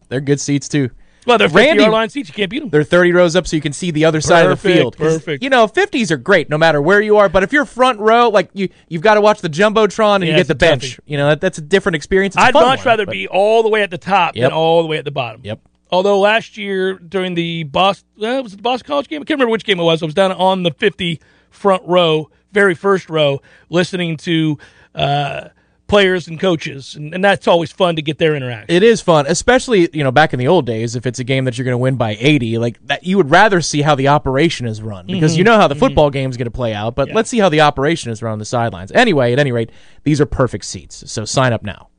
They're 0.09 0.21
good 0.21 0.39
seats 0.39 0.69
too. 0.69 0.89
Well, 1.27 1.37
they're 1.37 1.49
50 1.49 1.57
Randy- 1.67 1.83
yard 1.83 1.93
line 1.93 2.09
seats. 2.09 2.29
You 2.29 2.33
can't 2.33 2.49
beat 2.49 2.59
them. 2.61 2.69
They're 2.69 2.83
30 2.83 3.11
rows 3.11 3.35
up 3.35 3.45
so 3.45 3.55
you 3.55 3.61
can 3.61 3.73
see 3.73 3.91
the 3.91 4.05
other 4.05 4.21
side 4.21 4.45
of 4.45 4.49
the 4.61 4.73
field. 4.73 4.97
perfect. 4.97 5.43
You 5.43 5.49
know, 5.49 5.67
50s 5.67 6.09
are 6.09 6.17
great 6.17 6.49
no 6.49 6.57
matter 6.57 6.81
where 6.81 7.01
you 7.01 7.17
are, 7.17 7.27
but 7.29 7.43
if 7.43 7.51
you're 7.53 7.65
front 7.65 7.99
row, 7.99 8.29
like 8.29 8.49
you 8.53 8.69
you've 8.87 9.01
got 9.03 9.15
to 9.15 9.21
watch 9.21 9.41
the 9.41 9.49
jumbotron 9.49 10.15
and 10.15 10.23
Yeah, 10.25 10.31
you 10.31 10.37
get 10.37 10.47
the 10.47 10.55
bench. 10.55 10.95
toughie. 10.95 10.99
You 11.05 11.17
know, 11.17 11.27
that, 11.29 11.41
that's 11.41 11.57
a 11.57 11.61
different 11.61 11.97
experience. 11.97 12.35
It's 12.35 12.43
I'd 12.43 12.53
much 12.53 12.79
one, 12.79 12.85
rather 12.85 13.05
but- 13.05 13.11
be 13.11 13.27
all 13.27 13.61
the 13.61 13.69
way 13.69 13.83
at 13.83 13.91
the 13.91 13.97
top 13.97 14.35
Yep. 14.35 14.43
than 14.49 14.51
all 14.57 14.81
the 14.81 14.87
way 14.87 14.97
at 14.97 15.05
the 15.05 15.11
bottom. 15.11 15.41
Yep. 15.43 15.59
Although 15.91 16.19
last 16.19 16.57
year 16.57 16.95
during 16.95 17.33
the 17.35 17.63
Boston, 17.63 18.07
uh, 18.23 18.41
was 18.41 18.53
it 18.53 18.57
the 18.57 18.61
Boston 18.61 18.87
College 18.87 19.07
game? 19.07 19.21
I 19.21 19.25
can't 19.25 19.37
remember 19.37 19.51
which 19.51 19.63
game 19.65 19.79
it 19.79 19.83
was. 19.83 20.01
I 20.01 20.05
was 20.05 20.13
down 20.13 20.31
on 20.33 20.63
the 20.63 20.71
50 20.71 21.19
front 21.49 21.81
row, 21.85 22.29
very 22.51 22.75
first 22.75 23.09
row, 23.09 23.41
listening 23.69 24.17
to 24.17 24.57
uh, 24.95 25.47
players 25.87 26.27
and 26.27 26.39
coaches, 26.39 26.95
and, 26.95 27.13
and 27.13 27.23
that's 27.23 27.47
always 27.47 27.71
fun 27.71 27.95
to 27.95 28.01
get 28.01 28.17
their 28.17 28.35
interaction. 28.35 28.75
It 28.75 28.83
is 28.83 29.01
fun, 29.01 29.25
especially 29.27 29.89
you 29.93 30.03
know 30.03 30.11
back 30.11 30.33
in 30.33 30.39
the 30.39 30.47
old 30.47 30.65
days. 30.65 30.95
If 30.95 31.05
it's 31.05 31.19
a 31.19 31.23
game 31.23 31.45
that 31.45 31.57
you're 31.57 31.65
going 31.65 31.73
to 31.73 31.79
win 31.79 31.95
by 31.95 32.17
80, 32.19 32.57
like 32.57 32.85
that, 32.87 33.03
you 33.03 33.17
would 33.17 33.31
rather 33.31 33.61
see 33.61 33.81
how 33.81 33.95
the 33.95 34.09
operation 34.09 34.67
is 34.67 34.81
run 34.81 35.07
because 35.07 35.37
you 35.37 35.43
know 35.43 35.57
how 35.57 35.67
the 35.67 35.75
football 35.75 36.09
game's 36.09 36.37
going 36.37 36.45
to 36.45 36.51
play 36.51 36.73
out. 36.73 36.95
But 36.95 37.11
let's 37.11 37.29
see 37.29 37.39
how 37.39 37.49
the 37.49 37.61
operation 37.61 38.11
is 38.11 38.21
run 38.21 38.33
on 38.33 38.39
the 38.39 38.45
sidelines. 38.45 38.91
Anyway, 38.91 39.33
at 39.33 39.39
any 39.39 39.51
rate, 39.51 39.71
these 40.03 40.21
are 40.21 40.25
perfect 40.25 40.65
seats. 40.65 41.09
So 41.11 41.25
sign 41.25 41.53
up 41.53 41.63
now. 41.63 41.89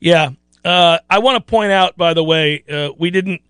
Yeah. 0.00 0.30
Uh, 0.64 0.98
I 1.10 1.18
want 1.18 1.36
to 1.44 1.50
point 1.50 1.72
out, 1.72 1.96
by 1.96 2.14
the 2.14 2.24
way, 2.24 2.64
uh, 2.70 2.90
we 2.98 3.10
didn't 3.10 3.42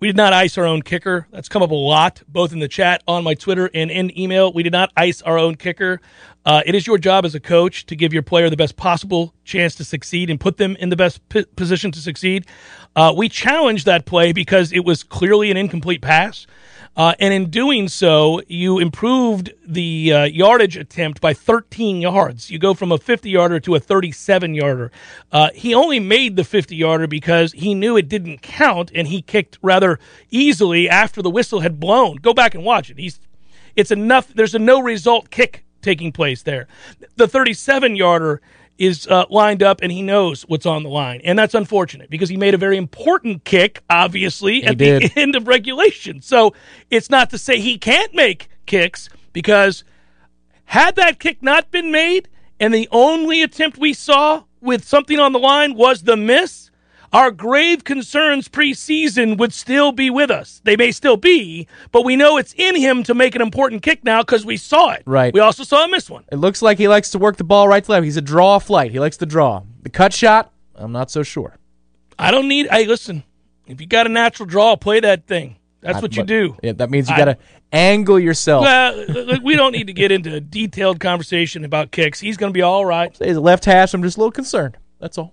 we 0.00 0.08
did 0.08 0.16
not 0.16 0.32
ice 0.32 0.56
our 0.56 0.64
own 0.64 0.80
kicker. 0.80 1.26
That's 1.30 1.48
come 1.48 1.62
up 1.62 1.70
a 1.70 1.74
lot, 1.74 2.22
both 2.26 2.54
in 2.54 2.58
the 2.58 2.68
chat, 2.68 3.02
on 3.06 3.22
my 3.22 3.34
Twitter, 3.34 3.70
and 3.72 3.90
in 3.90 4.18
email. 4.18 4.50
We 4.52 4.62
did 4.62 4.72
not 4.72 4.90
ice 4.96 5.20
our 5.20 5.38
own 5.38 5.56
kicker. 5.56 6.00
Uh, 6.44 6.62
it 6.64 6.74
is 6.74 6.86
your 6.86 6.98
job 6.98 7.24
as 7.24 7.34
a 7.34 7.40
coach 7.40 7.86
to 7.86 7.94
give 7.94 8.12
your 8.12 8.22
player 8.22 8.48
the 8.48 8.56
best 8.56 8.76
possible 8.76 9.34
chance 9.44 9.74
to 9.74 9.84
succeed 9.84 10.30
and 10.30 10.40
put 10.40 10.56
them 10.56 10.76
in 10.76 10.88
the 10.88 10.96
best 10.96 11.26
p- 11.28 11.44
position 11.56 11.90
to 11.92 12.00
succeed. 12.00 12.46
Uh, 12.96 13.12
we 13.16 13.28
challenged 13.28 13.86
that 13.86 14.06
play 14.06 14.32
because 14.32 14.72
it 14.72 14.84
was 14.84 15.02
clearly 15.02 15.50
an 15.50 15.56
incomplete 15.56 16.00
pass. 16.00 16.46
Uh, 16.96 17.14
and 17.20 17.32
in 17.32 17.50
doing 17.50 17.86
so, 17.86 18.40
you 18.48 18.78
improved 18.78 19.52
the 19.66 20.12
uh, 20.12 20.24
yardage 20.24 20.76
attempt 20.76 21.20
by 21.20 21.32
13 21.32 22.00
yards. 22.00 22.50
You 22.50 22.58
go 22.58 22.74
from 22.74 22.90
a 22.90 22.98
50 22.98 23.30
yarder 23.30 23.60
to 23.60 23.76
a 23.76 23.80
37 23.80 24.54
yarder. 24.54 24.90
Uh, 25.30 25.50
he 25.54 25.72
only 25.72 26.00
made 26.00 26.34
the 26.34 26.42
50 26.42 26.74
yarder 26.74 27.06
because 27.06 27.52
he 27.52 27.74
knew 27.74 27.96
it 27.96 28.08
didn't 28.08 28.42
count, 28.42 28.90
and 28.92 29.06
he 29.06 29.22
kicked 29.22 29.56
rather 29.62 30.00
easily 30.30 30.88
after 30.88 31.22
the 31.22 31.30
whistle 31.30 31.60
had 31.60 31.78
blown. 31.78 32.16
Go 32.16 32.34
back 32.34 32.54
and 32.54 32.64
watch 32.64 32.90
it. 32.90 32.98
He's 32.98 33.20
it's 33.76 33.92
enough. 33.92 34.28
There's 34.34 34.54
a 34.54 34.58
no 34.58 34.82
result 34.82 35.30
kick 35.30 35.64
taking 35.82 36.12
place 36.12 36.42
there. 36.42 36.66
The 37.16 37.28
37 37.28 37.96
yarder 37.96 38.40
is 38.78 39.06
uh, 39.08 39.26
lined 39.28 39.62
up 39.62 39.80
and 39.82 39.92
he 39.92 40.00
knows 40.00 40.42
what's 40.42 40.64
on 40.64 40.82
the 40.82 40.88
line. 40.88 41.20
And 41.22 41.38
that's 41.38 41.54
unfortunate 41.54 42.08
because 42.08 42.30
he 42.30 42.38
made 42.38 42.54
a 42.54 42.58
very 42.58 42.78
important 42.78 43.44
kick, 43.44 43.82
obviously, 43.90 44.64
at 44.64 44.78
did. 44.78 45.02
the 45.02 45.12
end 45.20 45.36
of 45.36 45.46
regulation. 45.46 46.22
So 46.22 46.54
it's 46.90 47.10
not 47.10 47.28
to 47.30 47.38
say 47.38 47.60
he 47.60 47.76
can't 47.76 48.14
make 48.14 48.48
kicks 48.64 49.10
because 49.34 49.84
had 50.64 50.96
that 50.96 51.18
kick 51.18 51.42
not 51.42 51.70
been 51.70 51.92
made 51.92 52.28
and 52.58 52.72
the 52.72 52.88
only 52.90 53.42
attempt 53.42 53.76
we 53.76 53.92
saw 53.92 54.44
with 54.62 54.84
something 54.84 55.18
on 55.18 55.32
the 55.32 55.38
line 55.38 55.74
was 55.74 56.02
the 56.02 56.16
miss, 56.16 56.69
our 57.12 57.30
grave 57.30 57.84
concerns 57.84 58.48
preseason 58.48 59.36
would 59.38 59.52
still 59.52 59.92
be 59.92 60.10
with 60.10 60.30
us. 60.30 60.60
They 60.64 60.76
may 60.76 60.92
still 60.92 61.16
be, 61.16 61.66
but 61.92 62.04
we 62.04 62.16
know 62.16 62.36
it's 62.36 62.54
in 62.56 62.76
him 62.76 63.02
to 63.04 63.14
make 63.14 63.34
an 63.34 63.42
important 63.42 63.82
kick 63.82 64.04
now 64.04 64.22
because 64.22 64.46
we 64.46 64.56
saw 64.56 64.90
it. 64.90 65.02
Right. 65.06 65.34
We 65.34 65.40
also 65.40 65.64
saw 65.64 65.84
a 65.84 65.88
miss 65.88 66.08
one. 66.08 66.24
It 66.30 66.36
looks 66.36 66.62
like 66.62 66.78
he 66.78 66.88
likes 66.88 67.10
to 67.10 67.18
work 67.18 67.36
the 67.36 67.44
ball 67.44 67.68
right 67.68 67.82
to 67.82 67.90
left. 67.90 68.04
He's 68.04 68.16
a 68.16 68.22
draw 68.22 68.58
flight. 68.58 68.90
He 68.92 69.00
likes 69.00 69.16
to 69.18 69.26
draw. 69.26 69.62
The 69.82 69.90
cut 69.90 70.12
shot, 70.12 70.52
I'm 70.74 70.92
not 70.92 71.10
so 71.10 71.22
sure. 71.22 71.56
I 72.18 72.30
don't 72.30 72.48
need. 72.48 72.68
Hey, 72.70 72.86
listen. 72.86 73.24
If 73.66 73.80
you 73.80 73.86
got 73.86 74.06
a 74.06 74.08
natural 74.08 74.46
draw, 74.46 74.76
play 74.76 75.00
that 75.00 75.26
thing. 75.26 75.56
That's 75.80 76.02
what 76.02 76.16
you 76.16 76.24
do. 76.24 76.56
Yeah, 76.62 76.72
that 76.72 76.90
means 76.90 77.08
you 77.08 77.16
got 77.16 77.26
to 77.26 77.38
angle 77.72 78.18
yourself. 78.18 78.62
Well, 78.62 79.38
we 79.42 79.56
don't 79.56 79.72
need 79.72 79.86
to 79.86 79.92
get 79.92 80.12
into 80.12 80.34
a 80.34 80.40
detailed 80.40 81.00
conversation 81.00 81.64
about 81.64 81.90
kicks. 81.90 82.20
He's 82.20 82.36
going 82.36 82.52
to 82.52 82.54
be 82.54 82.62
all 82.62 82.84
right. 82.84 83.16
He's 83.16 83.36
a 83.36 83.40
left 83.40 83.64
hash. 83.64 83.94
I'm 83.94 84.02
just 84.02 84.16
a 84.16 84.20
little 84.20 84.32
concerned. 84.32 84.76
That's 84.98 85.16
all. 85.16 85.32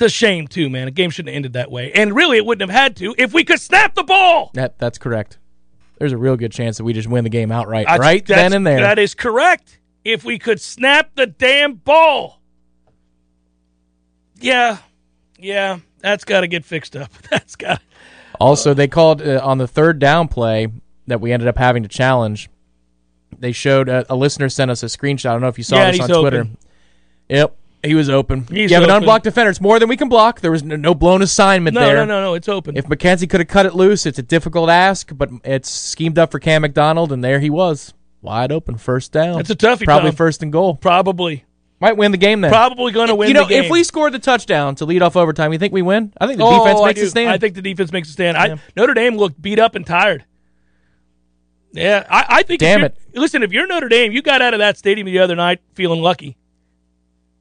It's 0.00 0.14
a 0.14 0.16
shame 0.16 0.48
too, 0.48 0.70
man. 0.70 0.88
A 0.88 0.90
game 0.90 1.10
shouldn't 1.10 1.28
have 1.28 1.36
ended 1.36 1.52
that 1.52 1.70
way, 1.70 1.92
and 1.92 2.14
really, 2.16 2.38
it 2.38 2.46
wouldn't 2.46 2.70
have 2.70 2.74
had 2.80 2.96
to 2.96 3.14
if 3.18 3.34
we 3.34 3.44
could 3.44 3.60
snap 3.60 3.94
the 3.94 4.02
ball. 4.02 4.50
That 4.54 4.78
that's 4.78 4.96
correct. 4.96 5.38
There's 5.98 6.12
a 6.12 6.16
real 6.16 6.36
good 6.38 6.52
chance 6.52 6.78
that 6.78 6.84
we 6.84 6.94
just 6.94 7.06
win 7.08 7.24
the 7.24 7.28
game 7.30 7.52
outright, 7.52 7.86
I- 7.86 7.98
right 7.98 8.24
then 8.24 8.54
and 8.54 8.66
there. 8.66 8.80
That 8.80 8.98
is 8.98 9.14
correct. 9.14 9.78
If 10.02 10.24
we 10.24 10.38
could 10.38 10.58
snap 10.58 11.10
the 11.16 11.26
damn 11.26 11.74
ball. 11.74 12.40
Yeah, 14.40 14.78
yeah, 15.38 15.80
that's 15.98 16.24
got 16.24 16.40
to 16.40 16.46
get 16.46 16.64
fixed 16.64 16.96
up. 16.96 17.12
That's 17.30 17.56
got. 17.56 17.82
Also, 18.40 18.72
they 18.72 18.88
called 18.88 19.20
uh, 19.20 19.38
on 19.44 19.58
the 19.58 19.68
third 19.68 19.98
down 19.98 20.28
play 20.28 20.68
that 21.08 21.20
we 21.20 21.30
ended 21.30 21.46
up 21.46 21.58
having 21.58 21.82
to 21.82 21.90
challenge. 21.90 22.48
They 23.38 23.52
showed 23.52 23.90
uh, 23.90 24.04
a 24.08 24.16
listener 24.16 24.48
sent 24.48 24.70
us 24.70 24.82
a 24.82 24.86
screenshot. 24.86 25.26
I 25.28 25.32
don't 25.32 25.42
know 25.42 25.48
if 25.48 25.58
you 25.58 25.64
saw 25.64 25.76
Yeah, 25.76 25.90
this 25.90 26.00
on 26.00 26.08
Twitter. 26.08 26.38
open. 26.40 26.56
Yep, 27.28 27.54
he 27.82 27.94
was 27.94 28.10
open. 28.10 28.46
He's 28.50 28.70
you 28.70 28.76
have 28.76 28.84
an 28.84 28.90
unblocked 28.90 29.24
defender. 29.24 29.50
It's 29.50 29.60
more 29.60 29.78
than 29.78 29.88
we 29.88 29.96
can 29.96 30.08
block. 30.08 30.40
There 30.40 30.50
was 30.50 30.62
no, 30.62 30.76
no 30.76 30.94
blown 30.94 31.22
assignment 31.22 31.74
there. 31.74 31.84
No, 31.84 31.88
there. 31.88 32.06
no, 32.06 32.20
no, 32.20 32.22
no. 32.22 32.34
It's 32.34 32.48
open. 32.48 32.76
If 32.76 32.86
McKenzie 32.86 33.28
could 33.28 33.40
have 33.40 33.48
cut 33.48 33.64
it 33.64 33.74
loose, 33.74 34.04
it's 34.04 34.18
a 34.18 34.22
difficult 34.22 34.68
ask, 34.68 35.10
but 35.16 35.30
it's 35.44 35.70
schemed 35.70 36.18
up 36.18 36.30
for 36.30 36.38
Cam 36.38 36.62
McDonald, 36.62 37.10
and 37.10 37.24
there 37.24 37.40
he 37.40 37.48
was, 37.48 37.94
wide 38.20 38.52
open, 38.52 38.76
first 38.76 39.12
down. 39.12 39.36
That's 39.36 39.50
a 39.50 39.56
toughie, 39.56 39.84
Probably 39.84 40.10
Tom. 40.10 40.16
first 40.16 40.42
and 40.42 40.52
goal. 40.52 40.76
probably, 40.76 41.44
Might 41.80 41.96
win 41.96 42.12
the 42.12 42.18
game 42.18 42.42
then. 42.42 42.50
probably 42.50 42.92
going 42.92 43.08
to 43.08 43.14
win. 43.14 43.28
you 43.28 43.34
know, 43.34 43.46
if 43.48 43.70
we 43.70 43.82
scored 43.82 44.12
the 44.12 44.18
touchdown 44.18 44.74
to 44.76 44.84
lead 44.84 45.00
off 45.00 45.16
overtime, 45.16 45.52
you 45.52 45.58
think 45.58 45.72
we 45.72 45.82
win? 45.82 46.12
I 46.20 46.26
think 46.26 46.38
the 46.38 46.44
oh, 46.44 46.64
defense 46.64 46.84
makes 46.84 47.00
a 47.00 47.08
stand. 47.08 47.30
I 47.30 47.38
think 47.38 47.54
the 47.54 47.62
defense 47.62 47.92
makes 47.92 48.10
a 48.10 48.12
stand. 48.12 48.36
I, 48.36 48.58
Notre 48.76 48.94
Dame 48.94 49.16
looked 49.16 49.40
beat 49.40 49.58
up 49.58 49.74
and 49.74 49.86
tired. 49.86 50.24
Yeah, 51.72 52.04
I, 52.10 52.26
I 52.28 52.42
think. 52.42 52.60
Damn 52.60 52.84
it. 52.84 52.96
Listen, 53.14 53.42
if 53.42 53.52
you're 53.52 53.66
Notre 53.66 53.88
Dame, 53.88 54.12
you 54.12 54.22
got 54.22 54.42
out 54.42 54.54
of 54.54 54.58
that 54.58 54.76
stadium 54.76 55.06
the 55.06 55.20
other 55.20 55.36
night 55.36 55.60
feeling 55.74 56.02
lucky. 56.02 56.36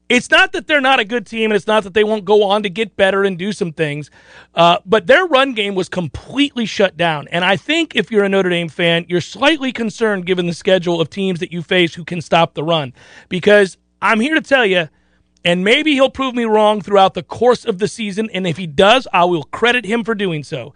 It's 0.10 0.32
not 0.32 0.54
that 0.54 0.66
they're 0.66 0.82
not 0.82 1.00
a 1.00 1.06
good 1.06 1.28
team, 1.28 1.52
and 1.52 1.56
it's 1.56 1.68
not 1.68 1.84
that 1.84 1.94
they 1.94 2.04
won't 2.04 2.26
go 2.26 2.44
on 2.44 2.64
to 2.64 2.70
get 2.70 2.96
better 2.98 3.24
and 3.24 3.38
do 3.38 3.52
some 3.54 3.72
things, 3.72 4.10
uh, 4.56 4.80
but 4.84 5.06
their 5.06 5.26
run 5.26 5.54
game 5.54 5.76
was 5.76 5.88
completely 5.88 6.66
shut 6.66 6.98
down. 6.98 7.28
And 7.28 7.46
I 7.46 7.56
think 7.56 7.96
if 7.96 8.10
you're 8.10 8.24
a 8.24 8.30
Notre 8.30 8.50
Dame 8.50 8.70
fan, 8.70 9.06
you're 9.08 9.22
slightly 9.22 9.72
concerned 9.72 10.26
given 10.26 10.48
the 10.48 10.54
schedule 10.54 11.00
of 11.00 11.12
teams 11.12 11.40
that 11.42 11.52
you 11.52 11.62
face 11.62 11.94
who 11.94 12.04
can 12.04 12.22
stop 12.22 12.56
the 12.56 12.64
run. 12.64 12.92
Because 13.30 13.78
I'm 14.02 14.20
here 14.20 14.34
to 14.34 14.42
tell 14.42 14.66
you, 14.66 14.90
and 15.46 15.64
maybe 15.64 15.94
he'll 15.94 16.10
prove 16.10 16.34
me 16.34 16.44
wrong 16.44 16.82
throughout 16.82 17.14
the 17.14 17.24
course 17.24 17.64
of 17.64 17.78
the 17.78 17.88
season. 17.88 18.30
And 18.34 18.48
if 18.48 18.58
he 18.58 18.66
does, 18.66 19.08
I 19.14 19.26
will 19.26 19.44
credit 19.44 19.86
him 19.86 20.04
for 20.04 20.16
doing 20.16 20.44
so. 20.44 20.74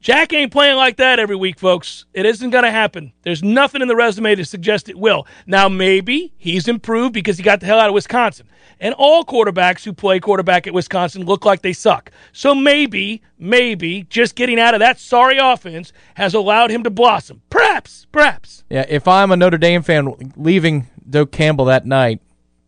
Jack 0.00 0.32
ain't 0.32 0.50
playing 0.50 0.76
like 0.76 0.96
that 0.96 1.18
every 1.18 1.36
week, 1.36 1.58
folks. 1.58 2.06
It 2.14 2.24
isn't 2.24 2.48
going 2.48 2.64
to 2.64 2.70
happen. 2.70 3.12
There's 3.20 3.42
nothing 3.42 3.82
in 3.82 3.88
the 3.88 3.94
resume 3.94 4.34
to 4.34 4.46
suggest 4.46 4.88
it 4.88 4.98
will. 4.98 5.26
Now, 5.46 5.68
maybe 5.68 6.32
he's 6.38 6.68
improved 6.68 7.12
because 7.12 7.36
he 7.36 7.42
got 7.42 7.60
the 7.60 7.66
hell 7.66 7.78
out 7.78 7.88
of 7.88 7.94
Wisconsin. 7.94 8.48
And 8.80 8.94
all 8.96 9.26
quarterbacks 9.26 9.84
who 9.84 9.92
play 9.92 10.18
quarterback 10.18 10.66
at 10.66 10.72
Wisconsin 10.72 11.26
look 11.26 11.44
like 11.44 11.60
they 11.60 11.74
suck. 11.74 12.10
So 12.32 12.54
maybe, 12.54 13.20
maybe 13.38 14.04
just 14.04 14.36
getting 14.36 14.58
out 14.58 14.72
of 14.72 14.80
that 14.80 14.98
sorry 14.98 15.36
offense 15.36 15.92
has 16.14 16.32
allowed 16.32 16.70
him 16.70 16.82
to 16.84 16.90
blossom. 16.90 17.42
Perhaps, 17.50 18.06
perhaps. 18.10 18.64
Yeah, 18.70 18.86
if 18.88 19.06
I'm 19.06 19.30
a 19.32 19.36
Notre 19.36 19.58
Dame 19.58 19.82
fan 19.82 20.32
leaving 20.34 20.88
Doak 21.10 21.30
Campbell 21.30 21.66
that 21.66 21.84
night, 21.84 22.22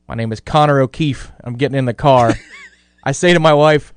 my 0.06 0.14
name 0.14 0.32
is 0.32 0.40
Connor 0.40 0.80
O'Keefe. 0.80 1.32
I'm 1.42 1.54
getting 1.54 1.78
in 1.78 1.86
the 1.86 1.94
car. 1.94 2.34
I 3.04 3.12
say 3.12 3.32
to 3.32 3.40
my 3.40 3.54
wife, 3.54 3.94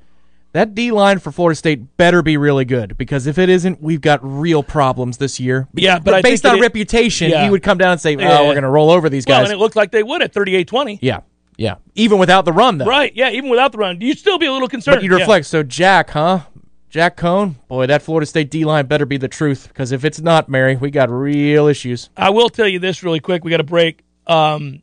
that 0.56 0.74
D 0.74 0.90
line 0.90 1.18
for 1.18 1.30
Florida 1.30 1.54
State 1.56 1.96
better 1.96 2.22
be 2.22 2.36
really 2.36 2.64
good 2.64 2.96
because 2.98 3.26
if 3.26 3.38
it 3.38 3.48
isn't, 3.48 3.80
we've 3.82 4.00
got 4.00 4.20
real 4.22 4.62
problems 4.62 5.18
this 5.18 5.38
year. 5.38 5.68
Yeah, 5.74 5.98
but 5.98 6.14
I 6.14 6.22
based 6.22 6.44
on 6.46 6.60
reputation, 6.60 7.30
Yeah. 7.30 7.44
he 7.44 7.50
would 7.50 7.62
come 7.62 7.78
down 7.78 7.92
and 7.92 8.00
say, 8.00 8.16
"Oh, 8.16 8.20
Yeah. 8.20 8.40
we're 8.42 8.54
going 8.54 8.62
to 8.62 8.68
roll 8.68 8.90
over 8.90 9.08
these 9.08 9.24
Well, 9.26 9.40
guys." 9.40 9.50
and 9.50 9.54
it 9.56 9.60
looked 9.60 9.76
like 9.76 9.90
they 9.92 10.02
would 10.02 10.22
at 10.22 10.32
38 10.32 10.66
20. 10.66 10.98
yeah, 11.02 11.20
yeah. 11.56 11.76
Even 11.94 12.18
without 12.18 12.44
the 12.44 12.52
run, 12.52 12.78
though. 12.78 12.86
Right, 12.86 13.12
yeah, 13.14 13.30
even 13.30 13.50
without 13.50 13.72
the 13.72 13.78
run. 13.78 14.00
You'd 14.00 14.18
still 14.18 14.38
be 14.38 14.46
a 14.46 14.52
little 14.52 14.68
concerned. 14.68 14.96
But 14.96 15.02
you'd 15.04 15.12
yeah. 15.12 15.18
reflect. 15.18 15.46
So 15.46 15.62
Jack, 15.62 16.10
huh? 16.10 16.40
Jack 16.88 17.16
Coan, 17.18 17.56
boy, 17.68 17.86
that 17.86 18.00
Florida 18.00 18.24
State 18.26 18.50
D 18.50 18.64
line 18.64 18.86
better 18.86 19.04
be 19.04 19.18
the 19.18 19.28
truth 19.28 19.68
because 19.68 19.92
if 19.92 20.04
it's 20.04 20.20
not, 20.20 20.48
Mary, 20.48 20.76
we 20.76 20.90
got 20.90 21.10
real 21.10 21.66
issues. 21.66 22.08
I 22.16 22.30
will 22.30 22.48
tell 22.48 22.66
you 22.68 22.78
this 22.78 23.02
really 23.02 23.20
quick. 23.20 23.44
We 23.44 23.50
got 23.50 23.60
a 23.60 23.64
break. 23.64 24.02
Um, 24.26 24.82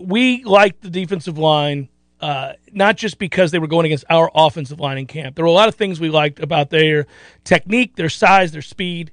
we 0.00 0.44
like 0.44 0.80
the 0.80 0.88
defensive 0.90 1.36
line, 1.36 1.88
uh, 2.20 2.52
not 2.72 2.96
just 2.96 3.18
because 3.18 3.50
they 3.50 3.58
were 3.58 3.66
going 3.66 3.86
against 3.86 4.04
our 4.08 4.30
offensive 4.34 4.80
line 4.80 4.98
in 4.98 5.06
camp. 5.06 5.36
There 5.36 5.44
were 5.44 5.50
a 5.50 5.52
lot 5.52 5.68
of 5.68 5.74
things 5.74 6.00
we 6.00 6.08
liked 6.10 6.40
about 6.40 6.70
their 6.70 7.06
technique, 7.44 7.96
their 7.96 8.08
size, 8.08 8.52
their 8.52 8.62
speed. 8.62 9.10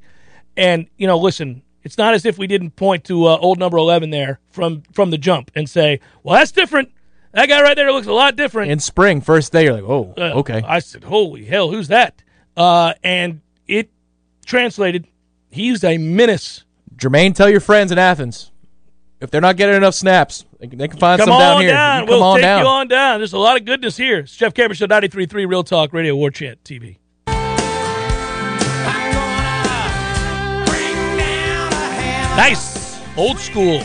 And, 0.56 0.88
you 0.98 1.08
know, 1.08 1.18
listen, 1.18 1.64
it's 1.84 1.98
not 1.98 2.14
as 2.14 2.26
if 2.26 2.38
we 2.38 2.48
didn't 2.48 2.72
point 2.78 3.04
to 3.06 3.26
uh, 3.26 3.38
old 3.38 3.60
number 3.60 3.78
11 3.78 4.10
there 4.10 4.40
from, 4.52 4.84
from 4.94 5.10
the 5.10 5.18
jump 5.18 5.52
and 5.56 5.70
say, 5.70 6.00
well, 6.24 6.36
that's 6.36 6.52
different. 6.52 6.92
That 7.34 7.50
guy 7.50 7.62
right 7.62 7.76
there 7.76 7.92
looks 7.92 8.08
a 8.08 8.14
lot 8.14 8.36
different. 8.36 8.72
In 8.72 8.80
spring, 8.80 9.20
first 9.20 9.52
day, 9.52 9.64
you're 9.66 9.74
like, 9.74 9.84
oh, 9.84 10.14
Uh, 10.16 10.40
okay. 10.40 10.62
I 10.66 10.78
said, 10.80 11.04
"Holy 11.04 11.44
hell, 11.46 11.72
who's 11.72 11.88
that?" 11.88 12.22
Uh, 12.56 12.94
and 13.04 13.42
it 13.68 13.90
translated. 14.46 15.08
He's 15.50 15.84
a 15.84 15.98
menace. 15.98 16.64
Jermaine, 16.96 17.34
tell 17.34 17.50
your 17.50 17.60
friends 17.60 17.92
in 17.92 17.98
Athens 17.98 18.52
if 19.20 19.32
they're 19.32 19.42
not 19.42 19.58
getting 19.58 19.76
enough 19.76 19.96
snaps, 19.96 20.46
they 20.64 20.70
can, 20.70 20.80
they 20.80 20.88
can 20.88 20.98
find 20.98 21.20
come 21.20 21.28
some 21.28 21.40
down 21.40 21.60
here. 21.60 21.72
Down. 21.72 22.06
We'll 22.06 22.24
on 22.24 22.38
take 22.38 22.44
down. 22.44 22.62
you 22.62 22.68
on 22.68 22.88
down. 22.88 23.20
There's 23.20 23.34
a 23.34 23.38
lot 23.38 23.60
of 23.60 23.66
goodness 23.66 23.98
here. 23.98 24.20
It's 24.20 24.34
Jeff 24.34 24.54
Cameron 24.54 24.76
Show, 24.76 24.88
93.3 24.88 25.46
Real 25.46 25.62
Talk 25.62 25.92
Radio, 25.92 26.16
War 26.16 26.32
Chant 26.32 26.64
TV. 26.64 27.00
Nice. 32.38 32.98
Old 33.18 33.40
school. 33.40 33.84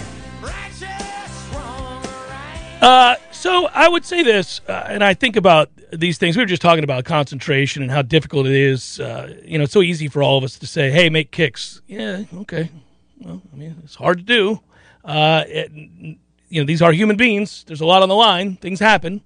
Uh, 2.80 3.16
so 3.32 3.66
I 3.74 3.88
would 3.88 4.04
say 4.04 4.22
this, 4.22 4.60
uh, 4.68 4.86
and 4.86 5.02
I 5.02 5.14
think 5.14 5.34
about 5.34 5.70
these 5.92 6.16
things. 6.16 6.36
We 6.36 6.44
were 6.44 6.46
just 6.46 6.62
talking 6.62 6.84
about 6.84 7.04
concentration 7.04 7.82
and 7.82 7.90
how 7.90 8.02
difficult 8.02 8.46
it 8.46 8.54
is. 8.54 9.00
Uh, 9.00 9.34
you 9.44 9.58
know, 9.58 9.64
it's 9.64 9.72
so 9.72 9.82
easy 9.82 10.06
for 10.06 10.22
all 10.22 10.38
of 10.38 10.44
us 10.44 10.56
to 10.60 10.66
say, 10.68 10.92
hey, 10.92 11.10
make 11.10 11.32
kicks. 11.32 11.82
Yeah, 11.88 12.22
okay. 12.36 12.70
Well, 13.18 13.42
I 13.52 13.56
mean, 13.56 13.74
it's 13.82 13.96
hard 13.96 14.18
to 14.18 14.24
do. 14.24 14.60
Uh, 15.04 15.42
it, 15.48 16.18
you 16.48 16.60
know, 16.60 16.66
these 16.66 16.82
are 16.82 16.92
human 16.92 17.16
beings. 17.16 17.64
There's 17.66 17.80
a 17.80 17.86
lot 17.86 18.02
on 18.02 18.08
the 18.08 18.14
line. 18.14 18.56
Things 18.56 18.80
happen. 18.80 19.22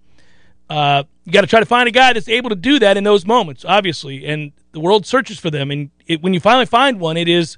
Uh, 0.68 1.04
you 1.24 1.32
got 1.32 1.42
to 1.42 1.46
try 1.46 1.60
to 1.60 1.66
find 1.66 1.88
a 1.88 1.92
guy 1.92 2.12
that's 2.12 2.28
able 2.28 2.50
to 2.50 2.56
do 2.56 2.78
that 2.78 2.96
in 2.96 3.04
those 3.04 3.26
moments, 3.26 3.64
obviously. 3.64 4.26
And 4.26 4.52
the 4.72 4.80
world 4.80 5.06
searches 5.06 5.38
for 5.38 5.50
them. 5.50 5.70
And 5.70 5.90
it, 6.06 6.22
when 6.22 6.34
you 6.34 6.40
finally 6.40 6.66
find 6.66 6.98
one, 6.98 7.16
it 7.16 7.28
is, 7.28 7.56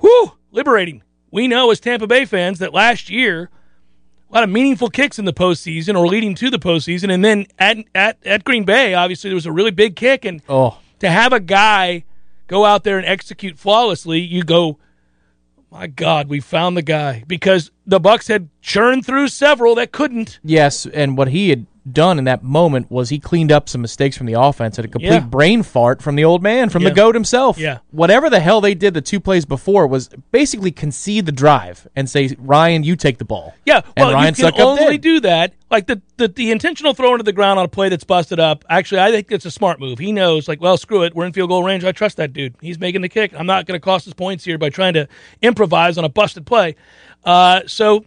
whew, 0.00 0.32
liberating. 0.50 1.02
We 1.30 1.48
know 1.48 1.70
as 1.70 1.80
Tampa 1.80 2.06
Bay 2.06 2.24
fans 2.24 2.58
that 2.58 2.72
last 2.72 3.08
year, 3.08 3.50
a 4.30 4.34
lot 4.34 4.42
of 4.44 4.50
meaningful 4.50 4.88
kicks 4.90 5.18
in 5.18 5.24
the 5.24 5.32
postseason 5.32 5.96
or 5.96 6.06
leading 6.06 6.34
to 6.36 6.50
the 6.50 6.58
postseason. 6.58 7.12
And 7.12 7.24
then 7.24 7.46
at, 7.58 7.78
at, 7.94 8.18
at 8.26 8.44
Green 8.44 8.64
Bay, 8.64 8.94
obviously, 8.94 9.30
there 9.30 9.36
was 9.36 9.46
a 9.46 9.52
really 9.52 9.70
big 9.70 9.96
kick. 9.96 10.24
And 10.24 10.42
Oh, 10.48 10.78
to 10.98 11.08
have 11.08 11.32
a 11.32 11.40
guy 11.40 12.04
go 12.46 12.64
out 12.64 12.84
there 12.84 12.98
and 12.98 13.06
execute 13.06 13.58
flawlessly, 13.58 14.20
you 14.20 14.42
go, 14.42 14.78
my 15.74 15.88
God, 15.88 16.28
we 16.28 16.38
found 16.38 16.76
the 16.76 16.82
guy 16.82 17.24
because 17.26 17.72
the 17.84 17.98
Bucks 17.98 18.28
had 18.28 18.48
churned 18.62 19.04
through 19.04 19.26
several 19.26 19.74
that 19.74 19.90
couldn't. 19.90 20.38
yes, 20.44 20.86
and 20.86 21.18
what 21.18 21.28
he 21.28 21.50
had 21.50 21.66
done 21.90 22.18
in 22.18 22.24
that 22.24 22.42
moment 22.42 22.90
was 22.90 23.10
he 23.10 23.18
cleaned 23.18 23.52
up 23.52 23.68
some 23.68 23.82
mistakes 23.82 24.16
from 24.16 24.26
the 24.26 24.32
offense 24.32 24.78
and 24.78 24.86
a 24.86 24.88
complete 24.88 25.08
Yeah. 25.10 25.20
brain 25.20 25.62
fart 25.62 26.00
from 26.00 26.16
the 26.16 26.24
old 26.24 26.42
man, 26.42 26.70
from 26.70 26.82
Yeah. 26.82 26.88
the 26.88 26.94
goat 26.94 27.14
himself. 27.14 27.58
Yeah. 27.58 27.78
Whatever 27.90 28.30
the 28.30 28.40
hell 28.40 28.60
they 28.60 28.74
did 28.74 28.94
the 28.94 29.02
two 29.02 29.20
plays 29.20 29.44
before 29.44 29.86
was 29.86 30.08
basically 30.32 30.70
concede 30.70 31.26
the 31.26 31.32
drive 31.32 31.86
and 31.94 32.08
say, 32.08 32.34
Ryan, 32.38 32.84
you 32.84 32.96
take 32.96 33.18
the 33.18 33.24
ball. 33.24 33.54
Yeah, 33.66 33.82
And 33.96 34.06
well, 34.06 34.14
Ryan 34.14 34.34
you 34.36 34.50
can 34.50 34.60
only 34.62 34.98
do 34.98 35.20
that. 35.20 35.52
Like 35.70 35.86
the, 35.86 36.00
the 36.18 36.28
the 36.28 36.50
intentional 36.52 36.94
throw 36.94 37.12
into 37.12 37.24
the 37.24 37.32
ground 37.32 37.58
on 37.58 37.64
a 37.64 37.68
play 37.68 37.88
that's 37.88 38.04
busted 38.04 38.38
up. 38.38 38.64
Actually, 38.70 39.00
I 39.00 39.10
think 39.10 39.32
it's 39.32 39.44
a 39.44 39.50
smart 39.50 39.80
move. 39.80 39.98
He 39.98 40.12
knows, 40.12 40.46
like, 40.46 40.60
well, 40.60 40.76
screw 40.76 41.02
it. 41.02 41.14
We're 41.16 41.26
in 41.26 41.32
field 41.32 41.48
goal 41.50 41.64
range. 41.64 41.84
I 41.84 41.90
trust 41.92 42.16
that 42.18 42.32
dude. 42.32 42.54
He's 42.60 42.78
making 42.78 43.00
the 43.02 43.08
kick. 43.08 43.32
I'm 43.36 43.46
not 43.46 43.66
going 43.66 43.78
to 43.78 43.84
cost 43.84 44.06
us 44.06 44.14
points 44.14 44.44
here 44.44 44.56
by 44.56 44.70
trying 44.70 44.94
to 44.94 45.08
improvise 45.42 45.98
on 45.98 46.04
a 46.04 46.08
busted 46.08 46.46
play. 46.46 46.76
Uh, 47.24 47.62
so, 47.66 48.04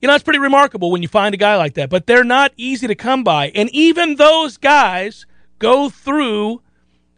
you 0.00 0.08
know, 0.08 0.14
it's 0.14 0.24
pretty 0.24 0.38
remarkable 0.38 0.90
when 0.90 1.02
you 1.02 1.08
find 1.08 1.34
a 1.34 1.38
guy 1.38 1.56
like 1.56 1.74
that. 1.74 1.90
But 1.90 2.06
they're 2.06 2.24
not 2.24 2.52
easy 2.56 2.86
to 2.86 2.94
come 2.94 3.24
by, 3.24 3.50
and 3.54 3.68
even 3.70 4.16
those 4.16 4.56
guys 4.56 5.26
go 5.58 5.88
through 5.88 6.62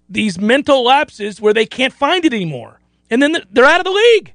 these 0.08 0.40
mental 0.40 0.84
lapses 0.84 1.40
where 1.40 1.54
they 1.54 1.66
can't 1.66 1.92
find 1.92 2.24
it 2.24 2.32
anymore, 2.32 2.80
and 3.10 3.22
then 3.22 3.36
they're 3.50 3.64
out 3.64 3.80
of 3.80 3.84
the 3.84 3.90
league. 3.90 4.34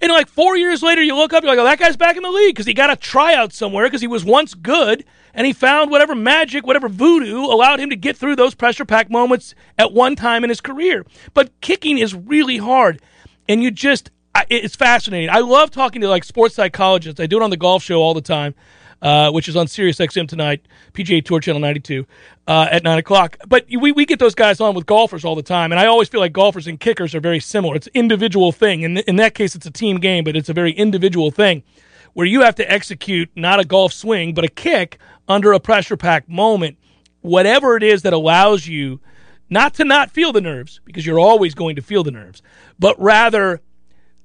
And 0.00 0.12
like 0.12 0.28
four 0.28 0.56
years 0.56 0.82
later, 0.82 1.02
you 1.02 1.16
look 1.16 1.32
up, 1.32 1.42
you're 1.42 1.50
like, 1.50 1.58
oh, 1.58 1.64
that 1.64 1.78
guy's 1.78 1.96
back 1.96 2.16
in 2.16 2.22
the 2.22 2.30
league 2.30 2.54
because 2.54 2.66
he 2.66 2.74
got 2.74 2.90
a 2.90 2.96
tryout 2.96 3.52
somewhere 3.52 3.86
because 3.86 4.00
he 4.00 4.06
was 4.06 4.24
once 4.24 4.54
good 4.54 5.04
and 5.34 5.46
he 5.46 5.52
found 5.52 5.90
whatever 5.90 6.14
magic, 6.14 6.66
whatever 6.66 6.88
voodoo 6.88 7.40
allowed 7.40 7.80
him 7.80 7.90
to 7.90 7.96
get 7.96 8.16
through 8.16 8.36
those 8.36 8.54
pressure 8.54 8.84
pack 8.84 9.10
moments 9.10 9.54
at 9.76 9.92
one 9.92 10.14
time 10.14 10.44
in 10.44 10.50
his 10.50 10.60
career. 10.60 11.04
But 11.34 11.60
kicking 11.60 11.98
is 11.98 12.14
really 12.14 12.58
hard. 12.58 13.02
And 13.48 13.62
you 13.62 13.70
just, 13.70 14.10
It's 14.48 14.76
fascinating. 14.76 15.30
I 15.30 15.40
love 15.40 15.70
talking 15.70 16.00
to 16.02 16.08
like 16.08 16.24
sports 16.24 16.54
psychologists. 16.54 17.20
I 17.20 17.26
do 17.26 17.38
it 17.38 17.42
on 17.42 17.50
the 17.50 17.56
golf 17.56 17.82
show 17.82 18.00
all 18.00 18.14
the 18.14 18.20
time. 18.20 18.54
Uh, 19.00 19.30
which 19.30 19.48
is 19.48 19.54
on 19.54 19.68
Sirius 19.68 19.98
XM 19.98 20.26
tonight, 20.26 20.66
PGA 20.92 21.24
Tour 21.24 21.38
Channel 21.38 21.60
92 21.60 22.04
uh, 22.48 22.66
at 22.68 22.82
9 22.82 22.98
o'clock. 22.98 23.36
But 23.46 23.64
we, 23.70 23.92
we 23.92 24.04
get 24.04 24.18
those 24.18 24.34
guys 24.34 24.60
on 24.60 24.74
with 24.74 24.86
golfers 24.86 25.24
all 25.24 25.36
the 25.36 25.42
time, 25.42 25.70
and 25.70 25.78
I 25.78 25.86
always 25.86 26.08
feel 26.08 26.18
like 26.18 26.32
golfers 26.32 26.66
and 26.66 26.80
kickers 26.80 27.14
are 27.14 27.20
very 27.20 27.38
similar. 27.38 27.76
It's 27.76 27.86
individual 27.94 28.50
thing. 28.50 28.84
And 28.84 28.98
in 28.98 29.14
that 29.14 29.34
case, 29.34 29.54
it's 29.54 29.66
a 29.66 29.70
team 29.70 29.98
game, 29.98 30.24
but 30.24 30.34
it's 30.34 30.48
a 30.48 30.52
very 30.52 30.72
individual 30.72 31.30
thing 31.30 31.62
where 32.14 32.26
you 32.26 32.40
have 32.40 32.56
to 32.56 32.68
execute 32.68 33.30
not 33.36 33.60
a 33.60 33.64
golf 33.64 33.92
swing, 33.92 34.34
but 34.34 34.44
a 34.44 34.48
kick 34.48 34.98
under 35.28 35.52
a 35.52 35.60
pressure 35.60 35.96
pack 35.96 36.28
moment. 36.28 36.76
Whatever 37.20 37.76
it 37.76 37.84
is 37.84 38.02
that 38.02 38.12
allows 38.12 38.66
you 38.66 39.00
not 39.48 39.74
to 39.74 39.84
not 39.84 40.10
feel 40.10 40.32
the 40.32 40.40
nerves, 40.40 40.80
because 40.84 41.06
you're 41.06 41.20
always 41.20 41.54
going 41.54 41.76
to 41.76 41.82
feel 41.82 42.02
the 42.02 42.10
nerves, 42.10 42.42
but 42.80 43.00
rather 43.00 43.60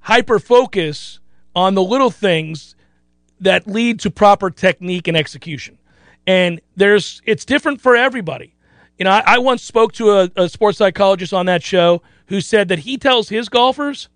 hyper 0.03 0.37
focus 0.37 1.19
on 1.55 1.75
the 1.75 1.81
little 1.81 2.11
things 2.11 2.75
that 3.39 3.67
lead 3.67 3.99
to 4.01 4.11
proper 4.11 4.49
technique 4.49 5.07
and 5.07 5.17
execution. 5.17 5.77
And 6.25 6.61
there's 6.75 7.21
it's 7.25 7.45
different 7.45 7.81
for 7.81 7.95
everybody. 7.95 8.55
You 8.97 9.05
know, 9.05 9.11
I, 9.11 9.23
I 9.25 9.37
once 9.39 9.63
spoke 9.63 9.93
to 9.93 10.11
a, 10.11 10.31
a 10.35 10.49
sports 10.49 10.77
psychologist 10.77 11.33
on 11.33 11.47
that 11.47 11.63
show 11.63 12.01
who 12.27 12.39
said 12.41 12.67
that 12.69 12.79
he 12.79 12.97
tells 12.97 13.29
his 13.29 13.49
golfers 13.49 14.07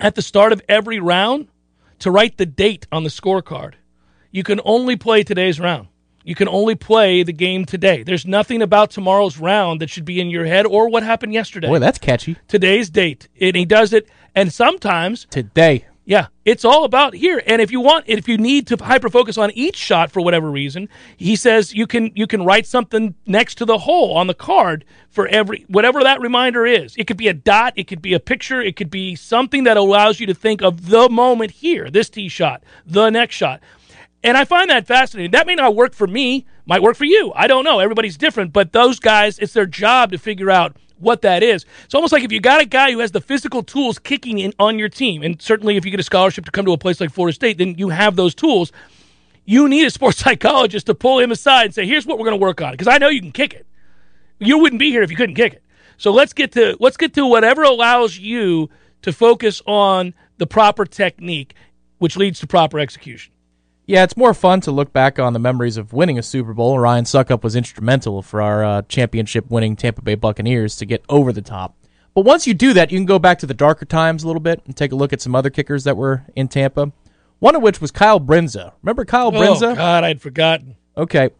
at 0.00 0.14
the 0.14 0.22
start 0.22 0.52
of 0.52 0.62
every 0.68 0.98
round 0.98 1.48
to 2.00 2.10
write 2.10 2.38
the 2.38 2.46
date 2.46 2.86
on 2.90 3.04
the 3.04 3.10
scorecard. 3.10 3.74
You 4.30 4.42
can 4.42 4.60
only 4.64 4.96
play 4.96 5.22
today's 5.22 5.60
round. 5.60 5.88
You 6.24 6.34
can 6.34 6.48
only 6.48 6.74
play 6.74 7.22
the 7.22 7.32
game 7.32 7.64
today. 7.64 8.02
There's 8.02 8.26
nothing 8.26 8.62
about 8.62 8.90
tomorrow's 8.90 9.38
round 9.38 9.80
that 9.80 9.90
should 9.90 10.04
be 10.04 10.20
in 10.20 10.28
your 10.28 10.44
head 10.44 10.66
or 10.66 10.88
what 10.88 11.02
happened 11.02 11.32
yesterday. 11.32 11.68
Boy, 11.68 11.78
that's 11.78 11.98
catchy. 11.98 12.36
today's 12.46 12.90
date. 12.90 13.28
And 13.40 13.56
he 13.56 13.64
does 13.64 13.92
it. 13.92 14.08
And 14.34 14.52
sometimes 14.52 15.26
Today. 15.30 15.86
yeah, 16.04 16.26
it's 16.44 16.64
all 16.64 16.84
about 16.84 17.14
here. 17.14 17.42
And 17.46 17.60
if 17.60 17.72
you 17.72 17.80
want, 17.80 18.04
if 18.06 18.28
you 18.28 18.38
need 18.38 18.66
to 18.68 18.76
hyper 18.76 19.08
focus 19.08 19.38
on 19.38 19.50
each 19.52 19.76
shot 19.76 20.12
for 20.12 20.20
whatever 20.20 20.50
reason, 20.50 20.88
he 21.16 21.34
says 21.36 21.74
you 21.74 21.86
can 21.86 22.12
you 22.14 22.26
can 22.26 22.44
write 22.44 22.66
something 22.66 23.14
next 23.26 23.56
to 23.56 23.64
the 23.64 23.78
hole 23.78 24.16
on 24.16 24.28
the 24.28 24.34
card 24.34 24.84
for 25.08 25.26
every 25.28 25.64
whatever 25.68 26.02
that 26.04 26.20
reminder 26.20 26.64
is. 26.64 26.94
It 26.96 27.06
could 27.06 27.16
be 27.16 27.28
a 27.28 27.34
dot, 27.34 27.72
it 27.76 27.88
could 27.88 28.02
be 28.02 28.14
a 28.14 28.20
picture, 28.20 28.60
it 28.60 28.76
could 28.76 28.90
be 28.90 29.16
something 29.16 29.64
that 29.64 29.76
allows 29.76 30.20
you 30.20 30.26
to 30.26 30.34
think 30.34 30.62
of 30.62 30.90
the 30.90 31.08
moment 31.08 31.50
here, 31.50 31.90
this 31.90 32.08
tee 32.08 32.28
shot, 32.28 32.62
the 32.86 33.10
next 33.10 33.34
shot. 33.34 33.60
And 34.22 34.36
I 34.36 34.44
find 34.44 34.68
that 34.70 34.86
fascinating. 34.86 35.30
That 35.30 35.46
may 35.46 35.54
not 35.54 35.74
work 35.74 35.94
for 35.94 36.06
me, 36.06 36.46
might 36.66 36.82
work 36.82 36.96
for 36.96 37.06
you. 37.06 37.32
I 37.34 37.46
don't 37.46 37.64
know. 37.64 37.78
Everybody's 37.78 38.18
different, 38.18 38.52
but 38.52 38.72
those 38.72 39.00
guys, 39.00 39.38
it's 39.38 39.54
their 39.54 39.66
job 39.66 40.12
to 40.12 40.18
figure 40.18 40.50
out 40.50 40.76
what 40.98 41.22
that 41.22 41.42
is. 41.42 41.64
It's 41.84 41.94
almost 41.94 42.12
like 42.12 42.22
if 42.22 42.30
you 42.30 42.40
got 42.40 42.60
a 42.60 42.66
guy 42.66 42.92
who 42.92 42.98
has 42.98 43.12
the 43.12 43.20
physical 43.20 43.62
tools 43.62 43.98
kicking 43.98 44.38
in 44.38 44.52
on 44.58 44.78
your 44.78 44.90
team, 44.90 45.22
and 45.22 45.40
certainly 45.40 45.76
if 45.76 45.84
you 45.84 45.90
get 45.90 46.00
a 46.00 46.04
scholarship 46.04 46.44
to 46.44 46.50
come 46.50 46.66
to 46.66 46.72
a 46.72 46.78
place 46.78 47.00
like 47.00 47.10
Florida 47.10 47.34
State, 47.34 47.56
then 47.56 47.76
you 47.78 47.88
have 47.88 48.16
those 48.16 48.34
tools. 48.34 48.72
You 49.46 49.68
need 49.68 49.86
a 49.86 49.90
sports 49.90 50.18
psychologist 50.24 50.86
to 50.86 50.94
pull 50.94 51.18
him 51.18 51.30
aside 51.30 51.66
and 51.66 51.74
say, 51.74 51.86
"Here's 51.86 52.06
what 52.06 52.18
we're 52.18 52.26
going 52.26 52.38
to 52.38 52.44
work 52.44 52.60
on," 52.60 52.72
because 52.72 52.88
I 52.88 52.98
know 52.98 53.08
you 53.08 53.20
can 53.20 53.32
kick 53.32 53.54
it. 53.54 53.66
You 54.38 54.58
wouldn't 54.58 54.78
be 54.80 54.90
here 54.90 55.02
if 55.02 55.10
you 55.10 55.16
couldn't 55.16 55.34
kick 55.34 55.54
it. 55.54 55.62
So 55.96 56.12
let's 56.12 56.32
get 56.32 56.52
to 56.52 56.76
let's 56.78 56.96
get 56.96 57.14
to 57.14 57.26
whatever 57.26 57.62
allows 57.62 58.18
you 58.18 58.68
to 59.02 59.12
focus 59.12 59.62
on 59.66 60.14
the 60.36 60.46
proper 60.46 60.84
technique, 60.84 61.54
which 61.98 62.16
leads 62.16 62.40
to 62.40 62.46
proper 62.46 62.78
execution. 62.78 63.32
Yeah, 63.90 64.04
it's 64.04 64.16
more 64.16 64.34
fun 64.34 64.60
to 64.60 64.70
look 64.70 64.92
back 64.92 65.18
on 65.18 65.32
the 65.32 65.40
memories 65.40 65.76
of 65.76 65.92
winning 65.92 66.16
a 66.16 66.22
Super 66.22 66.54
Bowl. 66.54 66.78
Ryan 66.78 67.04
Succop 67.04 67.42
was 67.42 67.56
instrumental 67.56 68.22
for 68.22 68.40
our 68.40 68.62
uh, 68.62 68.82
championship 68.82 69.50
winning 69.50 69.74
Tampa 69.74 70.00
Bay 70.00 70.14
Buccaneers 70.14 70.76
to 70.76 70.86
get 70.86 71.04
over 71.08 71.32
the 71.32 71.42
top. 71.42 71.74
But 72.14 72.24
once 72.24 72.46
you 72.46 72.54
do 72.54 72.72
that, 72.74 72.92
you 72.92 72.98
can 72.98 73.04
go 73.04 73.18
back 73.18 73.40
to 73.40 73.46
the 73.46 73.54
darker 73.54 73.84
times 73.84 74.22
a 74.22 74.28
little 74.28 74.38
bit 74.38 74.62
and 74.64 74.76
take 74.76 74.92
a 74.92 74.94
look 74.94 75.12
at 75.12 75.20
some 75.20 75.34
other 75.34 75.50
kickers 75.50 75.82
that 75.82 75.96
were 75.96 76.24
in 76.36 76.46
Tampa. 76.46 76.92
One 77.40 77.56
of 77.56 77.62
which 77.62 77.80
was 77.80 77.90
Kyle 77.90 78.20
Brindza. 78.20 78.74
Remember 78.80 79.04
Kyle 79.04 79.32
Brindza? 79.32 79.72
Oh 79.72 79.74
God, 79.74 80.04
I'd 80.04 80.20
forgotten. 80.22 80.76
Okay. 80.96 81.30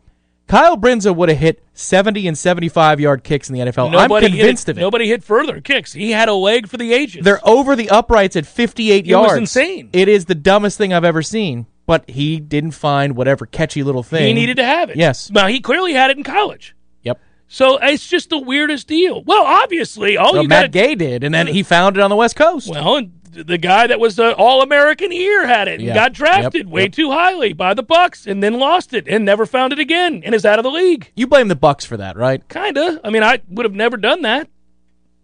Kyle 0.49 0.77
Brindza 0.77 1.15
would 1.15 1.29
have 1.29 1.39
hit 1.39 1.63
70 1.75 2.27
and 2.27 2.37
75 2.37 2.99
yard 2.99 3.23
kicks 3.23 3.49
in 3.49 3.55
the 3.55 3.61
NFL. 3.61 3.93
Nobody 3.93 4.27
I'm 4.27 4.33
convinced 4.33 4.67
hit, 4.67 4.73
of 4.73 4.79
it. 4.79 4.81
Nobody 4.81 5.07
hit 5.07 5.23
further 5.23 5.61
kicks. 5.61 5.93
He 5.93 6.11
had 6.11 6.29
a 6.29 6.35
leg 6.35 6.67
for 6.67 6.79
the 6.79 6.93
ages. 6.93 7.25
They're 7.25 7.47
over 7.49 7.77
the 7.77 7.91
uprights 7.91 8.35
at 8.35 8.45
58 8.45 9.05
It 9.05 9.07
yards. 9.07 9.31
was 9.31 9.39
insane. 9.39 9.91
It 9.93 10.09
is 10.09 10.25
the 10.25 10.35
dumbest 10.35 10.79
thing 10.79 10.93
I've 10.93 11.05
ever 11.05 11.23
seen. 11.23 11.67
But 11.91 12.09
he 12.09 12.39
didn't 12.39 12.71
find 12.71 13.17
whatever 13.17 13.47
catchy 13.47 13.83
little 13.83 14.05
thing. 14.05 14.25
he 14.29 14.33
needed 14.33 14.59
to 14.59 14.65
have 14.65 14.91
it. 14.91 14.97
Yes. 14.97 15.29
Now 15.29 15.49
he 15.49 15.59
clearly 15.59 15.93
had 15.93 16.09
it 16.13 16.17
in 16.19 16.23
college. 16.23 16.77
Yep. 17.03 17.19
So 17.49 17.79
it's 17.83 18.07
just 18.07 18.31
the 18.31 18.39
weirdest 18.39 18.87
deal. 18.87 19.25
Well, 19.25 19.43
obviously, 19.45 20.17
all 20.17 20.35
Well, 20.35 20.43
you 20.45 20.49
Matt 20.49 20.67
got 20.67 20.71
Gay 20.71 20.95
did, 20.95 21.25
and 21.25 21.35
then 21.35 21.49
he 21.49 21.65
found 21.65 21.97
it 21.97 22.01
on 22.01 22.09
the 22.09 22.15
West 22.15 22.37
Coast. 22.37 22.71
Well, 22.71 22.99
and 22.99 23.11
the 23.33 23.59
guy 23.59 23.89
that 23.89 23.99
was 23.99 24.15
the 24.15 24.37
All 24.37 24.63
American 24.63 25.11
here 25.11 25.45
had 25.49 25.67
it 25.67 25.81
and 25.81 25.89
Yeah. 25.89 25.95
got 25.95 26.13
drafted 26.13 26.67
Yep, 26.67 26.73
way 26.73 26.83
yep. 26.83 26.93
too 26.93 27.11
highly 27.11 27.55
by 27.55 27.75
the 27.75 27.83
Bucks, 27.83 28.25
and 28.25 28.41
then 28.41 28.61
lost 28.61 28.95
it 28.95 29.09
and 29.09 29.25
never 29.25 29.45
found 29.45 29.73
it 29.73 29.81
again, 29.81 30.23
and 30.25 30.33
is 30.33 30.47
out 30.47 30.61
of 30.61 30.63
the 30.63 30.71
league. 30.71 31.11
you 31.17 31.27
blame 31.27 31.49
the 31.49 31.57
Bucks 31.57 31.85
for 31.85 31.97
that, 31.97 32.17
right? 32.17 32.49
Kinda. 32.49 33.01
I 33.03 33.11
mean, 33.11 33.25
I 33.25 33.41
would 33.49 33.65
have 33.67 33.75
never 33.75 33.97
done 33.97 34.23
that. 34.23 34.47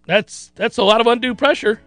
That's 0.06 0.50
that's 0.56 0.78
a 0.78 0.82
lot 0.82 1.00
of 1.00 1.06
undue 1.06 1.36
pressure. 1.36 1.80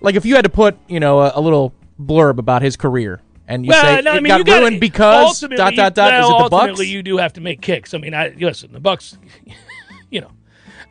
Like 0.00 0.14
if 0.14 0.24
you 0.24 0.36
had 0.36 0.44
to 0.44 0.50
put, 0.50 0.76
you 0.86 1.00
know, 1.00 1.18
a, 1.18 1.32
a 1.34 1.40
little 1.40 1.72
blurb 2.00 2.38
about 2.38 2.62
his 2.62 2.76
career, 2.76 3.20
and 3.48 3.64
you 3.64 3.70
well, 3.70 3.82
say 3.82 4.02
no, 4.02 4.12
it 4.12 4.16
I 4.16 4.20
mean, 4.20 4.28
got 4.28 4.44
gotta- 4.46 4.60
ruined 4.60 4.80
because 4.80 5.40
dot 5.40 5.74
dot 5.74 5.94
dot. 5.94 5.96
well, 5.96 6.20
is 6.20 6.28
it 6.28 6.44
the 6.44 6.48
Bucks? 6.50 6.52
ultimately, 6.62 6.86
you 6.88 7.02
do 7.02 7.16
have 7.18 7.32
to 7.34 7.40
make 7.40 7.60
kicks. 7.60 7.94
I 7.94 7.98
mean, 7.98 8.14
I 8.14 8.34
listen. 8.38 8.72
The 8.72 8.80
Bucks, 8.80 9.16
you 10.10 10.20
know, 10.20 10.30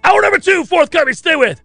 hour 0.04 0.22
number 0.22 0.40
two, 0.40 0.64
fourth 0.66 0.92
coming. 0.92 1.14
Stay 1.14 1.36
with. 1.36 1.62